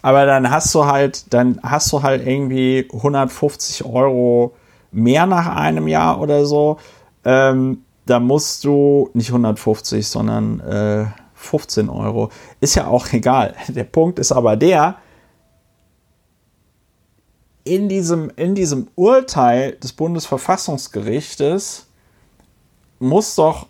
[0.01, 4.55] aber dann hast du halt, dann hast du halt irgendwie 150 Euro
[4.91, 6.77] mehr nach einem Jahr oder so.
[7.23, 11.05] Ähm, da musst du nicht 150, sondern äh,
[11.35, 12.29] 15 Euro.
[12.59, 13.55] Ist ja auch egal.
[13.67, 14.97] Der Punkt ist aber der,
[17.65, 21.87] in diesem, in diesem Urteil des Bundesverfassungsgerichtes
[22.99, 23.67] muss doch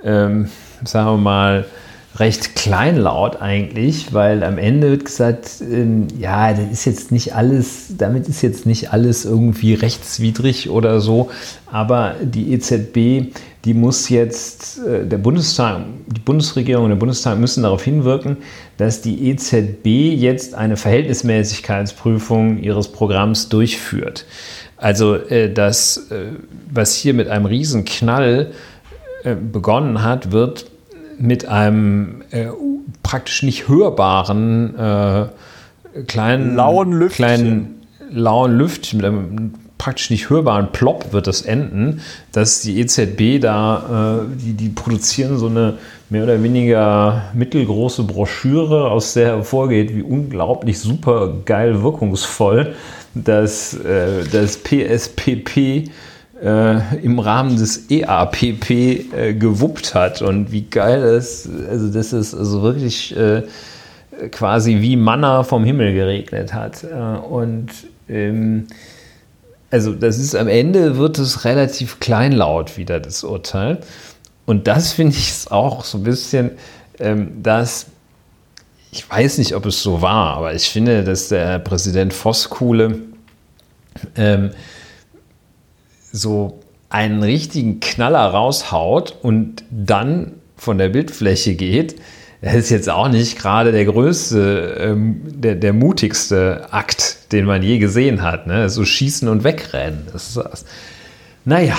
[0.05, 0.51] ähm,
[0.85, 1.65] sagen wir mal,
[2.16, 7.97] recht kleinlaut eigentlich, weil am Ende wird gesagt, ähm, ja, das ist jetzt nicht alles,
[7.98, 11.31] damit ist jetzt nicht alles irgendwie rechtswidrig oder so,
[11.66, 13.35] aber die EZB,
[13.65, 18.36] die muss jetzt, äh, der Bundestag, die Bundesregierung und der Bundestag müssen darauf hinwirken,
[18.77, 24.24] dass die EZB jetzt eine Verhältnismäßigkeitsprüfung ihres Programms durchführt.
[24.77, 26.27] Also äh, das, äh,
[26.70, 28.52] was hier mit einem riesen Knall
[29.24, 30.66] äh, begonnen hat, wird
[31.19, 32.47] mit einem äh,
[33.03, 35.27] praktisch nicht hörbaren äh,
[36.07, 37.24] kleinen lauen Lüftchen.
[37.24, 37.74] kleinen
[38.11, 42.01] lauen Lüftchen mit einem praktisch nicht hörbaren Plop wird das enden,
[42.32, 45.74] dass die EZB da, äh, die, die produzieren so eine
[46.09, 52.74] mehr oder weniger mittelgroße Broschüre, aus der hervorgeht, wie unglaublich super geil wirkungsvoll
[53.15, 55.91] das, äh, das PSPP
[56.43, 62.35] äh, im Rahmen des EAPP äh, gewuppt hat und wie geil das, also das ist
[62.35, 63.43] also wirklich äh,
[64.31, 66.85] quasi wie Manna vom Himmel geregnet hat.
[66.85, 67.69] Äh, und
[68.09, 68.66] ähm,
[69.70, 73.78] also das ist am Ende wird es relativ kleinlaut wieder, das Urteil.
[74.47, 76.52] Und das finde ich auch so ein bisschen,
[76.98, 77.86] ähm, dass
[78.93, 83.01] ich weiß nicht, ob es so war, aber ich finde, dass der Präsident Voskuhle
[84.16, 84.51] ähm,
[86.15, 91.97] so einen richtigen Knaller raushaut und dann von der Bildfläche geht,
[92.41, 97.62] das ist jetzt auch nicht gerade der größte, ähm, der, der mutigste Akt, den man
[97.62, 98.47] je gesehen hat.
[98.47, 98.69] Ne?
[98.69, 100.07] So schießen und wegrennen.
[100.12, 100.65] Das ist das.
[101.47, 101.77] Naja,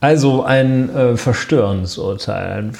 [0.00, 2.70] also ein äh, verstörendes Urteil.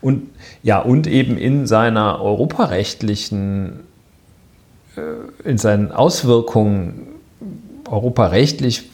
[0.00, 0.30] Und,
[0.62, 3.80] ja, und eben in seiner europarechtlichen
[5.44, 7.08] in seinen Auswirkungen
[7.88, 8.90] europarechtlich,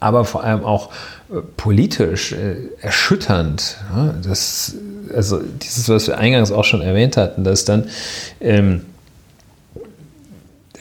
[0.00, 0.90] aber vor allem auch
[1.30, 3.78] äh, politisch äh, erschütternd.
[3.94, 4.14] Ja?
[4.22, 4.74] Das,
[5.14, 7.88] also dieses, was wir eingangs auch schon erwähnt hatten, dass dann
[8.40, 8.82] ähm,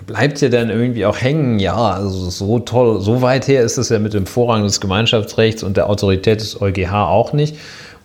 [0.05, 3.89] bleibt ja dann irgendwie auch hängen, ja, also so toll, so weit her ist es
[3.89, 7.57] ja mit dem Vorrang des Gemeinschaftsrechts und der Autorität des EuGH auch nicht.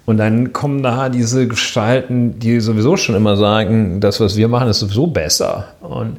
[0.06, 4.68] Und dann kommen da diese Gestalten, die sowieso schon immer sagen, das, was wir machen,
[4.68, 5.68] ist sowieso besser.
[5.80, 6.16] Und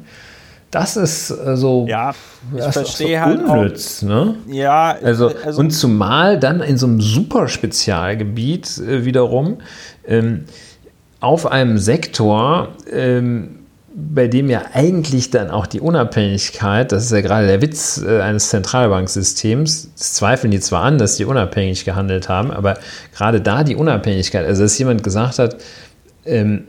[0.72, 1.40] das ist so.
[1.40, 2.14] Also, ja,
[2.56, 4.34] ich verstehe so halt unnütz, auch, ne?
[4.48, 9.58] Ja, also, also, und zumal dann in so einem super Spezialgebiet äh, wiederum
[10.06, 10.46] ähm,
[11.20, 13.60] auf einem Sektor, ähm,
[13.94, 18.22] bei dem ja eigentlich dann auch die Unabhängigkeit, das ist ja gerade der Witz äh,
[18.22, 22.78] eines Zentralbanksystems, das zweifeln die zwar an, dass die unabhängig gehandelt haben, aber
[23.14, 25.58] gerade da die Unabhängigkeit, also dass jemand gesagt hat,
[26.24, 26.64] ähm,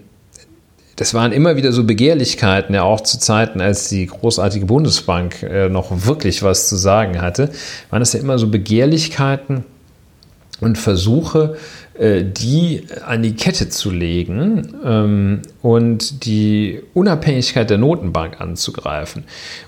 [0.95, 5.69] das waren immer wieder so Begehrlichkeiten, ja auch zu Zeiten, als die großartige Bundesbank äh,
[5.69, 7.49] noch wirklich was zu sagen hatte,
[7.89, 9.65] waren das ja immer so Begehrlichkeiten
[10.59, 11.57] und Versuche,
[11.95, 19.25] äh, die an die Kette zu legen ähm, und die Unabhängigkeit der Notenbank anzugreifen.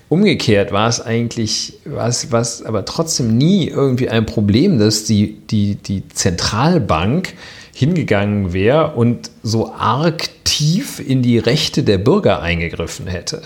[0.09, 5.03] Umgekehrt war es eigentlich, war es, war es aber trotzdem nie irgendwie ein Problem, dass
[5.03, 7.33] die, die, die Zentralbank
[7.73, 13.41] hingegangen wäre und so arg tief in die Rechte der Bürger eingegriffen hätte.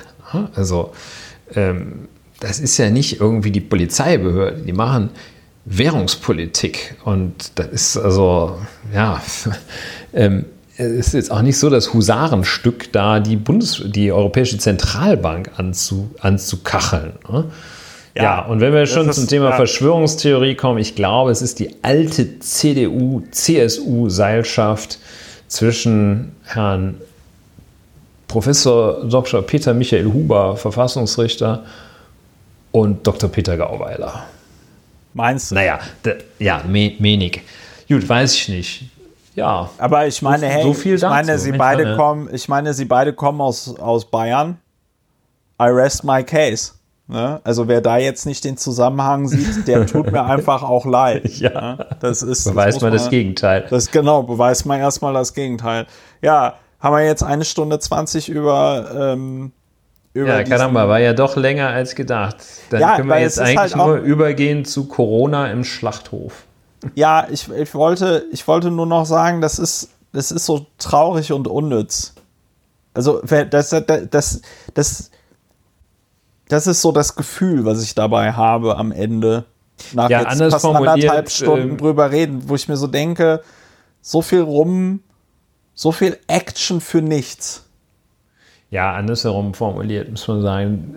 [0.53, 0.91] Also
[1.55, 2.07] ähm,
[2.39, 5.09] das ist ja nicht irgendwie die Polizeibehörde, die machen
[5.65, 6.97] Währungspolitik.
[7.03, 8.59] Und das ist also,
[8.93, 9.23] ja,
[10.13, 10.45] ähm,
[10.77, 16.11] es ist jetzt auch nicht so das Husarenstück, da die, Bundes-, die Europäische Zentralbank anzu,
[16.19, 17.13] anzukacheln.
[17.29, 17.45] Ne?
[18.15, 19.55] Ja, ja, und wenn wir schon ist, zum Thema ja.
[19.55, 24.99] Verschwörungstheorie kommen, ich glaube, es ist die alte CDU-CSU-Seilschaft
[25.49, 27.01] zwischen Herrn
[28.27, 29.41] Professor Dr.
[29.41, 31.65] Peter Michael Huber, Verfassungsrichter,
[32.71, 33.29] und Dr.
[33.29, 34.25] Peter Gauweiler.
[35.13, 35.55] Meinst du?
[35.55, 35.79] Naja,
[36.37, 37.41] ja, wenig.
[37.87, 38.83] Gut, weiß ich nicht.
[39.35, 39.69] Ja.
[39.79, 43.41] Aber ich meine, hey, so ich meine, sie beide kommen, ich meine, sie beide kommen
[43.41, 44.57] aus, aus Bayern.
[45.59, 46.73] I rest my case.
[47.09, 47.41] Ne?
[47.43, 51.27] Also wer da jetzt nicht den Zusammenhang sieht, der tut mir einfach auch leid.
[51.39, 51.75] Ja.
[51.75, 51.87] Ne?
[51.99, 52.43] Das ist.
[52.43, 53.65] Beweist das man das Gegenteil.
[53.69, 55.87] Das genau, beweist man erstmal das Gegenteil.
[56.21, 59.51] Ja, haben wir jetzt eine Stunde 20 über ähm,
[60.13, 62.37] ja, Karamba, war ja doch länger als gedacht.
[62.69, 66.43] Dann ja, können wir jetzt eigentlich halt nur übergehen zu Corona im Schlachthof.
[66.93, 71.31] Ja, ich, ich, wollte, ich wollte nur noch sagen, das ist, das ist so traurig
[71.31, 72.13] und unnütz.
[72.93, 74.41] Also, das, das, das,
[74.73, 75.11] das,
[76.49, 79.45] das ist so das Gefühl, was ich dabei habe am Ende.
[79.93, 83.41] Nach ja, jetzt fast anderthalb Stunden äh, drüber reden, wo ich mir so denke,
[84.01, 84.99] so viel rum,
[85.73, 87.63] so viel Action für nichts
[88.71, 90.95] ja, andersherum formuliert, muss man sagen,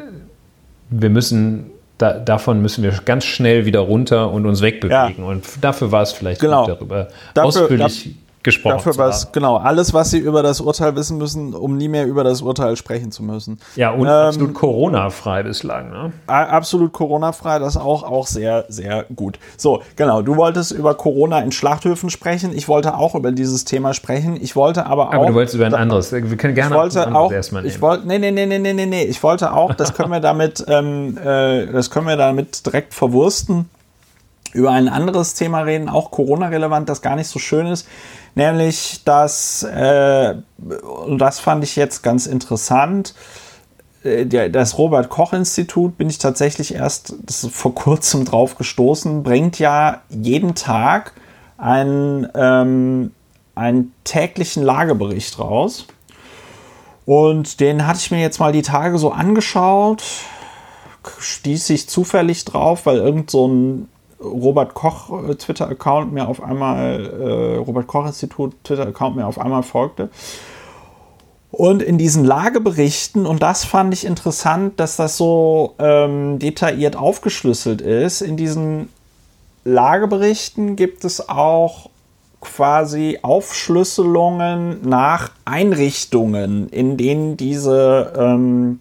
[0.90, 5.24] wir müssen, da, davon müssen wir ganz schnell wieder runter und uns wegbewegen.
[5.24, 5.30] Ja.
[5.30, 6.66] Und dafür war es vielleicht genau.
[6.66, 11.18] gut, darüber dafür, ausführlich gesprochen Dafür was, genau, alles, was Sie über das Urteil wissen
[11.18, 13.58] müssen, um nie mehr über das Urteil sprechen zu müssen.
[13.76, 15.90] Ja, und ähm, absolut Corona-frei bislang.
[15.90, 16.12] Ne?
[16.26, 19.38] Absolut Corona-frei, das auch, auch sehr, sehr gut.
[19.56, 22.52] So, genau, du wolltest über Corona in Schlachthöfen sprechen.
[22.54, 24.36] Ich wollte auch über dieses Thema sprechen.
[24.40, 25.14] Ich wollte aber auch.
[25.14, 26.12] Aber du wolltest über ein anderes.
[26.12, 27.74] Wir können gerne ich wollte auch, erstmal nehmen.
[27.74, 30.64] Ich wollte, nee, nee, nee, nee, nee, nee, Ich wollte auch, das können wir damit,
[30.68, 33.68] ähm, äh, das können wir damit direkt verwursten
[34.52, 37.86] über ein anderes Thema reden, auch Corona-relevant, das gar nicht so schön ist
[38.34, 43.14] nämlich dass, äh, und das fand ich jetzt ganz interessant,
[44.04, 50.02] äh, das Robert Koch Institut bin ich tatsächlich erst vor kurzem drauf gestoßen, bringt ja
[50.08, 51.12] jeden Tag
[51.58, 53.12] einen, ähm,
[53.54, 55.86] einen täglichen Lagebericht raus.
[57.04, 60.02] Und den hatte ich mir jetzt mal die Tage so angeschaut,
[61.18, 63.88] stieß ich zufällig drauf, weil irgend so ein
[64.22, 69.62] Robert Koch äh, Twitter-Account mir auf einmal, äh, Robert Koch Institut Twitter-Account mir auf einmal
[69.62, 70.10] folgte.
[71.50, 77.82] Und in diesen Lageberichten, und das fand ich interessant, dass das so ähm, detailliert aufgeschlüsselt
[77.82, 78.88] ist, in diesen
[79.64, 81.90] Lageberichten gibt es auch
[82.40, 88.80] quasi Aufschlüsselungen nach Einrichtungen, in denen diese ähm,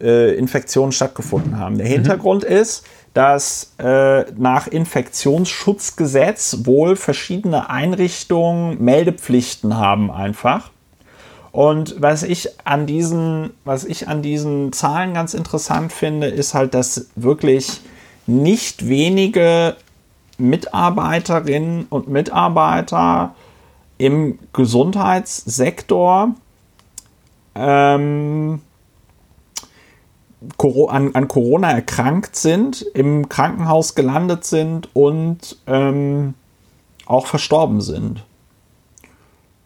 [0.00, 1.78] äh, Infektionen stattgefunden haben.
[1.78, 1.92] Der mhm.
[1.92, 2.56] Hintergrund mhm.
[2.56, 2.84] ist,
[3.14, 10.70] dass äh, nach Infektionsschutzgesetz wohl verschiedene Einrichtungen Meldepflichten haben einfach.
[11.52, 16.74] Und was ich an diesen, was ich an diesen Zahlen ganz interessant finde, ist halt,
[16.74, 17.80] dass wirklich
[18.26, 19.76] nicht wenige
[20.38, 23.34] Mitarbeiterinnen und Mitarbeiter
[23.98, 26.34] im Gesundheitssektor
[27.54, 28.62] ähm,
[30.88, 36.34] an, an, Corona erkrankt sind, im Krankenhaus gelandet sind und ähm,
[37.06, 38.24] auch verstorben sind.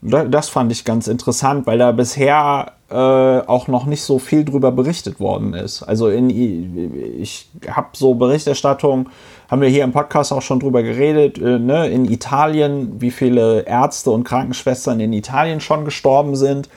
[0.03, 4.71] Das fand ich ganz interessant, weil da bisher äh, auch noch nicht so viel drüber
[4.71, 5.83] berichtet worden ist.
[5.83, 9.09] Also in, ich habe so Berichterstattung,
[9.51, 13.63] haben wir hier im Podcast auch schon drüber geredet, äh, ne, in Italien, wie viele
[13.63, 16.69] Ärzte und Krankenschwestern in Italien schon gestorben sind.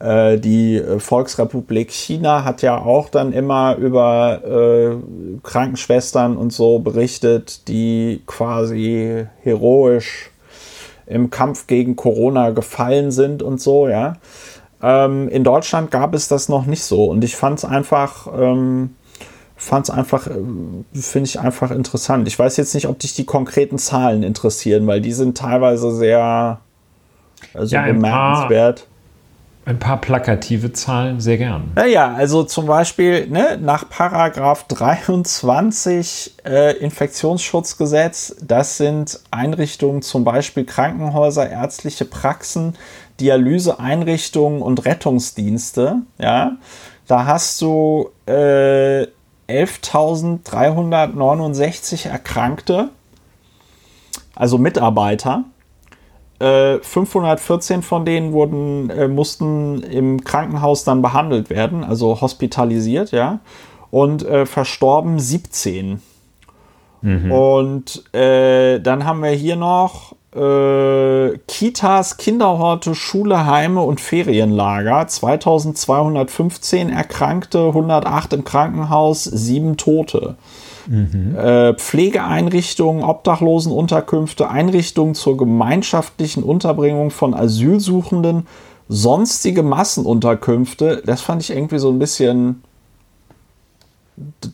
[0.00, 4.96] Äh, die Volksrepublik China hat ja auch dann immer über äh,
[5.42, 10.30] Krankenschwestern und so berichtet, die quasi heroisch
[11.06, 14.14] im Kampf gegen Corona gefallen sind und so, ja.
[14.80, 18.94] Ähm, in Deutschland gab es das noch nicht so und ich fand es einfach, ähm,
[19.56, 20.32] fand es einfach, äh,
[20.94, 22.28] finde ich einfach interessant.
[22.28, 26.60] Ich weiß jetzt nicht, ob dich die konkreten Zahlen interessieren, weil die sind teilweise sehr
[27.54, 28.86] also ja, bemerkenswert.
[29.68, 31.72] Ein paar plakative Zahlen sehr gern.
[31.74, 40.64] Naja, also zum Beispiel ne, nach Paragraph 23 äh, Infektionsschutzgesetz, das sind Einrichtungen, zum Beispiel
[40.64, 42.78] Krankenhäuser, ärztliche Praxen,
[43.20, 45.96] Dialyseeinrichtungen und Rettungsdienste.
[46.16, 46.52] Ja,
[47.06, 49.06] da hast du äh,
[49.50, 52.88] 11.369 Erkrankte,
[54.34, 55.44] also Mitarbeiter.
[56.40, 63.40] 514 äh, von denen wurden, äh, mussten im Krankenhaus dann behandelt werden, also hospitalisiert, ja.
[63.90, 66.00] Und äh, verstorben 17.
[67.00, 67.32] Mhm.
[67.32, 75.06] Und äh, dann haben wir hier noch äh, Kitas, Kinderhorte, Schule, Heime und Ferienlager.
[75.06, 80.36] 2215 Erkrankte, 108 im Krankenhaus, 7 Tote.
[80.88, 81.36] Mhm.
[81.36, 88.46] Äh, Pflegeeinrichtungen, Obdachlosenunterkünfte, Einrichtungen zur gemeinschaftlichen Unterbringung von Asylsuchenden,
[88.88, 91.02] sonstige Massenunterkünfte.
[91.04, 92.62] Das fand ich irgendwie so ein bisschen.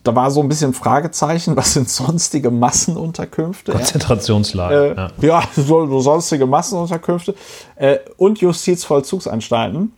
[0.03, 3.71] Da war so ein bisschen Fragezeichen, was sind sonstige Massenunterkünfte?
[3.71, 5.11] Konzentrationslager.
[5.19, 7.33] Äh, ja, so, so, sonstige Massenunterkünfte.
[7.75, 9.93] Äh, und Justizvollzugsanstalten.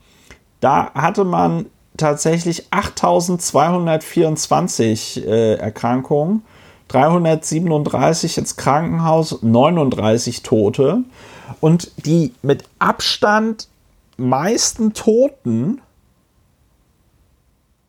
[0.61, 1.65] Da hatte man
[1.97, 6.43] tatsächlich 8224 äh, Erkrankungen,
[6.87, 11.03] 337 ins Krankenhaus, 39 Tote.
[11.59, 13.67] Und die mit Abstand
[14.17, 15.81] meisten Toten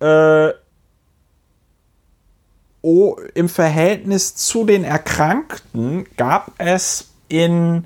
[0.00, 0.50] äh,
[2.82, 7.84] oh, im Verhältnis zu den Erkrankten gab es in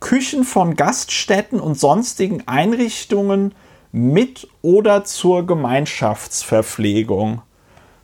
[0.00, 3.54] Küchen von Gaststätten und sonstigen Einrichtungen
[3.92, 7.42] mit oder zur Gemeinschaftsverpflegung.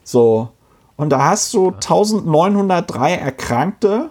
[0.03, 0.49] So.
[0.97, 4.11] Und da hast du 1903 Erkrankte,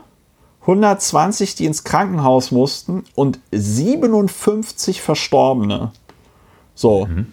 [0.61, 5.91] 120, die ins Krankenhaus mussten und 57 Verstorbene.
[6.75, 7.05] So.
[7.05, 7.27] Mhm.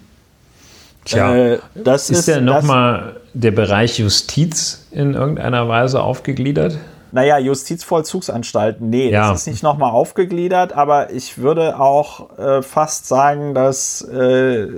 [1.04, 6.78] Tja, äh, das ist, ist ja nochmal der Bereich Justiz in irgendeiner Weise aufgegliedert?
[7.12, 9.30] Naja, Justizvollzugsanstalten, nee, ja.
[9.30, 14.68] das ist nicht nochmal aufgegliedert, aber ich würde auch äh, fast sagen, dass äh,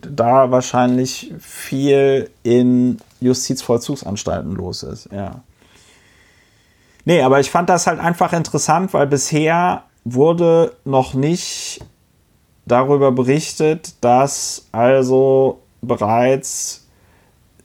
[0.00, 5.42] da wahrscheinlich viel in Justizvollzugsanstalten los ist, ja.
[7.04, 11.80] Nee, aber ich fand das halt einfach interessant, weil bisher wurde noch nicht
[12.66, 16.85] darüber berichtet, dass also bereits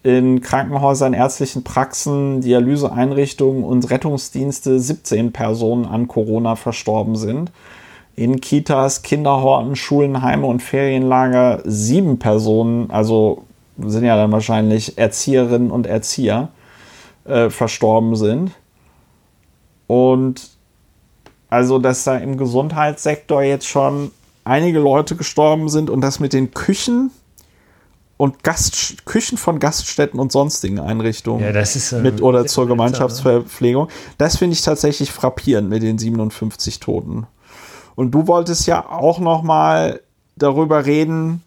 [0.04, 7.52] in Krankenhäusern, ärztlichen Praxen, Dialyseeinrichtungen und Rettungsdienste 17 Personen an Corona verstorben sind.
[8.16, 13.46] In Kitas, Kinderhorten, Schulen, Heime und Ferienlager sieben Personen, also
[13.78, 16.50] sind ja dann wahrscheinlich Erzieherinnen und Erzieher,
[17.26, 18.52] äh, verstorben sind.
[19.88, 20.50] Und
[21.50, 24.12] also, dass da im Gesundheitssektor jetzt schon
[24.44, 27.12] einige Leute gestorben sind und das mit den Küchen
[28.22, 32.68] und Gast, Küchen von Gaststätten und sonstigen Einrichtungen ja, das ist, äh, mit oder zur
[32.68, 33.88] Gemeinschaftsverpflegung.
[34.20, 37.26] Das finde ich tatsächlich frappierend mit den 57 Toten.
[37.96, 40.02] Und du wolltest ja auch noch mal
[40.36, 41.42] darüber reden,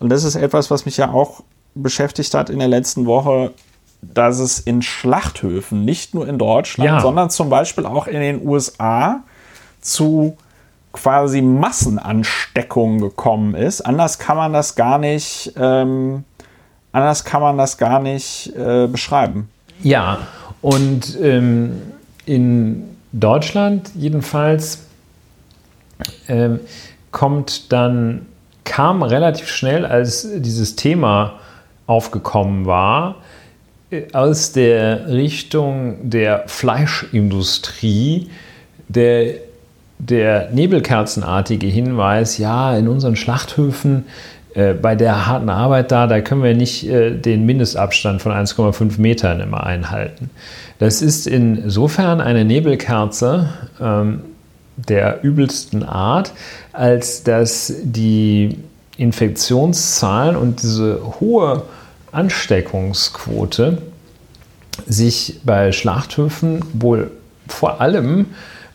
[0.00, 1.44] und das ist etwas, was mich ja auch
[1.76, 3.52] beschäftigt hat in der letzten Woche,
[4.00, 7.00] dass es in Schlachthöfen, nicht nur in Deutschland, ja.
[7.00, 9.22] sondern zum Beispiel auch in den USA
[9.80, 10.36] zu
[10.92, 13.80] quasi Massenansteckung gekommen ist.
[13.80, 16.24] Anders kann man das gar nicht, ähm,
[16.92, 19.48] anders kann man das gar nicht äh, beschreiben.
[19.82, 20.18] Ja,
[20.60, 21.82] und ähm,
[22.26, 24.86] in Deutschland jedenfalls
[26.28, 26.60] ähm,
[27.10, 28.26] kommt dann,
[28.64, 31.40] kam relativ schnell, als dieses Thema
[31.86, 33.16] aufgekommen war,
[33.90, 38.30] äh, aus der Richtung der Fleischindustrie,
[38.88, 39.34] der
[40.02, 44.04] der nebelkerzenartige Hinweis, ja, in unseren Schlachthöfen
[44.54, 49.00] Äh, bei der harten Arbeit da, da können wir nicht äh, den Mindestabstand von 1,5
[49.00, 50.30] Metern immer einhalten.
[50.78, 53.48] Das ist insofern eine Nebelkerze
[53.80, 54.20] ähm,
[54.76, 56.32] der übelsten Art,
[56.72, 58.58] als dass die
[58.96, 61.62] Infektionszahlen und diese hohe
[62.10, 63.78] Ansteckungsquote
[64.86, 67.10] sich bei Schlachthöfen wohl
[67.48, 68.26] vor allem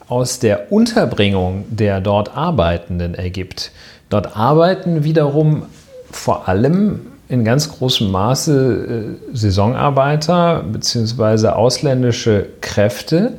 [0.07, 3.71] aus der Unterbringung der dort Arbeitenden ergibt.
[4.09, 5.63] Dort arbeiten wiederum
[6.09, 11.49] vor allem in ganz großem Maße äh, Saisonarbeiter bzw.
[11.49, 13.33] ausländische Kräfte,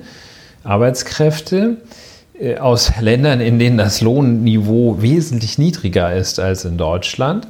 [0.62, 1.78] Arbeitskräfte
[2.38, 7.48] äh, aus Ländern, in denen das Lohnniveau wesentlich niedriger ist als in Deutschland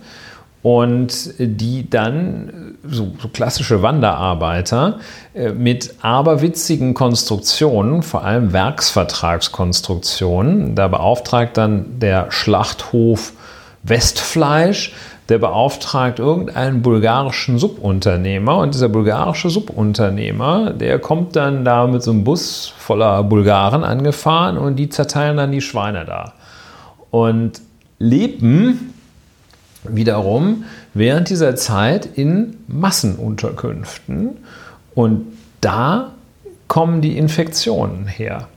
[0.63, 4.99] und die dann, so, so klassische Wanderarbeiter,
[5.35, 13.33] äh, mit aberwitzigen Konstruktionen, vor allem Werksvertragskonstruktionen, da beauftragt dann der Schlachthof
[13.83, 14.93] Westfleisch,
[15.29, 22.13] der beauftragt irgendeinen bulgarischen Subunternehmer und dieser bulgarische Subunternehmer, der kommt dann da mit so
[22.13, 26.33] einem Bus voller Bulgaren angefahren und die zerteilen dann die Schweine da.
[27.11, 27.61] Und
[27.99, 28.95] leben
[29.85, 30.65] wiederum
[30.99, 34.39] während dieser Zeit in Massenunterkünften
[34.95, 35.27] und
[35.61, 36.13] da
[36.69, 38.49] kommen die Infektionen her,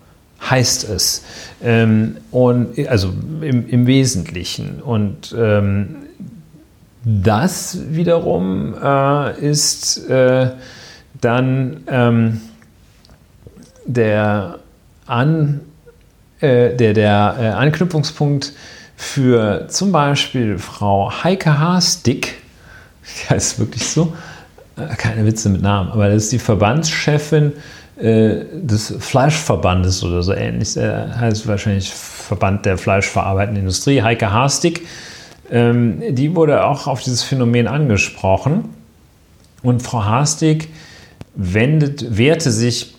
[0.50, 1.24] heißt es.
[1.64, 4.82] Ähm, und, also im, im Wesentlichen.
[4.82, 5.96] Und ähm,
[7.04, 10.52] das wiederum äh, ist äh,
[11.20, 12.42] dann ähm,
[13.86, 14.60] der,
[15.08, 15.62] An,
[16.40, 18.54] äh, der, der äh, Anknüpfungspunkt
[19.02, 22.36] für zum Beispiel Frau Heike Haasdick,
[23.04, 24.14] die heißt wirklich so,
[24.78, 27.52] äh, keine Witze mit Namen, aber das ist die Verbandschefin
[27.98, 30.78] äh, des Fleischverbandes oder so ähnlich.
[30.78, 34.88] Er heißt wahrscheinlich Verband der Fleischverarbeitenden Industrie, Heike Haasdick.
[35.50, 38.66] Ähm, die wurde auch auf dieses Phänomen angesprochen.
[39.64, 40.70] Und Frau Haastig
[41.34, 42.94] wendet, wehrte sich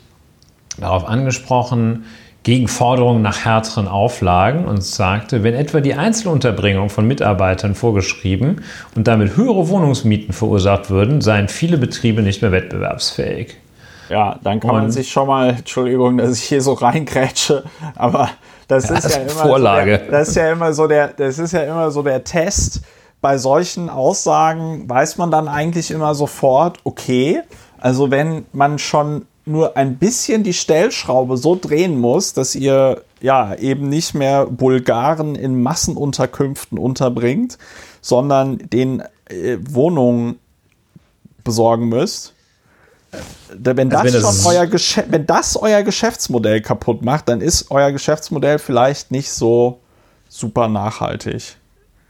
[0.78, 2.06] darauf angesprochen,
[2.42, 8.62] gegen Forderungen nach härteren Auflagen und sagte, wenn etwa die Einzelunterbringung von Mitarbeitern vorgeschrieben
[8.96, 13.56] und damit höhere Wohnungsmieten verursacht würden, seien viele Betriebe nicht mehr wettbewerbsfähig.
[14.08, 17.64] Ja, dann kann und man sich schon mal, Entschuldigung, dass ich hier so reingrätsche,
[17.94, 18.28] aber
[18.68, 19.94] das ist ja, ja immer Vorlage.
[19.94, 22.82] So der, das ist ja immer so der, das ist ja immer so der Test.
[23.20, 27.42] Bei solchen Aussagen weiß man dann eigentlich immer sofort, okay,
[27.78, 33.54] also wenn man schon nur ein bisschen die Stellschraube so drehen muss, dass ihr ja
[33.54, 37.58] eben nicht mehr Bulgaren in Massenunterkünften unterbringt,
[38.00, 40.38] sondern den äh, Wohnungen
[41.44, 42.34] besorgen müsst.
[43.54, 44.70] Wenn, also das wenn, das euer
[45.10, 49.80] wenn das euer Geschäftsmodell kaputt macht, dann ist euer Geschäftsmodell vielleicht nicht so
[50.28, 51.56] super nachhaltig.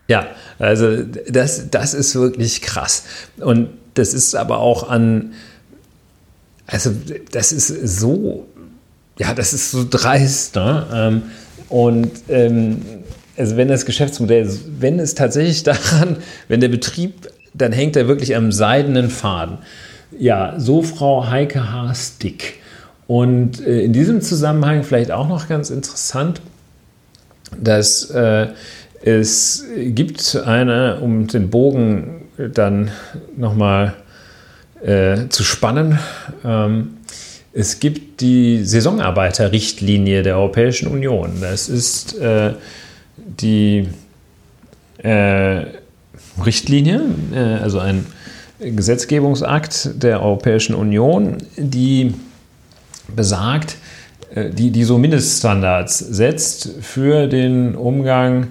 [0.06, 0.26] Ja,
[0.58, 3.04] also das, das ist wirklich krass.
[3.38, 5.34] Und das ist aber auch an,
[6.72, 6.90] also
[7.30, 8.46] das ist so,
[9.18, 10.56] ja, das ist so dreist.
[10.56, 10.86] Ne?
[10.92, 11.22] Ähm,
[11.68, 12.80] und ähm,
[13.36, 16.16] also wenn das Geschäftsmodell, wenn es tatsächlich daran,
[16.48, 19.58] wenn der Betrieb, dann hängt er wirklich am seidenen Faden.
[20.18, 22.60] Ja, so Frau Heike Haas-Dick.
[23.06, 26.40] Und äh, in diesem Zusammenhang vielleicht auch noch ganz interessant,
[27.60, 28.48] dass äh,
[29.02, 32.90] es gibt eine, um den Bogen dann
[33.36, 33.94] nochmal
[34.84, 35.98] äh, zu spannen.
[36.44, 36.98] Ähm,
[37.52, 41.38] es gibt die Saisonarbeiterrichtlinie der Europäischen Union.
[41.40, 42.54] Das ist äh,
[43.16, 43.88] die
[44.98, 45.64] äh,
[46.44, 47.02] Richtlinie,
[47.34, 48.06] äh, also ein
[48.58, 52.14] Gesetzgebungsakt der Europäischen Union, die
[53.14, 53.76] besagt,
[54.34, 58.48] äh, die, die so Mindeststandards setzt für den Umgang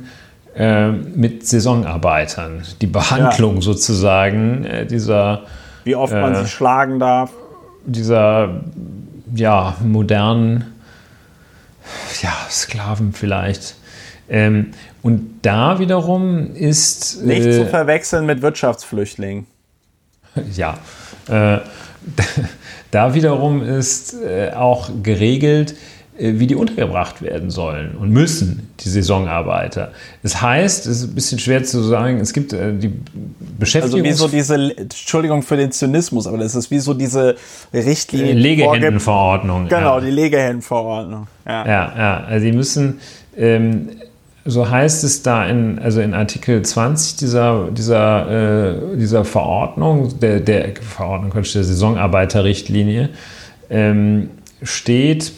[0.56, 3.62] äh, mit Saisonarbeitern, die Behandlung ja.
[3.62, 5.44] sozusagen dieser
[5.84, 7.32] wie oft man äh, sich schlagen darf.
[7.86, 8.62] Dieser,
[9.34, 10.74] ja, modernen,
[12.22, 13.76] ja, Sklaven vielleicht.
[14.30, 14.72] Ähm,
[15.02, 17.24] und da wiederum ist.
[17.24, 19.48] Nicht äh, zu verwechseln mit Wirtschaftsflüchtlingen.
[20.56, 20.78] Ja.
[21.28, 21.60] Äh,
[22.92, 25.76] da wiederum ist äh, auch geregelt,
[26.18, 29.92] wie die untergebracht werden sollen und müssen, die Saisonarbeiter.
[30.24, 32.92] Das heißt, es ist ein bisschen schwer zu sagen, es gibt äh, die
[33.58, 34.06] Beschäftigung.
[34.06, 37.36] Also wie so diese, Entschuldigung für den Zynismus, aber das ist wie so diese
[37.74, 38.34] Richtlinie.
[38.34, 39.68] Legehennenverordnung.
[39.68, 40.02] Genau, ja.
[40.02, 41.28] die Legehennenverordnung.
[41.46, 41.66] Ja.
[41.66, 43.00] ja, ja, also die müssen,
[43.38, 43.90] ähm,
[44.44, 50.40] so heißt es da in, also in Artikel 20 dieser, dieser, äh, dieser Verordnung, der,
[50.40, 53.10] der Verordnung, der Saisonarbeiterrichtlinie,
[53.70, 54.30] ähm,
[54.62, 55.32] steht,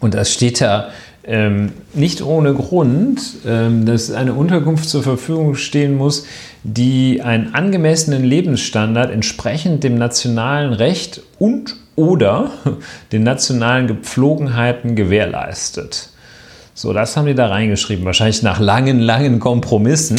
[0.00, 0.90] und das steht da,
[1.22, 6.26] ähm, nicht ohne Grund, ähm, dass eine Unterkunft zur Verfügung stehen muss,
[6.64, 12.50] die einen angemessenen Lebensstandard entsprechend dem nationalen Recht und oder
[13.12, 16.10] den nationalen Gepflogenheiten gewährleistet.
[16.72, 20.18] So, das haben die da reingeschrieben, wahrscheinlich nach langen, langen Kompromissen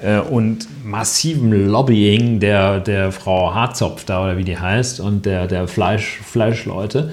[0.00, 5.48] äh, und massivem Lobbying der, der Frau Harzopf da oder wie die heißt und der,
[5.48, 7.10] der Fleisch, Fleischleute.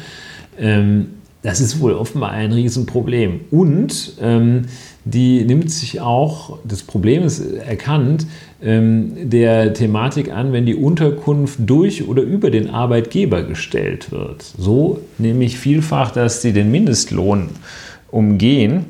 [0.60, 3.42] Ähm, das ist wohl offenbar ein Riesenproblem.
[3.52, 4.64] Und ähm,
[5.04, 8.26] die nimmt sich auch, das Problem ist erkannt,
[8.64, 14.42] ähm, der Thematik an, wenn die Unterkunft durch oder über den Arbeitgeber gestellt wird.
[14.58, 17.50] So nämlich vielfach, dass sie den Mindestlohn
[18.10, 18.86] umgehen,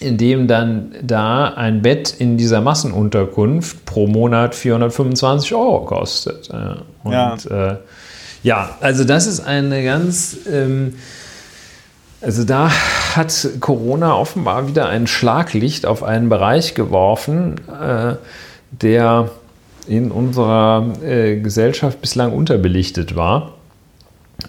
[0.00, 6.50] indem dann da ein Bett in dieser Massenunterkunft pro Monat 425 Euro kostet.
[7.04, 7.76] Und ja, äh,
[8.42, 10.38] ja also das ist eine ganz...
[10.52, 10.94] Ähm,
[12.22, 12.70] also da
[13.16, 18.14] hat Corona offenbar wieder ein Schlaglicht auf einen Bereich geworfen, äh,
[18.70, 19.30] der
[19.86, 23.54] in unserer äh, Gesellschaft bislang unterbelichtet war.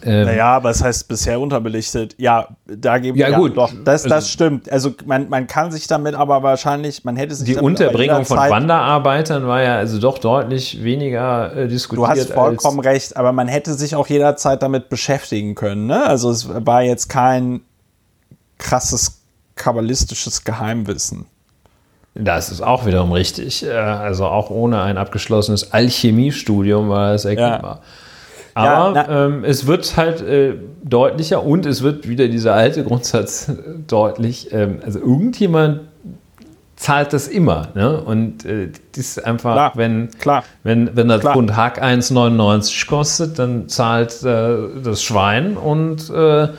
[0.03, 2.15] Ähm, naja, aber es heißt bisher unterbelichtet.
[2.17, 3.55] Ja, da gebe ja, ja, gut.
[3.57, 4.71] Doch, das, das also, stimmt.
[4.71, 9.47] Also man, man kann sich damit aber wahrscheinlich, man hätte sich Die Unterbringung von Wanderarbeitern
[9.47, 12.07] war ja also doch deutlich weniger äh, diskutiert.
[12.07, 15.85] Du hast vollkommen recht, aber man hätte sich auch jederzeit damit beschäftigen können.
[15.85, 16.05] Ne?
[16.05, 17.61] Also es war jetzt kein
[18.57, 19.21] krasses
[19.55, 21.25] kabbalistisches Geheimwissen.
[22.15, 23.65] Das ist auch wiederum richtig.
[23.65, 27.81] Äh, also auch ohne ein abgeschlossenes Alchemiestudium war das erkennbar.
[27.81, 27.87] Ja.
[28.53, 30.53] Aber ja, ähm, es wird halt äh,
[30.83, 33.51] deutlicher und es wird wieder dieser alte Grundsatz
[33.87, 34.49] deutlich.
[34.51, 35.81] Ähm, also irgendjemand
[36.75, 37.69] zahlt das immer.
[37.73, 37.99] Ne?
[38.01, 41.33] Und äh, das ist einfach, klar, wenn, klar, wenn, wenn das klar.
[41.33, 46.49] Pfund Hack 1,99 kostet, dann zahlt äh, das Schwein und äh,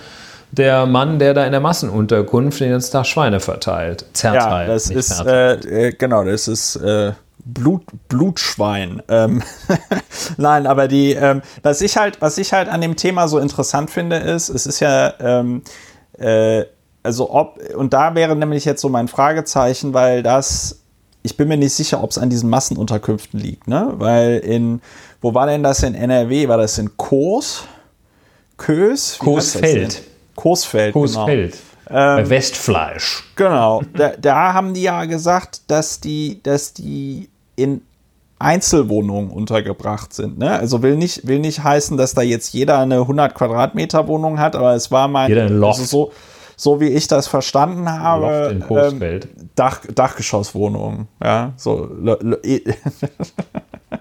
[0.50, 4.68] der Mann, der da in der Massenunterkunft den ganzen Tag Schweine verteilt, zerteilt.
[4.68, 7.12] Ja, das ist, äh, äh, genau, das ist äh,
[7.44, 9.02] Blut, Blutschwein.
[9.08, 9.42] Ähm
[10.36, 13.90] Nein, aber die, ähm, was ich halt, was ich halt an dem Thema so interessant
[13.90, 15.62] finde, ist, es ist ja, ähm,
[16.18, 16.64] äh,
[17.02, 20.80] also ob, und da wäre nämlich jetzt so mein Fragezeichen, weil das,
[21.22, 23.92] ich bin mir nicht sicher, ob es an diesen Massenunterkünften liegt, ne?
[23.96, 24.80] Weil in,
[25.20, 26.48] wo war denn das in NRW?
[26.48, 27.64] War das in Kos?
[28.56, 29.18] Kös?
[29.18, 30.02] Coesfeld.
[30.36, 30.92] Coesfeld.
[30.92, 31.52] Coesfeld.
[31.52, 32.18] Genau.
[32.18, 33.24] Ähm, Westfleisch.
[33.36, 33.82] Genau.
[33.94, 37.82] Da, da, haben die ja gesagt, dass die, dass die in
[38.38, 40.38] Einzelwohnungen untergebracht sind.
[40.38, 40.50] Ne?
[40.50, 44.56] Also will nicht, will nicht heißen, dass da jetzt jeder eine 100 Quadratmeter Wohnung hat,
[44.56, 45.32] aber es war mal
[45.64, 46.12] also so,
[46.56, 49.20] so wie ich das verstanden habe, ähm,
[49.54, 51.08] Dach, Dachgeschosswohnungen.
[51.22, 51.88] Ja, so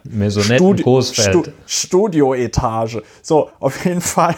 [0.04, 3.04] Maisonette Studi Studioetage.
[3.22, 4.36] So, auf jeden Fall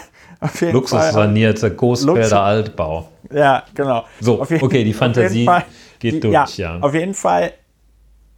[0.71, 3.09] Luxussanierte Großfelder Altbau.
[3.33, 4.05] Ja, genau.
[4.19, 5.65] So, okay, die Fantasie Fall,
[5.99, 6.79] geht die, durch, ja, ja.
[6.81, 7.53] Auf jeden Fall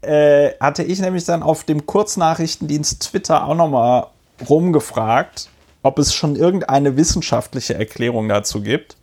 [0.01, 4.07] äh, hatte ich nämlich dann auf dem Kurznachrichtendienst Twitter auch nochmal
[4.47, 5.49] rumgefragt,
[5.83, 8.97] ob es schon irgendeine wissenschaftliche Erklärung dazu gibt,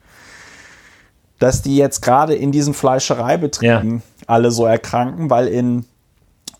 [1.38, 4.24] dass die jetzt gerade in diesen Fleischereibetrieben ja.
[4.26, 5.84] alle so erkranken, weil in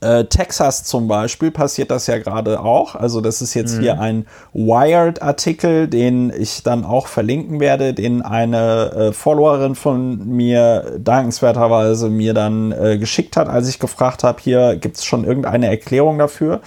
[0.05, 2.95] äh, Texas zum Beispiel passiert das ja gerade auch.
[2.95, 3.81] Also das ist jetzt mhm.
[3.81, 10.99] hier ein Wired-Artikel, den ich dann auch verlinken werde, den eine äh, Followerin von mir
[10.99, 15.69] dankenswerterweise mir dann äh, geschickt hat, als ich gefragt habe, hier gibt es schon irgendeine
[15.69, 16.61] Erklärung dafür.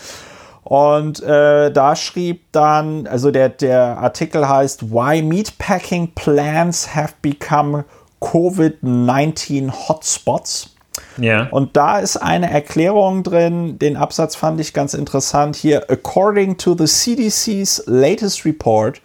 [0.64, 7.86] Und äh, da schrieb dann, also der, der Artikel heißt Why Meatpacking Plants Have Become
[8.20, 10.77] COVID-19 Hotspots.
[11.18, 11.48] Ja.
[11.52, 15.86] Und da ist eine Erklärung drin, den Absatz fand ich ganz interessant hier.
[15.90, 19.02] According to the CDC's latest report,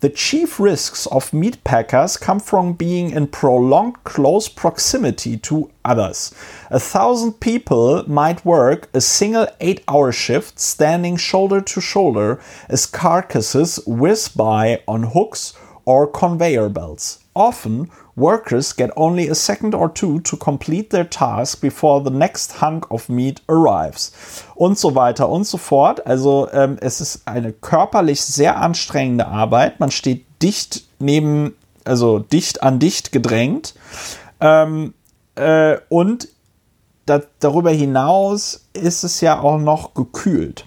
[0.00, 6.34] the chief risks of meat packers come from being in prolonged close proximity to others.
[6.70, 12.38] A thousand people might work a single eight hour shift standing shoulder to shoulder
[12.68, 15.54] as carcasses whiz by on hooks
[15.86, 17.20] or conveyor belts.
[17.34, 22.60] Often, workers get only a second or two to complete their task before the next
[22.60, 24.12] hunk of meat arrives.
[24.54, 26.06] Und so weiter und so fort.
[26.06, 29.80] Also ähm, es ist eine körperlich sehr anstrengende Arbeit.
[29.80, 31.54] Man steht dicht neben,
[31.84, 33.74] also dicht an dicht gedrängt.
[34.40, 34.94] Ähm,
[35.34, 36.28] äh, und
[37.06, 40.66] da, darüber hinaus ist es ja auch noch gekühlt.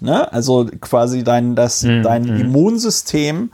[0.00, 0.32] Ne?
[0.32, 2.40] Also quasi dein, das, mm, dein mm.
[2.40, 3.50] Immunsystem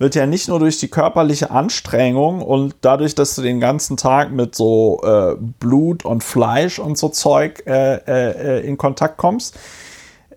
[0.00, 4.32] wird ja nicht nur durch die körperliche Anstrengung und dadurch, dass du den ganzen Tag
[4.32, 9.58] mit so äh, Blut und Fleisch und so Zeug äh, äh, in Kontakt kommst,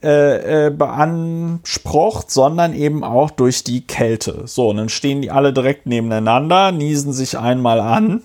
[0.04, 4.42] äh, äh, beansprucht, sondern eben auch durch die Kälte.
[4.48, 8.22] So, und dann stehen die alle direkt nebeneinander, niesen sich einmal an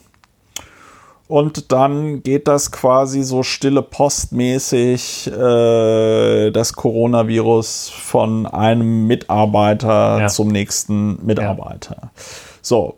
[1.29, 10.29] und dann geht das quasi so stille postmäßig äh, das Coronavirus von einem Mitarbeiter ja.
[10.29, 11.97] zum nächsten Mitarbeiter.
[12.03, 12.11] Ja.
[12.63, 12.97] So.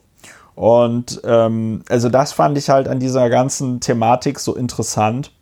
[0.54, 5.32] Und ähm, also das fand ich halt an dieser ganzen Thematik so interessant,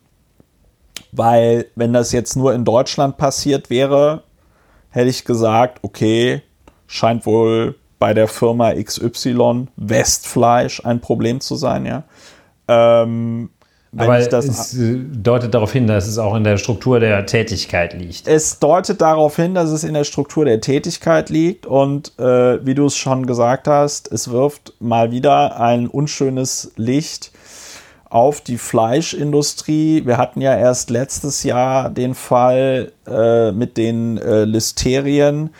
[1.12, 4.22] weil wenn das jetzt nur in Deutschland passiert wäre,
[4.90, 6.42] hätte ich gesagt, okay,
[6.86, 12.04] scheint wohl bei der Firma XY Westfleisch ein Problem zu sein, ja.
[12.68, 13.50] Ähm,
[13.96, 14.76] Aber es
[15.12, 18.28] deutet darauf hin, dass es auch in der Struktur der Tätigkeit liegt.
[18.28, 22.74] Es deutet darauf hin, dass es in der Struktur der Tätigkeit liegt und äh, wie
[22.74, 27.32] du es schon gesagt hast, es wirft mal wieder ein unschönes Licht
[28.10, 30.04] auf die Fleischindustrie.
[30.06, 35.50] Wir hatten ja erst letztes Jahr den Fall äh, mit den äh, Listerien.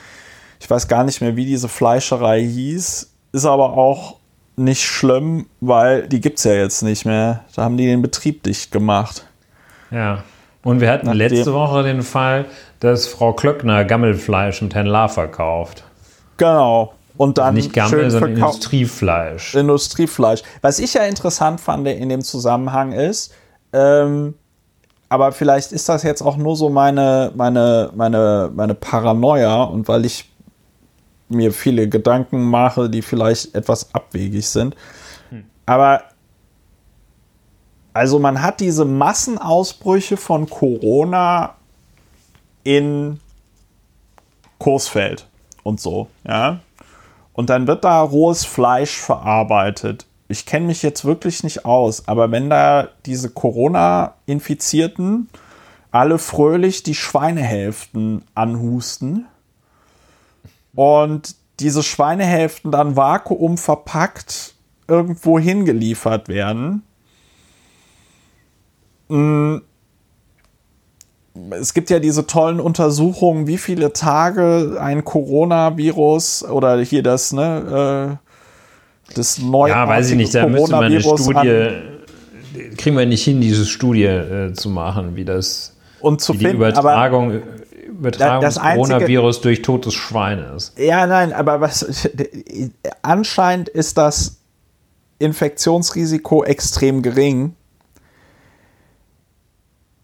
[0.60, 3.10] Ich weiß gar nicht mehr, wie diese Fleischerei hieß.
[3.32, 4.17] Ist aber auch
[4.58, 7.44] nicht schlimm, weil die gibt es ja jetzt nicht mehr.
[7.54, 9.26] Da haben die den Betrieb dicht gemacht.
[9.90, 10.24] Ja.
[10.62, 12.46] Und wir hatten Nachdem letzte Woche den Fall,
[12.80, 15.84] dass Frau Klöckner Gammelfleisch mit Herrn La verkauft.
[16.36, 16.94] Genau.
[17.16, 19.54] Und dann nicht Gammel, sondern Industriefleisch.
[19.54, 20.42] Industriefleisch.
[20.62, 23.34] Was ich ja interessant fand in dem Zusammenhang ist,
[23.72, 24.34] ähm,
[25.08, 30.04] aber vielleicht ist das jetzt auch nur so meine, meine, meine, meine Paranoia und weil
[30.04, 30.27] ich
[31.28, 34.76] mir viele Gedanken mache, die vielleicht etwas abwegig sind.
[35.30, 35.44] Hm.
[35.66, 36.02] Aber
[37.92, 41.54] also man hat diese Massenausbrüche von Corona
[42.62, 43.18] in
[44.58, 45.26] Kursfeld
[45.62, 46.60] und so, ja.
[47.32, 50.06] Und dann wird da rohes Fleisch verarbeitet.
[50.28, 55.28] Ich kenne mich jetzt wirklich nicht aus, aber wenn da diese Corona-Infizierten
[55.90, 59.26] alle fröhlich die Schweinehälften anhusten,
[60.78, 64.54] und diese Schweinehälften dann vakuum verpackt
[64.86, 66.84] irgendwo hingeliefert werden.
[69.08, 69.56] Mm.
[71.50, 78.20] Es gibt ja diese tollen Untersuchungen, wie viele Tage ein Coronavirus oder hier das, ne,
[79.10, 81.70] äh, das neue Ja, weiß ich nicht, da müsste man eine Studie,
[82.76, 86.52] kriegen wir nicht hin, diese Studie äh, zu machen, wie das, und zu wie finden,
[86.52, 87.42] die Übertragung
[87.98, 90.78] aber Übertragung des Coronavirus durch totes Schwein ist.
[90.78, 92.08] Ja, nein, aber was
[93.02, 94.38] anscheinend ist das
[95.18, 97.54] Infektionsrisiko extrem gering.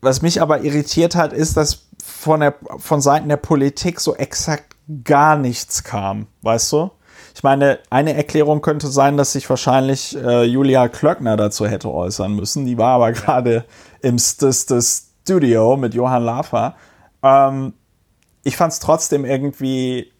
[0.01, 4.77] Was mich aber irritiert hat, ist, dass von, der, von Seiten der Politik so exakt
[5.05, 6.91] gar nichts kam, weißt du?
[7.35, 12.35] Ich meine, eine Erklärung könnte sein, dass sich wahrscheinlich äh, Julia Klöckner dazu hätte äußern
[12.35, 12.65] müssen.
[12.65, 13.65] Die war aber gerade
[14.03, 16.77] im St St Studio mit Johann Lafer.
[17.23, 17.73] Ähm,
[18.45, 20.13] ich fand es trotzdem irgendwie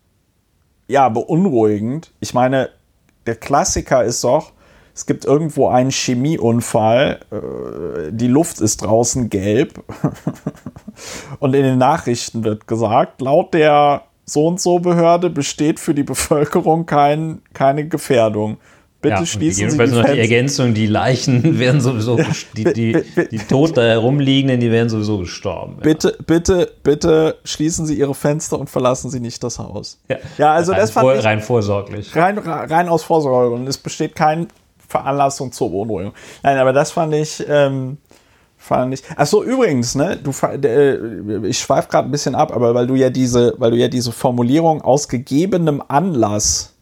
[0.89, 2.13] ja beunruhigend.
[2.21, 2.71] Ich meine,
[3.27, 4.53] der Klassiker ist doch,
[4.95, 9.83] es gibt irgendwo einen Chemieunfall, äh, die Luft ist draußen gelb
[11.39, 16.03] und in den Nachrichten wird gesagt, laut der so und so Behörde besteht für die
[16.03, 18.59] Bevölkerung kein, keine Gefährdung.
[19.05, 22.19] Bitte ja, schließen Sie die noch die Ergänzung, die Leichen werden sowieso,
[22.57, 25.77] die, die, die tot da herumliegenden, die werden sowieso gestorben.
[25.83, 26.25] Bitte, ja.
[26.27, 30.01] bitte, bitte schließen Sie Ihre Fenster und verlassen Sie nicht das Haus.
[30.09, 32.17] Ja, ja also rein das fand vor, ich, rein vorsorglich.
[32.17, 34.49] Rein, rein aus Vorsorge und es besteht keine
[34.89, 36.15] Veranlassung zur Beunruhigung.
[36.43, 37.99] Nein, aber das fand ich, ähm,
[38.57, 39.03] fand ich.
[39.17, 43.11] Achso, übrigens, ne, du, äh, ich schweife gerade ein bisschen ab, aber weil du ja
[43.11, 46.74] diese, weil du ja diese Formulierung aus gegebenem Anlass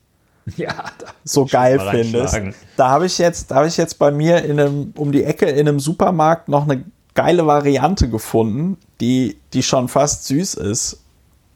[0.57, 0.85] ja,
[1.25, 2.41] so geil findest.
[2.77, 5.47] Da habe ich jetzt, da habe ich jetzt bei mir in einem, um die Ecke
[5.47, 11.01] in einem Supermarkt noch eine geile Variante gefunden, die, die schon fast süß ist,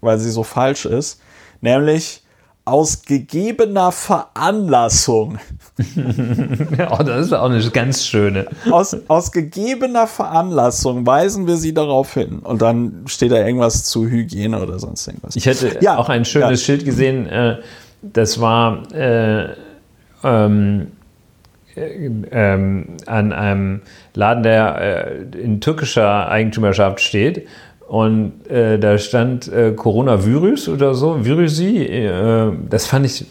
[0.00, 1.20] weil sie so falsch ist.
[1.60, 2.22] Nämlich
[2.66, 5.38] aus gegebener Veranlassung.
[5.78, 8.46] oh, das ist auch eine ganz schöne.
[8.70, 12.40] Aus, aus gegebener Veranlassung weisen wir sie darauf hin.
[12.40, 15.36] Und dann steht da irgendwas zu Hygiene oder sonst irgendwas.
[15.36, 16.66] Ich hätte ja, auch ein schönes ja.
[16.66, 17.26] Schild gesehen.
[17.28, 17.58] Äh,
[18.12, 19.48] das war äh,
[20.24, 20.88] ähm,
[21.76, 23.80] äh, ähm, an einem
[24.14, 27.46] Laden, der äh, in türkischer Eigentümerschaft steht.
[27.86, 31.84] Und äh, da stand äh, Coronavirus oder so, Virusi.
[31.84, 33.26] Äh, das fand ich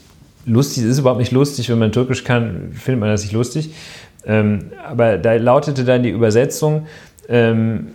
[0.46, 0.84] lustig.
[0.84, 1.70] Das ist überhaupt nicht lustig.
[1.70, 3.72] Wenn man Türkisch kann, findet man das nicht lustig.
[4.26, 6.88] Ähm, aber da lautete dann die Übersetzung,
[7.28, 7.88] ähm,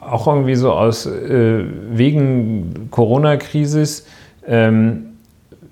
[0.00, 4.06] auch irgendwie so aus äh, wegen Corona-Krisis,
[4.46, 5.15] ähm,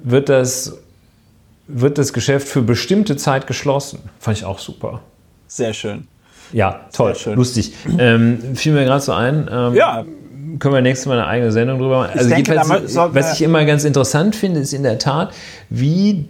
[0.05, 0.77] wird das,
[1.67, 3.99] wird das Geschäft für bestimmte Zeit geschlossen.
[4.21, 5.01] Fand ich auch super.
[5.49, 6.07] Sehr schön.
[6.53, 7.35] Ja, toll, schön.
[7.35, 7.73] lustig.
[7.99, 9.49] Ähm, fiel mir gerade so ein.
[9.51, 10.05] Ähm, ja,
[10.59, 12.19] können wir nächstes Mal eine eigene Sendung drüber machen.
[12.19, 15.33] Also denke, jedenfalls, was ich immer ganz interessant finde, ist in der Tat,
[15.71, 16.27] wie,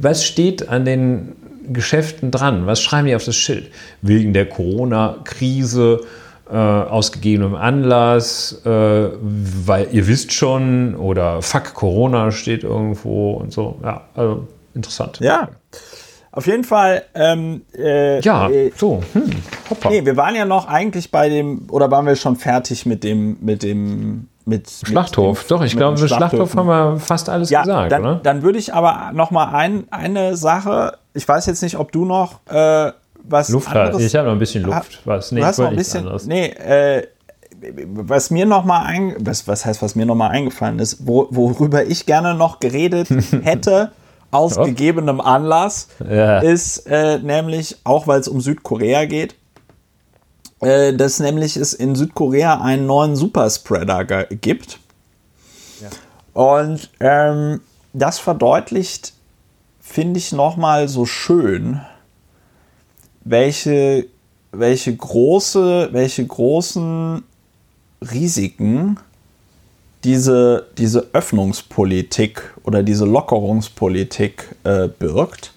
[0.00, 1.32] was steht an den
[1.70, 2.66] Geschäften dran?
[2.66, 3.70] Was schreiben die auf das Schild?
[4.00, 6.00] Wegen der Corona-Krise,
[6.50, 13.52] äh, aus gegebenem Anlass, äh, weil ihr wisst schon, oder Fuck Corona steht irgendwo und
[13.52, 13.78] so.
[13.82, 15.18] Ja, also interessant.
[15.20, 15.48] Ja.
[16.30, 17.02] Auf jeden Fall.
[17.14, 19.02] Ähm, äh, ja, äh, so.
[19.12, 19.30] Hm,
[19.70, 19.90] hoppa.
[19.90, 23.38] Nee, wir waren ja noch eigentlich bei dem, oder waren wir schon fertig mit dem,
[23.40, 25.38] mit dem, mit Schlachthof.
[25.38, 28.14] Mit dem, Doch, ich glaube, mit Schlachthof haben wir fast alles ja, gesagt, dann, oder?
[28.22, 30.98] Dann würde ich aber noch mal ein, eine Sache.
[31.12, 32.92] Ich weiß jetzt nicht, ob du noch äh,
[33.28, 34.02] was Luft anderes.
[34.02, 35.00] Ich habe noch ein bisschen Luft.
[35.04, 35.32] Was?
[35.32, 36.08] Nee, du hast noch ein bisschen.
[36.26, 37.06] Nee, äh,
[37.86, 41.28] was mir noch mal ein, was, was heißt, was mir noch mal eingefallen ist, wo,
[41.30, 43.08] worüber ich gerne noch geredet
[43.42, 43.92] hätte
[44.30, 44.64] aus oh.
[44.64, 46.38] gegebenem Anlass, ja.
[46.40, 49.34] ist äh, nämlich, auch weil es um Südkorea geht,
[50.60, 54.78] äh, dass nämlich es in Südkorea einen neuen Superspreader gibt.
[55.80, 55.88] Ja.
[56.34, 57.60] Und ähm,
[57.92, 59.14] das verdeutlicht,
[59.80, 61.80] finde ich, nochmal so schön,
[63.24, 64.06] welche,
[64.52, 67.22] welche, große, welche großen
[68.12, 68.98] Risiken
[70.04, 75.52] diese, diese Öffnungspolitik oder diese Lockerungspolitik äh, birgt.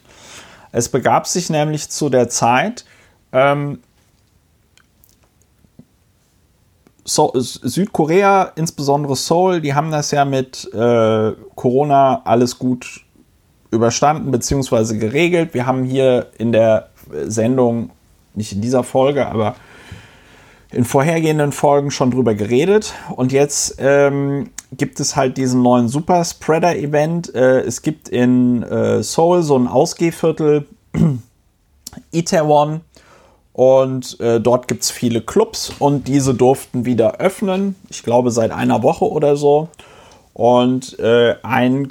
[0.71, 2.85] Es begab sich nämlich zu der Zeit,
[3.31, 3.79] ähm,
[7.03, 13.01] so, Südkorea, insbesondere Seoul, die haben das ja mit äh, Corona alles gut
[13.71, 14.97] überstanden bzw.
[14.97, 15.53] geregelt.
[15.53, 16.90] Wir haben hier in der
[17.25, 17.91] Sendung,
[18.35, 19.55] nicht in dieser Folge, aber
[20.71, 22.93] in vorhergehenden Folgen schon drüber geredet.
[23.15, 27.33] Und jetzt ähm, gibt es halt diesen neuen Super Spreader Event.
[27.35, 30.65] Äh, es gibt in äh, Seoul so ein Ausgehviertel,
[32.11, 32.81] Itaewon.
[33.53, 37.75] Und äh, dort gibt es viele Clubs und diese durften wieder öffnen.
[37.89, 39.67] Ich glaube seit einer Woche oder so.
[40.33, 41.89] Und äh, ein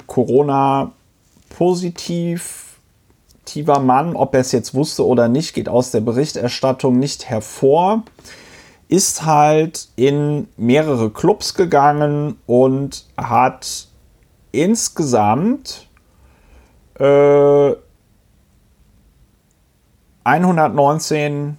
[3.41, 8.03] Corona-positiver Mann, ob er es jetzt wusste oder nicht, geht aus der Berichterstattung nicht hervor
[8.87, 13.87] ist halt in mehrere Clubs gegangen und hat
[14.51, 15.87] insgesamt
[16.99, 17.71] äh,
[20.25, 21.57] 119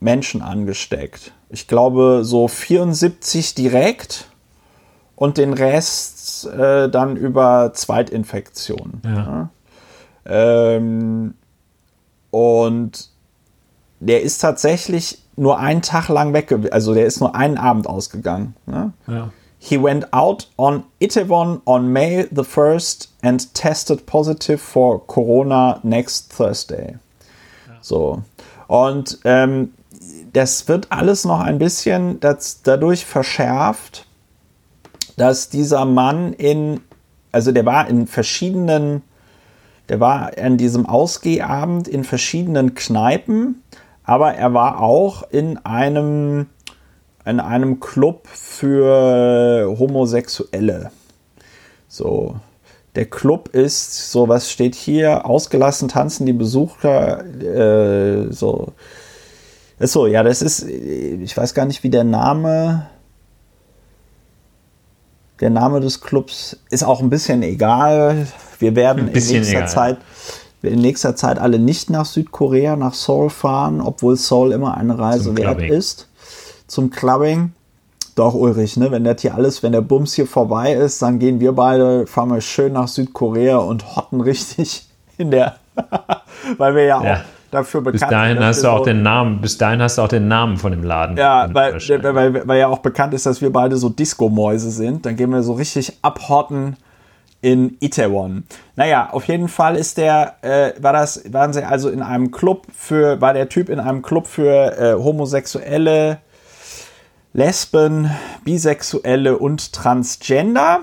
[0.00, 1.32] Menschen angesteckt.
[1.50, 4.30] Ich glaube so 74 direkt
[5.14, 9.02] und den Rest äh, dann über Zweitinfektionen.
[9.04, 9.50] Ja.
[10.26, 11.34] Ähm,
[12.30, 13.10] und
[14.00, 18.54] der ist tatsächlich nur einen Tag lang weg, also der ist nur einen Abend ausgegangen.
[18.66, 18.92] Ne?
[19.06, 19.30] Ja.
[19.58, 26.32] He went out on Itaewon on May the 1st and tested positive for Corona next
[26.36, 26.96] Thursday.
[27.66, 27.74] Ja.
[27.80, 28.22] So.
[28.68, 29.72] Und ähm,
[30.32, 34.06] das wird alles noch ein bisschen das, dadurch verschärft,
[35.16, 36.80] dass dieser Mann in,
[37.32, 39.02] also der war in verschiedenen,
[39.88, 43.62] der war an diesem Ausgehabend in verschiedenen Kneipen
[44.06, 46.46] aber er war auch in einem,
[47.24, 50.92] in einem Club für Homosexuelle.
[51.88, 52.36] So.
[52.94, 58.72] Der Club ist, so was steht hier, ausgelassen tanzen die Besucher, äh, so.
[59.78, 62.86] Ist so, ja, das ist, ich weiß gar nicht, wie der Name,
[65.40, 68.26] der Name des Clubs ist auch ein bisschen egal.
[68.60, 69.68] Wir werden in nächster egal.
[69.68, 69.98] Zeit
[70.62, 75.36] in nächster Zeit alle nicht nach Südkorea, nach Seoul fahren, obwohl Seoul immer eine Reise
[75.36, 76.08] wert ist.
[76.66, 77.52] Zum Clubbing.
[78.14, 78.90] Doch, Ulrich, ne?
[78.90, 82.30] wenn das hier alles, wenn der Bums hier vorbei ist, dann gehen wir beide, fahren
[82.30, 84.86] wir schön nach Südkorea und hotten richtig
[85.18, 85.56] in der,
[86.56, 87.14] weil wir ja, ja.
[87.14, 87.20] auch
[87.50, 88.46] dafür bekannt bis dahin sind.
[88.46, 90.82] Hast du auch so den Namen, bis dahin hast du auch den Namen von dem
[90.82, 91.18] Laden.
[91.18, 95.04] Ja, weil, weil, weil ja auch bekannt ist, dass wir beide so Disco-Mäuse sind.
[95.04, 96.78] Dann gehen wir so richtig abhotten
[97.46, 98.42] in Itaewon.
[98.74, 102.66] Naja, auf jeden Fall ist der, äh, war das, waren sie also in einem Club
[102.76, 106.18] für, war der Typ in einem Club für äh, Homosexuelle,
[107.34, 108.10] Lesben,
[108.42, 110.80] Bisexuelle und Transgender.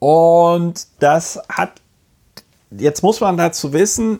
[0.00, 1.74] Und das hat,
[2.72, 4.18] jetzt muss man dazu wissen,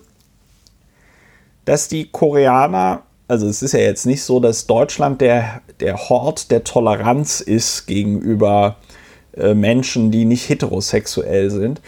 [1.65, 6.53] dass die Koreaner, also es ist ja jetzt nicht so, dass Deutschland der, der Hort
[6.53, 9.01] der Toleranz ist gegenüber äh,
[9.37, 11.81] Menschen, die nicht heterosexuell sind.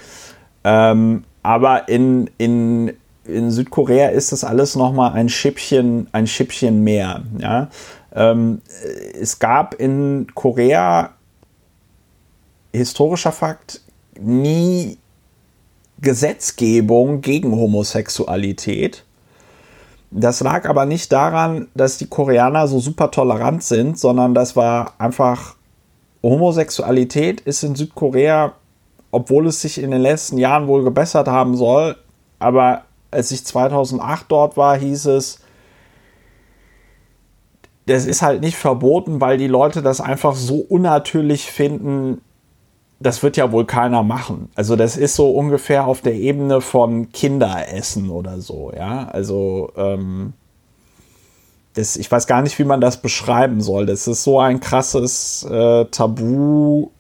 [0.64, 2.92] Ähm, aber in, in,
[3.24, 7.22] in Südkorea ist das alles nochmal ein Schippchen, ein Schippchen mehr.
[7.38, 7.68] Ja?
[8.14, 8.62] Ähm,
[9.20, 11.10] es gab in Korea,
[12.72, 13.80] historischer Fakt,
[14.20, 14.98] nie
[16.00, 19.04] Gesetzgebung gegen Homosexualität.
[20.10, 24.94] Das lag aber nicht daran, dass die Koreaner so super tolerant sind, sondern das war
[24.98, 25.56] einfach
[26.22, 28.52] Homosexualität ist in Südkorea,
[29.10, 31.96] obwohl es sich in den letzten Jahren wohl gebessert haben soll,
[32.38, 35.40] aber als ich 2008 dort war, hieß es,
[37.86, 42.20] das ist halt nicht verboten, weil die Leute das einfach so unnatürlich finden,
[43.00, 44.48] das wird ja wohl keiner machen.
[44.54, 49.08] Also das ist so ungefähr auf der Ebene von Kinderessen oder so, ja.
[49.08, 50.34] Also ähm,
[51.74, 53.86] das, ich weiß gar nicht, wie man das beschreiben soll.
[53.86, 56.90] Das ist so ein krasses äh, Tabu.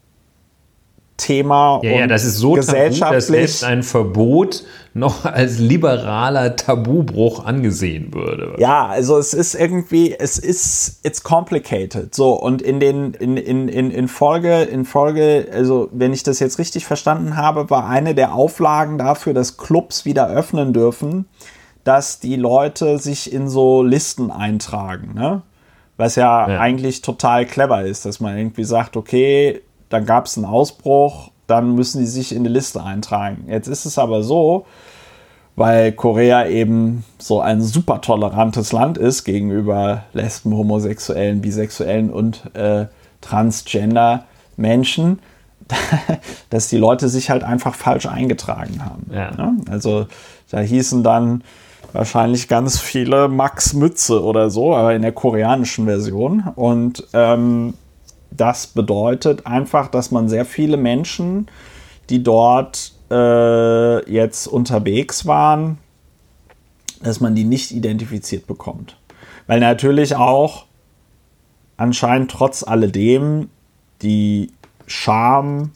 [1.18, 3.28] Thema ja, ja, das ist so gesellschaftlich.
[3.28, 8.56] Tabu, dass ein Verbot noch als liberaler Tabubruch angesehen würde.
[8.58, 12.14] Ja, also es ist irgendwie, es ist, it's complicated.
[12.14, 16.40] So, und in den, in, in, in, in Folge, in Folge, also wenn ich das
[16.40, 21.26] jetzt richtig verstanden habe, war eine der Auflagen dafür, dass Clubs wieder öffnen dürfen,
[21.84, 25.42] dass die Leute sich in so Listen eintragen, ne?
[25.96, 26.58] Was ja, ja.
[26.58, 31.74] eigentlich total clever ist, dass man irgendwie sagt, okay, dann gab es einen Ausbruch, dann
[31.74, 33.44] müssen die sich in die Liste eintragen.
[33.46, 34.64] Jetzt ist es aber so,
[35.54, 42.86] weil Korea eben so ein super tolerantes Land ist gegenüber Lesben, Homosexuellen, Bisexuellen und äh,
[43.20, 44.24] Transgender
[44.56, 45.20] Menschen,
[46.50, 49.06] dass die Leute sich halt einfach falsch eingetragen haben.
[49.12, 49.30] Ja.
[49.36, 49.52] Ja?
[49.70, 50.06] Also
[50.50, 51.44] da hießen dann
[51.92, 56.44] wahrscheinlich ganz viele Max Mütze oder so, aber in der koreanischen Version.
[56.54, 57.74] Und ähm,
[58.30, 61.46] das bedeutet einfach, dass man sehr viele Menschen,
[62.08, 65.78] die dort äh, jetzt unterwegs waren,
[67.02, 68.96] dass man die nicht identifiziert bekommt.
[69.46, 70.66] Weil natürlich auch
[71.76, 73.50] anscheinend trotz alledem
[74.02, 74.50] die
[74.86, 75.72] Scham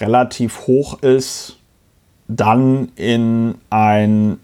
[0.00, 1.58] relativ hoch ist,
[2.28, 4.38] dann in ein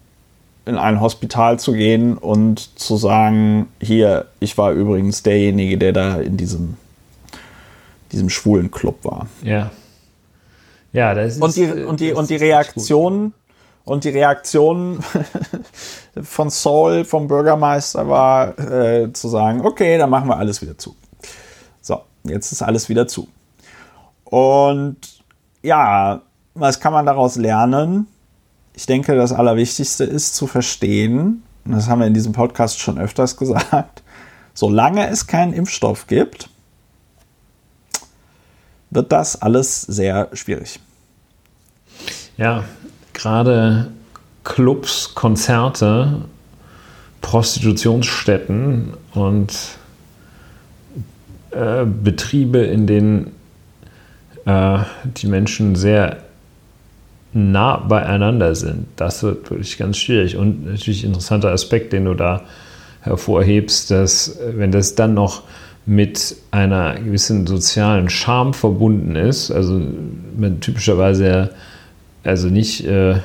[0.67, 6.17] in ein Hospital zu gehen und zu sagen, hier, ich war übrigens derjenige, der da
[6.17, 6.75] in diesem,
[8.11, 9.27] diesem schwulen Club war.
[9.43, 9.71] Ja.
[10.91, 11.41] Ja, das ist.
[11.41, 13.33] Und die, und die, und die Reaktion,
[13.85, 14.99] und die Reaktion
[16.21, 20.95] von Saul, vom Bürgermeister, war äh, zu sagen, okay, dann machen wir alles wieder zu.
[21.81, 23.27] So, jetzt ist alles wieder zu.
[24.25, 24.97] Und
[25.61, 26.21] ja,
[26.53, 28.07] was kann man daraus lernen?
[28.77, 32.99] Ich denke, das Allerwichtigste ist zu verstehen, und das haben wir in diesem Podcast schon
[32.99, 34.03] öfters gesagt,
[34.53, 36.51] solange es keinen Impfstoff gibt,
[38.91, 40.79] wird das alles sehr schwierig.
[42.37, 42.65] Ja,
[43.13, 43.89] gerade
[44.43, 46.25] Clubs, Konzerte,
[47.21, 49.57] Prostitutionsstätten und
[51.49, 53.31] äh, Betriebe, in denen
[54.45, 56.26] äh, die Menschen sehr
[57.33, 58.87] nah beieinander sind.
[58.95, 60.37] Das wird wirklich ganz schwierig.
[60.37, 62.41] Und natürlich interessanter Aspekt, den du da
[63.01, 65.43] hervorhebst, dass wenn das dann noch
[65.85, 69.81] mit einer gewissen sozialen Charme verbunden ist, also
[70.37, 71.51] man typischerweise
[72.27, 73.15] also nicht, äh,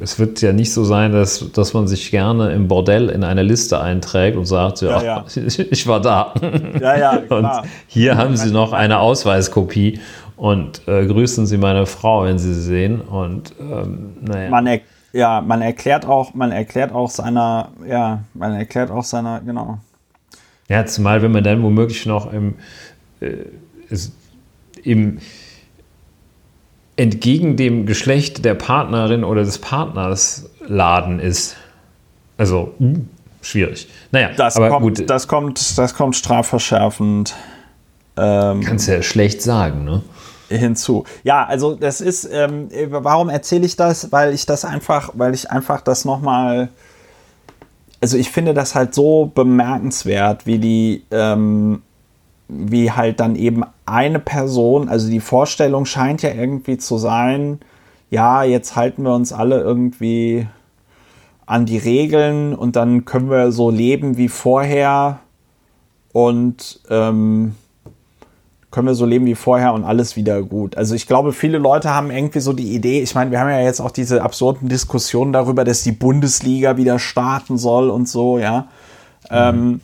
[0.00, 3.42] es wird ja nicht so sein, dass, dass man sich gerne im Bordell in eine
[3.42, 5.42] Liste einträgt und sagt, ja, ja, ja.
[5.70, 6.32] ich war da.
[6.80, 7.38] Ja, ja, klar.
[7.38, 10.00] Und hier haben Sie noch eine Ausweiskopie
[10.36, 13.00] und äh, grüßen Sie meine Frau, wenn Sie sie sehen.
[13.00, 14.50] Und ähm, naja.
[14.50, 14.80] Man er,
[15.12, 19.78] ja, man erklärt auch, man erklärt auch seiner, ja, man erklärt auch seiner, genau.
[20.68, 22.56] Ja, zumal wenn man dann womöglich noch im,
[23.20, 23.36] äh,
[24.82, 25.18] im
[26.96, 31.56] entgegen dem Geschlecht der Partnerin oder des Partners laden ist.
[32.38, 33.00] Also mh,
[33.42, 33.88] schwierig.
[34.10, 35.10] Naja, das aber kommt, gut.
[35.10, 37.34] Das kommt, das kommt strafverschärfend.
[38.16, 40.02] Ähm, Kannst ja schlecht sagen, ne?
[40.48, 41.04] hinzu.
[41.24, 44.12] Ja, also das ist, ähm, warum erzähle ich das?
[44.12, 46.68] Weil ich das einfach, weil ich einfach das nochmal,
[48.00, 51.82] also ich finde das halt so bemerkenswert, wie die, ähm,
[52.48, 57.60] wie halt dann eben eine Person, also die Vorstellung scheint ja irgendwie zu sein,
[58.10, 60.46] ja, jetzt halten wir uns alle irgendwie
[61.44, 65.20] an die Regeln und dann können wir so leben wie vorher
[66.12, 67.56] und ähm,
[68.70, 70.76] können wir so leben wie vorher und alles wieder gut.
[70.76, 73.60] Also ich glaube, viele Leute haben irgendwie so die Idee, ich meine, wir haben ja
[73.60, 78.68] jetzt auch diese absurden Diskussionen darüber, dass die Bundesliga wieder starten soll und so, ja.
[79.30, 79.30] Mhm.
[79.30, 79.80] Ähm,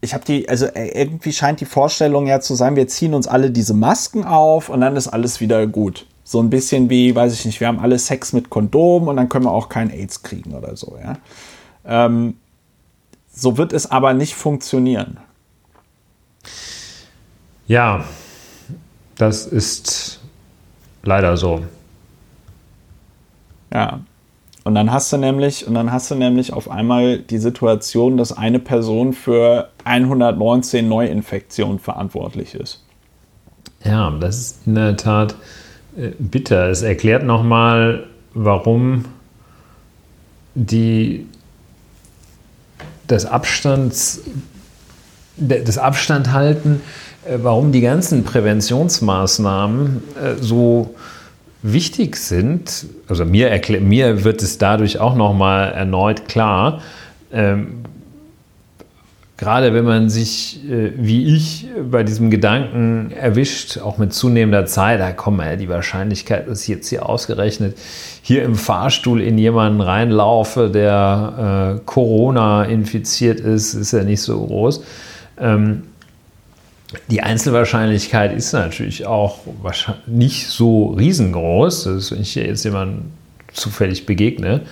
[0.00, 3.26] ich habe die, also äh, irgendwie scheint die Vorstellung ja zu sein, wir ziehen uns
[3.26, 6.06] alle diese Masken auf und dann ist alles wieder gut.
[6.22, 9.28] So ein bisschen wie, weiß ich nicht, wir haben alle Sex mit Kondom und dann
[9.28, 11.16] können wir auch kein AIDS kriegen oder so, ja.
[11.84, 12.34] Ähm,
[13.32, 15.18] so wird es aber nicht funktionieren.
[17.66, 18.04] Ja,
[19.16, 20.20] das ist
[21.02, 21.62] leider so.
[23.72, 24.00] Ja.
[24.64, 28.36] Und dann hast du nämlich, und dann hast du nämlich auf einmal die Situation, dass
[28.36, 32.82] eine Person für 119 Neuinfektionen verantwortlich ist.
[33.84, 35.36] Ja, das ist in der Tat
[35.96, 36.68] äh, bitter.
[36.68, 39.04] Es erklärt nochmal, warum
[40.56, 41.26] die
[43.06, 44.22] das Abstands
[45.36, 46.80] das Abstand halten,
[47.42, 50.94] warum die ganzen Präventionsmaßnahmen äh, so
[51.62, 52.86] wichtig sind.
[53.08, 56.80] Also mir, mir wird es dadurch auch noch mal erneut klar.
[57.32, 57.82] Ähm,
[59.36, 65.00] gerade wenn man sich, äh, wie ich, bei diesem Gedanken erwischt, auch mit zunehmender Zeit,
[65.00, 67.76] da kommt ja die Wahrscheinlichkeit, dass ich jetzt hier ausgerechnet
[68.22, 74.44] hier im Fahrstuhl in jemanden reinlaufe, der äh, Corona infiziert ist, ist ja nicht so
[74.44, 74.82] groß.
[75.38, 75.82] Ähm,
[77.08, 79.40] die Einzelwahrscheinlichkeit ist natürlich auch
[80.06, 83.12] nicht so riesengroß, dass wenn ich jetzt jemandem
[83.52, 84.62] zufällig begegne.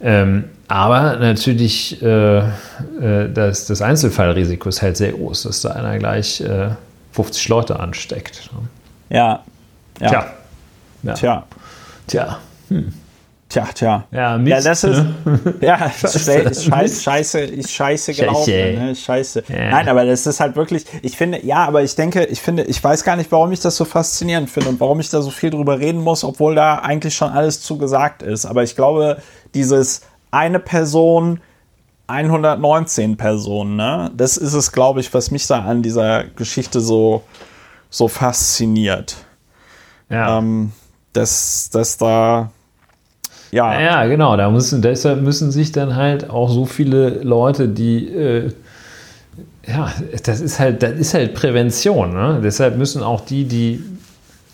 [0.00, 5.98] Ähm, aber natürlich, äh, äh, das, das Einzelfallrisiko ist halt sehr groß, dass da einer
[5.98, 6.70] gleich äh,
[7.12, 8.50] 50 Leute ansteckt.
[9.08, 9.42] Ja.
[10.00, 10.08] ja.
[10.08, 10.26] Tja.
[11.02, 11.14] Ja.
[11.14, 11.46] Tja.
[12.08, 12.38] Tja.
[12.68, 12.92] Hm.
[13.48, 14.04] Tja, tja.
[14.10, 15.54] Ja, Mist, ja das ist, ne?
[15.60, 18.44] ja, scheiße, scheiße, scheiße, ist scheiße gelaufen.
[18.52, 18.78] Scheiße.
[18.78, 18.96] Ne?
[18.96, 19.44] scheiße.
[19.48, 19.70] Ja.
[19.70, 22.82] Nein, aber das ist halt wirklich, ich finde, ja, aber ich denke, ich finde, ich
[22.82, 25.50] weiß gar nicht, warum ich das so faszinierend finde und warum ich da so viel
[25.50, 28.46] drüber reden muss, obwohl da eigentlich schon alles zugesagt ist.
[28.46, 29.22] Aber ich glaube,
[29.54, 30.02] dieses
[30.32, 31.40] eine Person,
[32.08, 34.10] 119 Personen, ne?
[34.16, 37.22] Das ist es, glaube ich, was mich da an dieser Geschichte so,
[37.90, 39.16] so fasziniert.
[40.08, 40.38] Ja.
[40.38, 40.72] Ähm,
[41.12, 42.50] dass, dass da
[43.50, 43.80] ja.
[43.80, 44.36] Ja, genau.
[44.36, 48.52] Da müssen, deshalb müssen sich dann halt auch so viele Leute, die äh,
[49.66, 49.92] ja,
[50.24, 52.14] das ist halt, das ist halt Prävention.
[52.14, 52.40] Ne?
[52.42, 53.84] Deshalb müssen auch die, die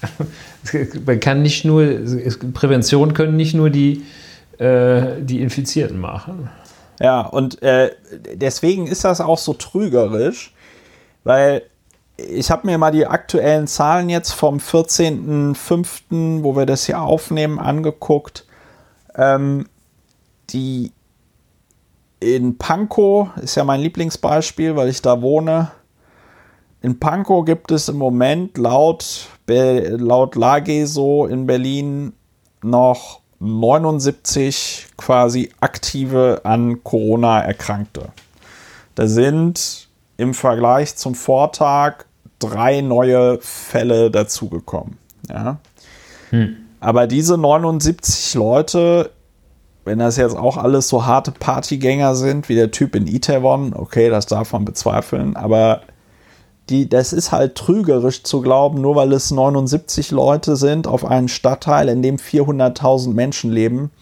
[1.06, 1.84] man kann nicht nur
[2.54, 4.02] Prävention können nicht nur die
[4.58, 6.48] äh, die Infizierten machen.
[7.00, 7.90] Ja, und äh,
[8.34, 10.54] deswegen ist das auch so trügerisch,
[11.24, 11.62] weil
[12.16, 17.58] ich habe mir mal die aktuellen Zahlen jetzt vom 14.05., wo wir das hier aufnehmen,
[17.58, 18.46] angeguckt.
[19.16, 19.66] Ähm,
[20.50, 20.92] die
[22.20, 25.72] in Pankow ist ja mein Lieblingsbeispiel, weil ich da wohne.
[26.80, 32.12] In Pankow gibt es im Moment laut, laut Lage so in Berlin
[32.62, 38.12] noch 79 quasi aktive an Corona Erkrankte.
[38.94, 42.04] Da sind im Vergleich zum Vortag
[42.38, 44.98] drei neue Fälle dazugekommen.
[45.28, 45.58] Ja.
[46.30, 46.56] Hm.
[46.82, 49.12] Aber diese 79 Leute,
[49.84, 54.10] wenn das jetzt auch alles so harte Partygänger sind, wie der Typ in Itaewon, okay,
[54.10, 55.82] das darf man bezweifeln, aber
[56.70, 61.28] die, das ist halt trügerisch zu glauben, nur weil es 79 Leute sind auf einen
[61.28, 63.92] Stadtteil, in dem 400.000 Menschen leben,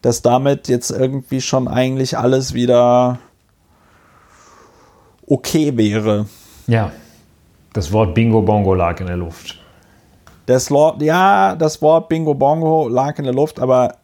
[0.00, 3.18] dass damit jetzt irgendwie schon eigentlich alles wieder
[5.26, 6.24] okay wäre.
[6.66, 6.92] Ja,
[7.74, 9.61] das Wort Bingo Bongo lag in der Luft.
[10.46, 13.96] Das Lord, ja, das Wort Bingo Bongo lag in der Luft, aber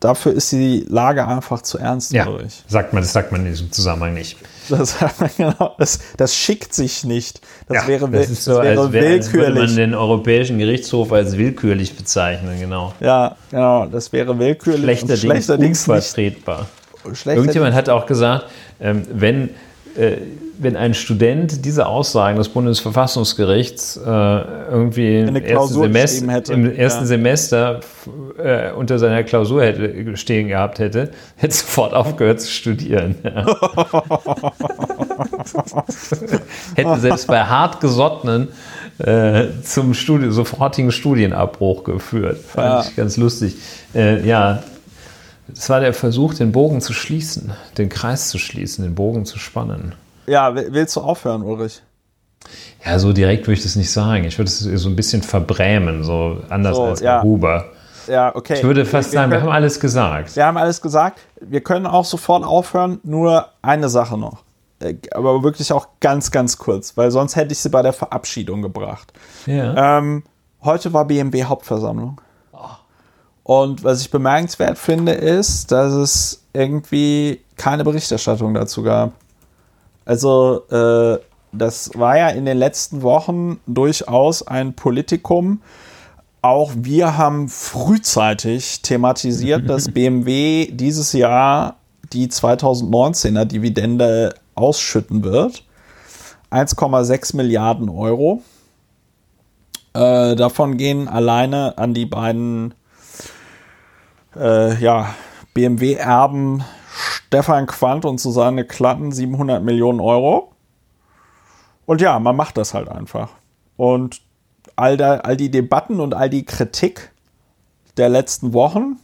[0.00, 2.12] dafür ist die Lage einfach zu ernst.
[2.12, 2.28] Ja,
[2.66, 4.36] sagt man, das sagt man in diesem Zusammenhang nicht.
[4.68, 4.96] Das,
[5.36, 7.40] genau, das, das schickt sich nicht.
[7.68, 9.32] Das ja, wäre, das so, das wäre als, willkürlich.
[9.32, 12.92] Würde man den Europäischen Gerichtshof als willkürlich bezeichnen, genau.
[13.00, 14.82] Ja, genau, das wäre willkürlich.
[14.82, 16.66] Schlechterdings, schlechterdings unvertretbar.
[17.24, 18.46] Irgendjemand hat auch gesagt,
[18.80, 19.50] ähm, wenn
[19.96, 20.16] äh,
[20.58, 24.00] wenn ein Student diese Aussagen des Bundesverfassungsgerichts äh,
[24.70, 27.06] irgendwie im ersten, Semester, im ersten ja.
[27.06, 27.80] Semester
[28.38, 33.16] äh, unter seiner Klausur hätte stehen gehabt hätte, hätte sofort aufgehört zu studieren.
[33.22, 33.46] Ja.
[36.74, 38.48] hätte selbst bei hartgesottenen
[38.98, 42.38] äh, zum Studi sofortigen Studienabbruch geführt.
[42.38, 42.80] Fand ja.
[42.82, 43.56] ich ganz lustig.
[43.94, 44.62] Äh, ja,
[45.52, 49.38] es war der Versuch, den Bogen zu schließen, den Kreis zu schließen, den Bogen zu
[49.38, 49.94] spannen.
[50.26, 51.82] Ja, willst du aufhören, Ulrich?
[52.84, 54.24] Ja, so direkt würde ich das nicht sagen.
[54.24, 57.22] Ich würde es so ein bisschen verbrämen, so anders so, als ja.
[57.22, 57.66] Huber.
[58.06, 58.54] Ja, okay.
[58.54, 60.36] Ich würde fast wir, sagen, wir, können, wir haben alles gesagt.
[60.36, 61.20] Wir haben alles gesagt.
[61.40, 63.00] Wir können auch sofort aufhören.
[63.02, 64.44] Nur eine Sache noch.
[64.78, 68.62] Äh, aber wirklich auch ganz, ganz kurz, weil sonst hätte ich sie bei der Verabschiedung
[68.62, 69.12] gebracht.
[69.46, 69.98] Ja.
[69.98, 70.22] Ähm,
[70.62, 72.20] heute war BMW Hauptversammlung.
[73.42, 79.12] Und was ich bemerkenswert finde, ist, dass es irgendwie keine Berichterstattung dazu gab.
[80.06, 81.18] Also äh,
[81.52, 85.60] das war ja in den letzten Wochen durchaus ein Politikum.
[86.40, 91.76] Auch wir haben frühzeitig thematisiert, dass BMW dieses Jahr
[92.12, 95.64] die 2019er Dividende ausschütten wird.
[96.52, 98.42] 1,6 Milliarden Euro.
[99.92, 102.74] Äh, davon gehen alleine an die beiden
[104.36, 105.14] äh, ja,
[105.54, 106.64] BMW-Erben
[107.26, 110.52] Stefan Quandt und Susanne Klatten 700 Millionen Euro.
[111.84, 113.30] Und ja, man macht das halt einfach.
[113.76, 114.22] Und
[114.76, 117.12] all, da, all die Debatten und all die Kritik
[117.96, 119.00] der letzten Wochen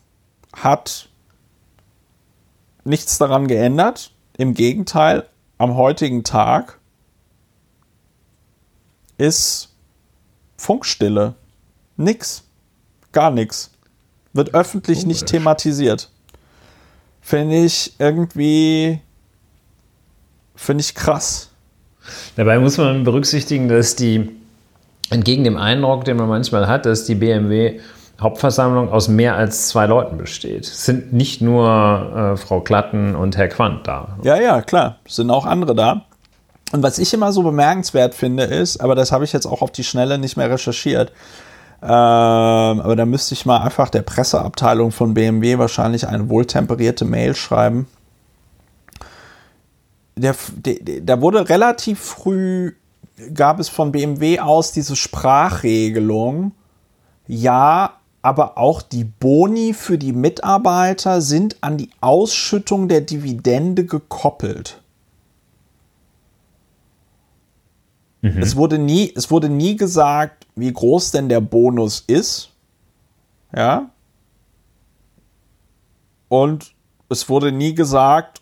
[0.55, 1.09] hat
[2.85, 4.12] nichts daran geändert.
[4.36, 5.28] Im Gegenteil,
[5.59, 6.78] am heutigen Tag
[9.19, 9.74] ist
[10.57, 11.35] Funkstille.
[11.97, 12.44] Nix.
[13.11, 13.73] Gar nichts.
[14.32, 16.12] Wird öffentlich oh, nicht thematisiert.
[17.23, 19.01] Finde ich irgendwie.
[20.55, 21.49] Finde ich krass.
[22.36, 24.28] Dabei muss man berücksichtigen, dass die,
[25.09, 27.81] entgegen dem Eindruck, den man manchmal hat, dass die BMW
[28.20, 30.65] Hauptversammlung aus mehr als zwei Leuten besteht.
[30.65, 34.16] Es sind nicht nur äh, Frau Klatten und Herr Quandt da.
[34.23, 34.99] Ja, ja, klar.
[35.05, 36.05] Es sind auch andere da.
[36.73, 39.73] Und was ich immer so bemerkenswert finde, ist, aber das habe ich jetzt auch auf
[39.73, 41.12] die Schnelle nicht mehr recherchiert,
[41.89, 47.89] aber da müsste ich mal einfach der Presseabteilung von BMW wahrscheinlich eine wohltemperierte Mail schreiben.
[50.15, 52.73] Der, der, da wurde relativ früh,
[53.35, 56.53] gab es von BMW aus diese Sprachregelung.
[57.27, 64.82] Ja, aber auch die Boni für die Mitarbeiter sind an die Ausschüttung der Dividende gekoppelt.
[68.23, 68.40] Mhm.
[68.40, 72.51] Es, wurde nie, es wurde nie gesagt, wie groß denn der Bonus ist.
[73.55, 73.90] Ja.
[76.28, 76.73] Und
[77.09, 78.40] es wurde nie gesagt,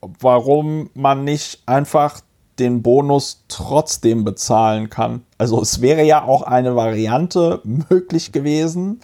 [0.00, 2.20] warum man nicht einfach
[2.58, 5.24] den Bonus trotzdem bezahlen kann.
[5.38, 9.00] Also es wäre ja auch eine Variante möglich gewesen,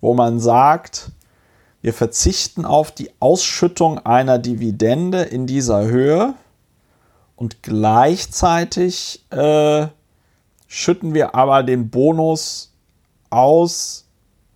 [0.00, 1.10] wo man sagt,
[1.82, 6.34] wir verzichten auf die Ausschüttung einer Dividende in dieser Höhe
[7.36, 9.86] und gleichzeitig äh,
[10.66, 12.72] schütten wir aber den Bonus
[13.30, 14.06] aus,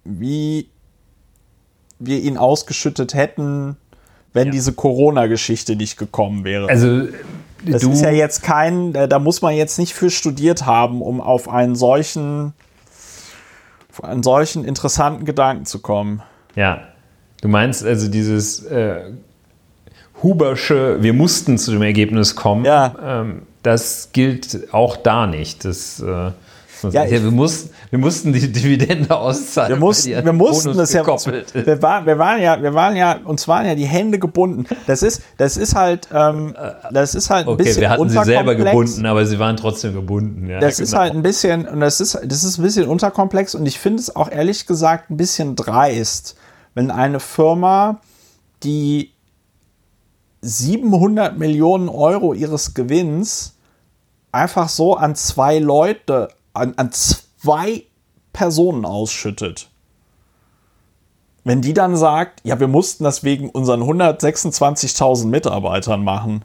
[0.04, 0.68] wie
[1.98, 3.76] wir ihn ausgeschüttet hätten,
[4.32, 4.52] wenn ja.
[4.52, 6.68] diese Corona-Geschichte nicht gekommen wäre.
[6.68, 7.08] Also
[7.64, 11.48] das ist ja jetzt kein, da muss man jetzt nicht für studiert haben, um auf
[11.48, 12.54] einen solchen,
[13.90, 16.22] auf einen solchen interessanten Gedanken zu kommen.
[16.54, 16.88] Ja,
[17.42, 19.12] du meinst also dieses äh,
[20.22, 22.64] Hubersche, wir mussten zu dem Ergebnis kommen.
[22.64, 22.94] Ja.
[23.02, 25.64] Ähm, das gilt auch da nicht.
[25.64, 26.30] Das, äh,
[26.88, 29.70] ja, ich, wir, mussten, wir mussten die Dividende auszahlen.
[29.70, 31.04] Wir mussten, wir mussten das ja.
[31.06, 34.64] Wir, war, wir, waren ja, wir waren ja, uns waren ja die Hände gebunden.
[34.86, 36.54] Das ist, das ist halt, ähm,
[36.90, 39.94] das ist halt ein okay, bisschen wir hatten sie selber gebunden, aber sie waren trotzdem
[39.94, 40.48] gebunden.
[40.48, 40.84] Ja, das genau.
[40.84, 44.00] ist halt ein bisschen, und das ist, das ist ein bisschen unterkomplex und ich finde
[44.00, 46.36] es auch ehrlich gesagt ein bisschen dreist,
[46.74, 48.00] wenn eine Firma,
[48.62, 49.12] die
[50.42, 53.56] 700 Millionen Euro ihres Gewinns
[54.32, 57.84] einfach so an zwei Leute, an, an zwei
[58.32, 59.68] Personen ausschüttet.
[61.44, 66.44] Wenn die dann sagt, ja, wir mussten das wegen unseren 126.000 Mitarbeitern machen,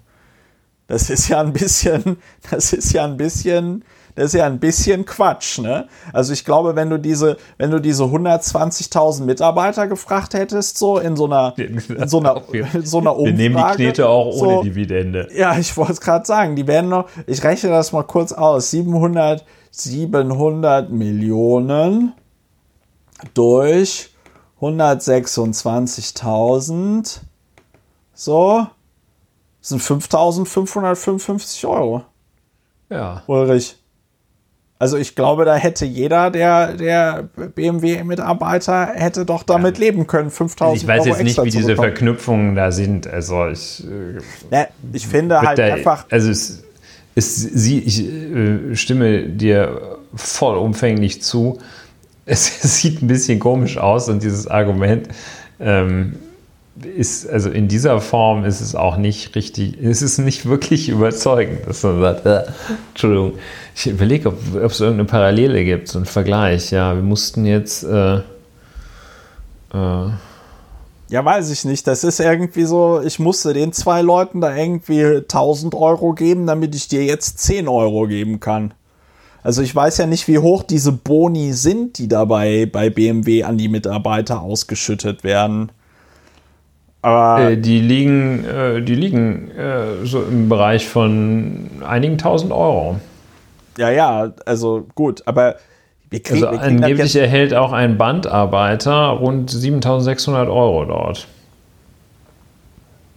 [0.87, 2.17] das ist ja ein bisschen,
[2.49, 3.83] das ist ja ein bisschen
[4.15, 5.89] das ist ja ein bisschen Quatsch, ne?
[6.13, 11.17] Also ich glaube, wenn du diese, wenn du diese 120.000 Mitarbeiter gefragt hättest, so in
[11.17, 13.37] so einer, in so einer, in so einer Umfrage.
[13.37, 15.27] Wir nehmen die Knete auch ohne so, Dividende.
[15.35, 18.71] Ja, ich wollte es gerade sagen, die werden noch, ich rechne das mal kurz aus,
[18.71, 22.13] 700, 700 Millionen
[23.33, 24.11] durch
[24.61, 27.19] 126.000,
[28.13, 28.65] so,
[29.59, 32.03] sind 5.555 Euro.
[32.89, 33.23] Ja.
[33.27, 33.75] Ulrich.
[34.85, 39.85] Also ich glaube, da hätte jeder der, der BMW-Mitarbeiter hätte doch damit ja.
[39.85, 43.07] leben können, 5000 Euro Ich weiß jetzt nicht, wie diese Verknüpfungen da sind.
[43.07, 44.19] Also ich, äh,
[44.55, 46.05] ja, ich finde halt da, einfach.
[46.11, 46.65] Also es,
[47.15, 51.57] es, sie, ich äh, stimme dir vollumfänglich zu.
[52.27, 55.07] Es, es, sieht ein bisschen komisch aus und dieses Argument
[55.59, 56.17] ähm,
[56.83, 61.65] ist, also in dieser Form ist es auch nicht richtig, ist es nicht wirklich überzeugend,
[61.67, 62.43] dass man sagt, äh,
[62.89, 63.33] Entschuldigung,
[63.75, 66.71] ich überlege, ob, ob, es irgendeine Parallele gibt, so einen Vergleich.
[66.71, 67.83] Ja, wir mussten jetzt.
[67.83, 68.17] Äh,
[69.73, 70.09] äh,
[71.07, 71.87] ja, weiß ich nicht.
[71.87, 76.75] Das ist irgendwie so, ich musste den zwei Leuten da irgendwie 1000 Euro geben, damit
[76.75, 78.73] ich dir jetzt 10 Euro geben kann.
[79.43, 83.59] Also ich weiß ja nicht, wie hoch diese Boni sind, die dabei bei BMW an
[83.59, 85.71] die Mitarbeiter ausgeschüttet werden.
[87.05, 92.99] Aber äh, die liegen, äh, die liegen äh, so im Bereich von einigen tausend Euro.
[93.77, 95.57] Ja, ja, also gut, aber
[96.09, 101.27] wir kriegen, also wir kriegen angeblich erhält auch ein Bandarbeiter rund 7600 Euro dort.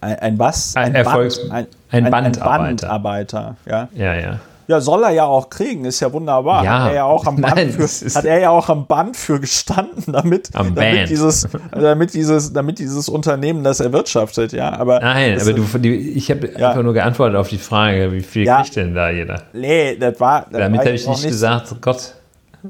[0.02, 0.76] Ein, ein was?
[0.76, 2.52] Ein, Erfolgs Band, ein, ein, Bandarbeiter.
[2.52, 3.88] Ein Bandarbeiter, ja.
[3.94, 4.40] Ja, ja.
[4.68, 6.62] Ja, soll er ja auch kriegen, ist ja wunderbar.
[6.62, 6.82] Ja.
[6.82, 9.40] Hat er ja auch am Band, Nein, für, hat er ja auch am Band für
[9.40, 11.08] gestanden, damit, Am damit, Band.
[11.10, 14.70] dieses, damit, dieses, damit dieses Unternehmen das erwirtschaftet, ja.
[14.78, 16.68] Aber Nein, aber du, die, ich habe Ja.
[16.70, 18.60] einfach nur geantwortet auf die Frage, wie viel Ja.
[18.60, 19.42] kriegt denn da jeder?
[19.54, 20.46] Nee, das war.
[20.50, 22.14] Das Damit habe ich nicht gesagt, Gott,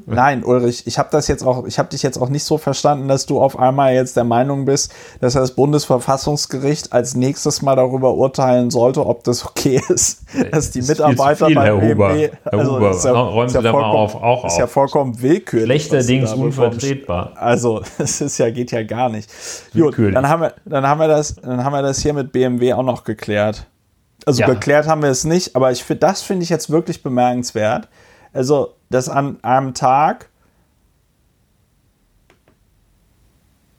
[0.07, 3.09] Nein, Ulrich, ich habe das jetzt auch, ich habe dich jetzt auch nicht so verstanden,
[3.09, 8.15] dass du auf einmal jetzt der Meinung bist, dass das Bundesverfassungsgericht als nächstes mal darüber
[8.15, 12.09] urteilen sollte, ob das okay ist, dass die ist viel Mitarbeiter viel, bei Herr Huber.
[12.09, 14.71] BMW, Herr Huber, ist ja, räumen Sie da mal auf- auch ist ja auf.
[14.73, 15.85] vollkommen willkürlich.
[15.87, 17.33] schlechterdings unvertretbar.
[17.37, 19.31] Also, das ist ja, geht ja gar nicht.
[19.73, 22.73] Gut, dann haben wir, dann haben wir das, dann haben wir das hier mit BMW
[22.75, 23.67] auch noch geklärt.
[24.27, 24.49] Also Ja.
[24.49, 27.89] geklärt haben wir es nicht, aber ich finde, das finde ich jetzt wirklich bemerkenswert.
[28.33, 30.29] Also, dass an einem Tag,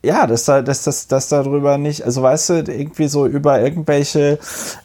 [0.03, 4.39] ja, dass da, dass das, dass darüber nicht, also weißt du, irgendwie so über irgendwelche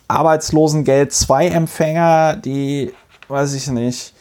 [0.08, 2.92] Arbeitslosengeld 2 Empfänger, die,
[3.28, 4.12] weiß ich nicht,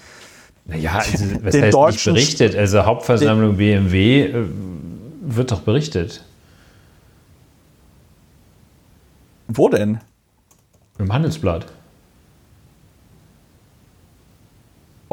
[0.67, 2.55] Ja, also, was Den heißt deutschen- nicht berichtet?
[2.59, 4.45] Also Hauptversammlung BMW äh,
[5.21, 6.23] wird doch berichtet.
[9.47, 9.99] wo denn?
[10.99, 11.65] Im Handelsblatt.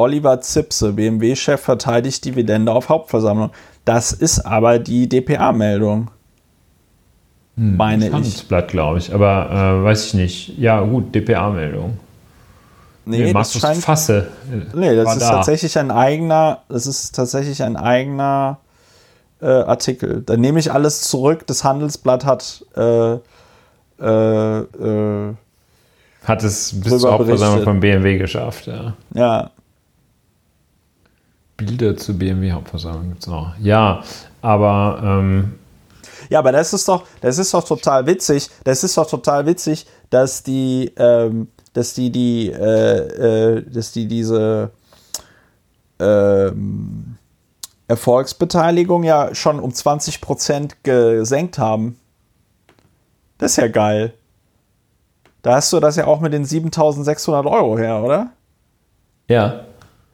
[0.00, 3.50] Oliver Zipse, BMW-Chef, verteidigt Dividende auf Hauptversammlung.
[3.84, 6.10] Das ist aber die DPA-Meldung.
[7.56, 8.12] Meine ich.
[8.12, 9.12] Handelsblatt, glaube ich.
[9.12, 10.58] Aber äh, weiß ich nicht.
[10.58, 11.98] Ja, gut, DPA-Meldung.
[13.04, 14.28] Nee, Nee, das scheint, Fasse.
[14.74, 15.30] nee, das ist da.
[15.30, 18.58] tatsächlich ein eigener, das ist tatsächlich ein eigener
[19.42, 20.22] äh, Artikel.
[20.24, 21.46] Da nehme ich alles zurück.
[21.46, 23.14] Das Handelsblatt hat äh,
[24.00, 25.34] äh, äh,
[26.24, 28.94] Hat es bis zur Hauptversammlung von BMW geschafft, ja.
[29.14, 29.50] ja,
[31.60, 33.54] Bilder zur BMW-Hauptversammlung gibt es noch.
[33.58, 34.02] Ja,
[34.40, 35.58] aber ähm,
[36.30, 38.48] Ja, aber das ist doch, das ist doch total witzig.
[38.64, 44.08] Das ist doch total witzig, dass die, ähm, dass die die, äh, äh, dass die
[44.08, 44.70] diese
[45.98, 47.16] ähm,
[47.88, 51.98] Erfolgsbeteiligung ja schon um 20 Prozent gesenkt haben.
[53.38, 54.14] Das ist ja geil.
[55.42, 58.30] Da hast du das ja auch mit den 7.600 Euro her, oder?
[59.28, 59.64] ja.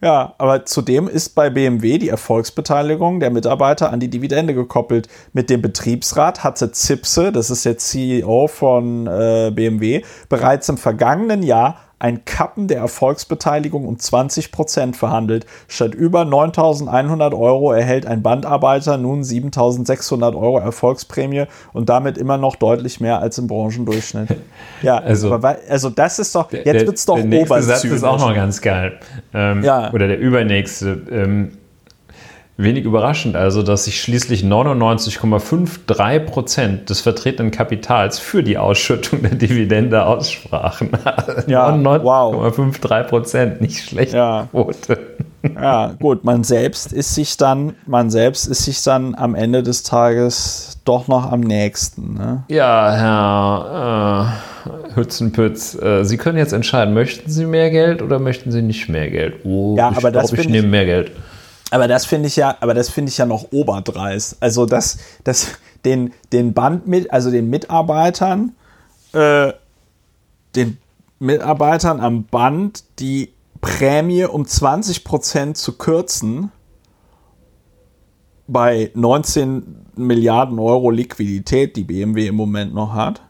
[0.03, 5.09] Ja, aber zudem ist bei BMW die Erfolgsbeteiligung der Mitarbeiter an die Dividende gekoppelt.
[5.33, 11.43] Mit dem Betriebsrat hatte Zipse, das ist der CEO von äh, BMW, bereits im vergangenen
[11.43, 15.47] Jahr ein Kappen der Erfolgsbeteiligung um 20 Prozent verhandelt.
[15.67, 22.57] Statt über 9.100 Euro erhält ein Bandarbeiter nun 7.600 Euro Erfolgsprämie und damit immer noch
[22.57, 24.29] deutlich mehr als im Branchendurchschnitt.
[24.83, 28.05] Ja, Also- aber, also das ist doch, jetzt Der- wird's doch Der nächste Satz ist
[28.05, 28.99] auch noch ganz geil.
[29.33, 29.91] Ähm, Ja.
[29.93, 31.01] Oder der übernächste.
[31.11, 31.53] Ähm,
[32.59, 39.35] wenig überraschend also, dass sich schließlich 99,53 Prozent des vertretenen Kapitals für die Ausschüttung der
[39.35, 40.91] Dividende aussprachen.
[41.47, 41.69] Ja,
[42.03, 42.35] wow.
[42.57, 44.13] 99,53 Prozent, nicht schlecht.
[44.15, 44.49] Ja.
[44.51, 44.99] Quote.
[45.55, 49.85] Ja, gut, man selbst ist sich dann, man selbst ist sich dann am Ende des
[49.85, 52.15] Tages doch noch am nächsten.
[52.15, 52.43] Ne?
[52.49, 54.33] Ja, Herr
[54.67, 58.89] äh, Hützenpütz, äh, Sie können jetzt entscheiden, möchten Sie mehr Geld oder möchten Sie nicht
[58.89, 59.35] mehr Geld?
[59.45, 61.13] Oh, Ja, ich aber das glaube, ich- nehme mehr Geld.
[61.71, 64.37] Aber das finde ich ja, aber das finde ich ja noch oberdreist.
[64.41, 65.53] Also dass, dass
[65.85, 68.55] den, den Band mit, also den Mitarbeitern,
[69.13, 69.53] äh,
[70.55, 70.79] den
[71.19, 76.53] Mitarbeitern am Band die Prämie um 20 Prozent zu kürzen
[78.47, 83.23] bei 19 Milliarden Euro Liquidität, die BMW im Moment noch hat.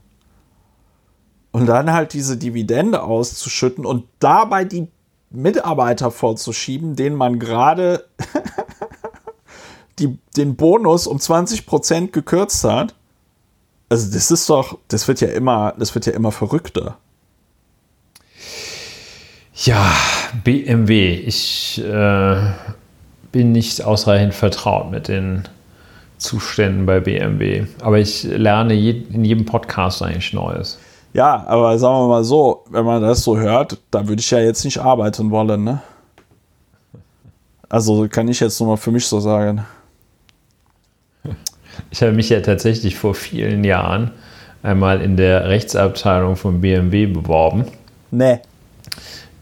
[1.52, 4.88] Und dann halt diese Dividende auszuschütten und dabei die
[5.30, 8.04] Mitarbeiter vorzuschieben, denen man gerade
[10.36, 12.94] den Bonus um 20% gekürzt hat.
[13.88, 16.98] Also das ist doch, das wird ja immer, das wird ja immer verrückter.
[19.54, 19.94] Ja,
[20.44, 21.14] BMW.
[21.14, 22.36] Ich äh,
[23.32, 25.48] bin nicht ausreichend vertraut mit den
[26.18, 27.66] Zuständen bei BMW.
[27.80, 30.78] Aber ich lerne je, in jedem Podcast eigentlich Neues.
[31.16, 34.38] Ja, aber sagen wir mal so, wenn man das so hört, da würde ich ja
[34.38, 35.80] jetzt nicht arbeiten wollen, ne?
[37.70, 39.64] Also kann ich jetzt nur mal für mich so sagen.
[41.90, 44.10] Ich habe mich ja tatsächlich vor vielen Jahren
[44.62, 47.64] einmal in der Rechtsabteilung von BMW beworben.
[48.10, 48.40] Nee.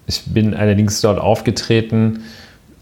[0.06, 2.22] Ich bin allerdings dort aufgetreten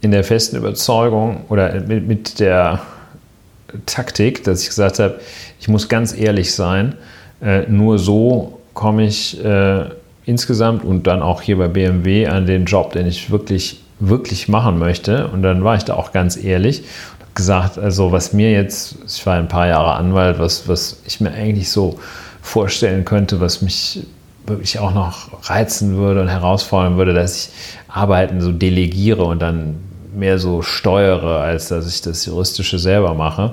[0.02, 2.82] in der festen Überzeugung oder mit, mit der
[3.86, 5.18] Taktik, dass ich gesagt habe,
[5.58, 6.96] ich muss ganz ehrlich sein.
[7.40, 9.84] Äh, nur so komme ich äh,
[10.24, 14.78] insgesamt und dann auch hier bei BMW an den Job, den ich wirklich, wirklich machen
[14.78, 15.28] möchte.
[15.28, 18.96] Und dann war ich da auch ganz ehrlich und habe gesagt, also was mir jetzt,
[19.06, 21.98] ich war ein paar Jahre Anwalt, was, was ich mir eigentlich so
[22.40, 24.00] vorstellen könnte, was mich
[24.46, 27.52] wirklich auch noch reizen würde und herausfordern würde, dass ich
[27.88, 29.76] Arbeiten so delegiere und dann
[30.14, 33.52] mehr so steuere, als dass ich das Juristische selber mache.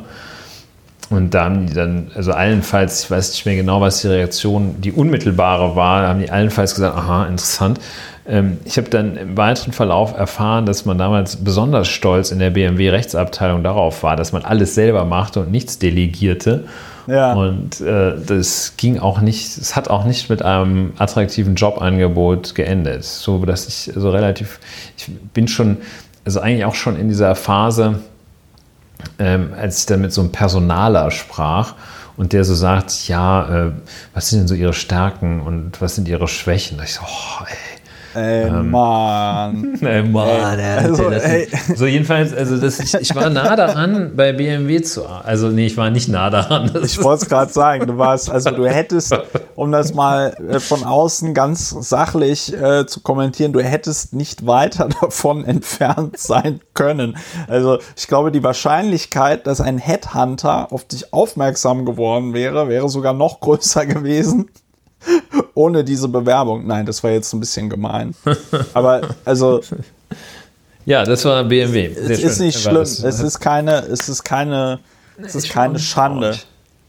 [1.10, 4.80] Und da haben die dann, also allenfalls, ich weiß nicht mehr genau, was die Reaktion,
[4.80, 7.80] die unmittelbare war, haben die allenfalls gesagt, aha, interessant.
[8.28, 12.52] Ähm, ich habe dann im weiteren Verlauf erfahren, dass man damals besonders stolz in der
[12.52, 16.66] BMW-Rechtsabteilung darauf war, dass man alles selber machte und nichts delegierte.
[17.08, 17.34] Ja.
[17.34, 23.04] Und äh, das ging auch nicht, es hat auch nicht mit einem attraktiven Jobangebot geendet.
[23.04, 24.60] So dass ich so relativ,
[24.96, 25.78] ich bin schon,
[26.24, 27.96] also eigentlich auch schon in dieser Phase,
[29.18, 31.76] ähm, als ich dann mit so einem Personaler sprach
[32.18, 33.72] und der so sagt, ja, äh,
[34.14, 36.78] was sind denn so ihre Stärken und was sind ihre Schwächen?
[36.78, 37.79] Da ich so, oh, ey,
[38.16, 39.78] Ey, ähm, Mann.
[39.82, 41.48] Ey, Mann, ey, also, ey.
[41.76, 45.06] So, jedenfalls, also das, ich, ich, war nah daran, bei BMW zu.
[45.06, 46.72] Also, nee, ich war nicht nah daran.
[46.84, 47.86] Ich wollte es gerade sagen.
[47.86, 49.16] Du warst, also, du hättest,
[49.56, 54.90] um das mal äh, von außen ganz sachlich äh, zu kommentieren, du hättest nicht weiter
[55.02, 57.18] davon entfernt sein können.
[57.48, 63.14] Also, ich glaube, die Wahrscheinlichkeit, dass ein Headhunter auf dich aufmerksam geworden wäre, wäre sogar
[63.14, 64.50] noch größer gewesen
[65.60, 66.66] ohne diese Bewerbung.
[66.66, 68.16] Nein, das war jetzt ein bisschen gemein.
[68.74, 69.60] Aber also.
[70.86, 71.94] Ja, das war BMW.
[71.94, 72.30] Sehr es schön.
[72.30, 72.82] ist nicht schlimm.
[72.82, 74.80] Es ist keine, es ist keine,
[75.22, 76.38] es ist keine Schande.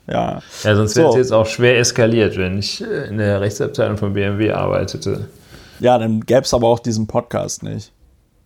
[0.06, 0.40] Ja.
[0.62, 4.12] ja, sonst wäre es jetzt auch schwer eskaliert, wenn ich äh, in der Rechtsabteilung von
[4.12, 5.28] BMW arbeitete.
[5.80, 7.92] Ja, dann gäbe es aber auch diesen Podcast nicht.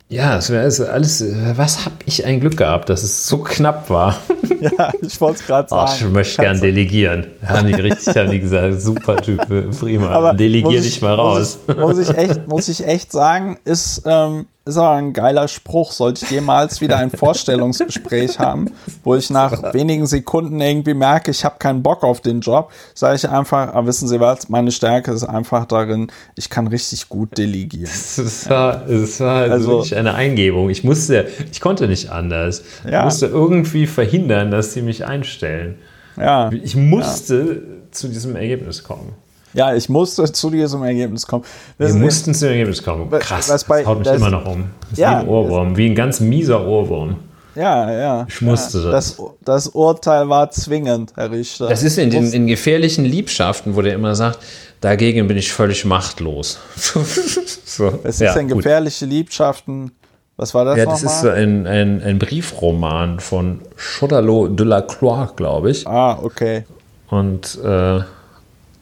[0.08, 1.24] Ja, es wäre alles.
[1.56, 4.16] Was habe ich ein Glück gehabt, dass es so knapp war.
[4.78, 5.90] Ja, ich wollte es gerade sagen.
[5.90, 7.26] Oh, ich möchte gern delegieren.
[7.44, 9.46] Haben die richtig, haben die gesagt, super Typ,
[9.78, 10.10] prima.
[10.10, 11.58] Aber Delegier dich mal raus.
[11.66, 15.46] Muss ich, muss ich, echt, muss ich echt sagen, ist, ähm, ist aber ein geiler
[15.46, 15.92] Spruch.
[15.92, 18.70] Sollte ich jemals wieder ein Vorstellungsgespräch haben,
[19.02, 23.16] wo ich nach wenigen Sekunden irgendwie merke, ich habe keinen Bock auf den Job, sage
[23.16, 27.36] ich einfach, ah, wissen Sie was, meine Stärke ist einfach darin, ich kann richtig gut
[27.36, 27.90] delegieren.
[28.16, 30.70] Das war, das war also, wirklich eine Eingebung.
[30.70, 32.62] Ich musste, ich konnte nicht anders.
[32.90, 33.00] Ja.
[33.00, 35.76] Ich musste irgendwie verhindern, dass sie mich einstellen.
[36.16, 36.50] Ja.
[36.52, 37.90] Ich musste ja.
[37.90, 39.12] zu diesem Ergebnis kommen.
[39.54, 41.44] Ja, ich musste zu diesem Ergebnis kommen.
[41.78, 43.08] Wir mussten zu dem Ergebnis kommen.
[43.10, 44.64] Krass, was bei, das haut mich das, immer noch um.
[44.90, 47.16] Das ja, wie ein Ohrwurm, wie ein ganz mieser Ohrwurm.
[47.54, 48.26] Ja, ja.
[48.28, 49.16] Ich musste ja, das.
[49.16, 49.26] das.
[49.44, 51.68] Das Urteil war zwingend, Herr Richter.
[51.68, 54.40] Das ist in den in gefährlichen Liebschaften, wo der immer sagt,
[54.80, 56.58] dagegen bin ich völlig machtlos.
[57.64, 59.92] so, es ja, ist in gefährliche Liebschaften.
[60.36, 60.78] Was war das?
[60.78, 65.86] Ja, das ist so ein, ein, ein Briefroman von Chodalot de la Croix, glaube ich.
[65.86, 66.64] Ah, okay.
[67.08, 68.00] Und äh,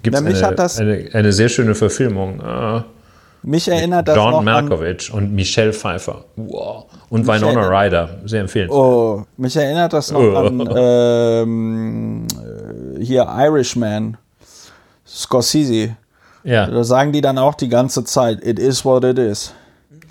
[0.02, 2.40] gibt es eine, eine, eine, sehr schöne Verfilmung.
[2.40, 2.82] Äh,
[3.42, 6.24] mich erinnert das John noch Malkovich und Michelle Pfeiffer.
[6.36, 6.86] Wow.
[7.10, 8.08] Und Winona Ryder.
[8.24, 8.80] Sehr empfehlenswert.
[8.80, 10.36] Oh, mich erinnert das noch oh.
[10.36, 12.26] an ähm,
[12.98, 14.16] hier Irishman.
[15.06, 15.96] Scorsese.
[16.44, 16.66] Ja.
[16.66, 19.52] Da sagen die dann auch die ganze Zeit, it is what it is.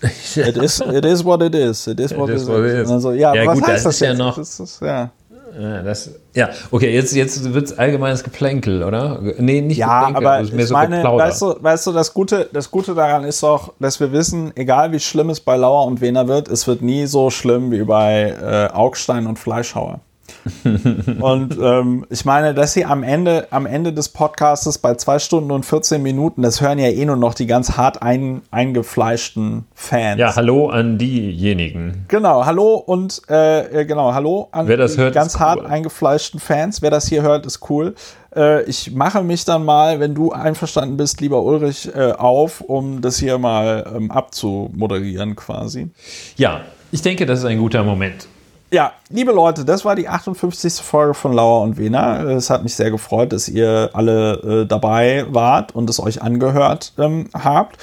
[0.36, 1.88] it, is it is what it is.
[1.88, 2.48] It is what it, is.
[2.48, 2.92] What it is.
[2.92, 4.38] Also, ja, ja was gut, heißt das, das ja noch.
[4.38, 5.12] Das ist, ja.
[5.60, 9.20] Ja, das, ja, okay, jetzt, jetzt wird es allgemeines Geplänkel, oder?
[9.38, 12.50] Nee, nicht ja, Geplänkel, aber mehr ich so meine, weißt du, weißt du, das Gute,
[12.54, 16.00] das Gute daran ist doch, dass wir wissen, egal wie schlimm es bei Lauer und
[16.00, 20.00] Wiener wird, es wird nie so schlimm wie bei äh, Augstein und Fleischhauer.
[21.20, 25.52] und ähm, ich meine, dass sie am Ende, am Ende des Podcasts bei zwei Stunden
[25.52, 30.20] und 14 Minuten, das hören ja eh nur noch die ganz hart ein, eingefleischten Fans.
[30.20, 32.06] Ja, hallo an diejenigen.
[32.08, 35.68] Genau, hallo und äh, äh genau, hallo an das hört, die ganz hart cool.
[35.68, 36.82] eingefleischten Fans.
[36.82, 37.96] Wer das hier hört, ist cool.
[38.36, 43.02] Äh, ich mache mich dann mal, wenn du einverstanden bist, lieber Ulrich, äh, auf, um
[43.02, 45.90] das hier mal ähm, abzumoderieren quasi.
[46.38, 46.62] Ja,
[46.92, 48.28] ich denke, das ist ein guter Moment.
[48.74, 50.76] Ja, liebe Leute, das war die 58.
[50.76, 52.24] Folge von Lauer und Wena.
[52.24, 56.94] Es hat mich sehr gefreut, dass ihr alle äh, dabei wart und es euch angehört
[56.98, 57.78] ähm, habt.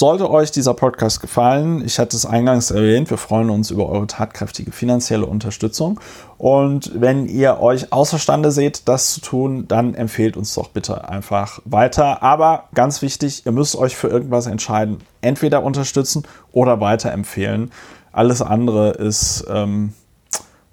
[0.00, 4.06] Sollte euch dieser Podcast gefallen, ich hatte es eingangs erwähnt, wir freuen uns über eure
[4.06, 6.00] tatkräftige finanzielle Unterstützung.
[6.38, 11.60] Und wenn ihr euch außerstande seht, das zu tun, dann empfehlt uns doch bitte einfach
[11.66, 12.22] weiter.
[12.22, 15.02] Aber ganz wichtig, ihr müsst euch für irgendwas entscheiden.
[15.20, 17.70] Entweder unterstützen oder weiterempfehlen.
[18.10, 19.92] Alles andere ist ähm,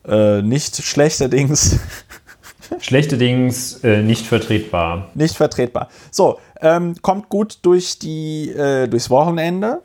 [0.08, 1.80] äh, nicht schlechterdings.
[2.80, 5.10] Schlechterdings äh, nicht vertretbar.
[5.14, 5.90] Nicht vertretbar.
[6.10, 9.82] So, ähm, kommt gut durch die, äh, durchs Wochenende.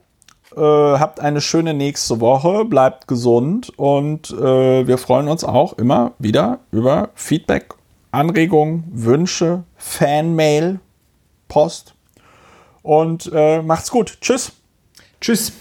[0.57, 6.13] Äh, habt eine schöne nächste Woche, bleibt gesund und äh, wir freuen uns auch immer
[6.19, 7.75] wieder über Feedback,
[8.13, 10.79] Anregungen, Wünsche, Fanmail,
[11.49, 11.95] Post
[12.83, 14.19] und äh, macht's gut.
[14.21, 14.53] Tschüss.
[15.21, 15.53] Tschüss.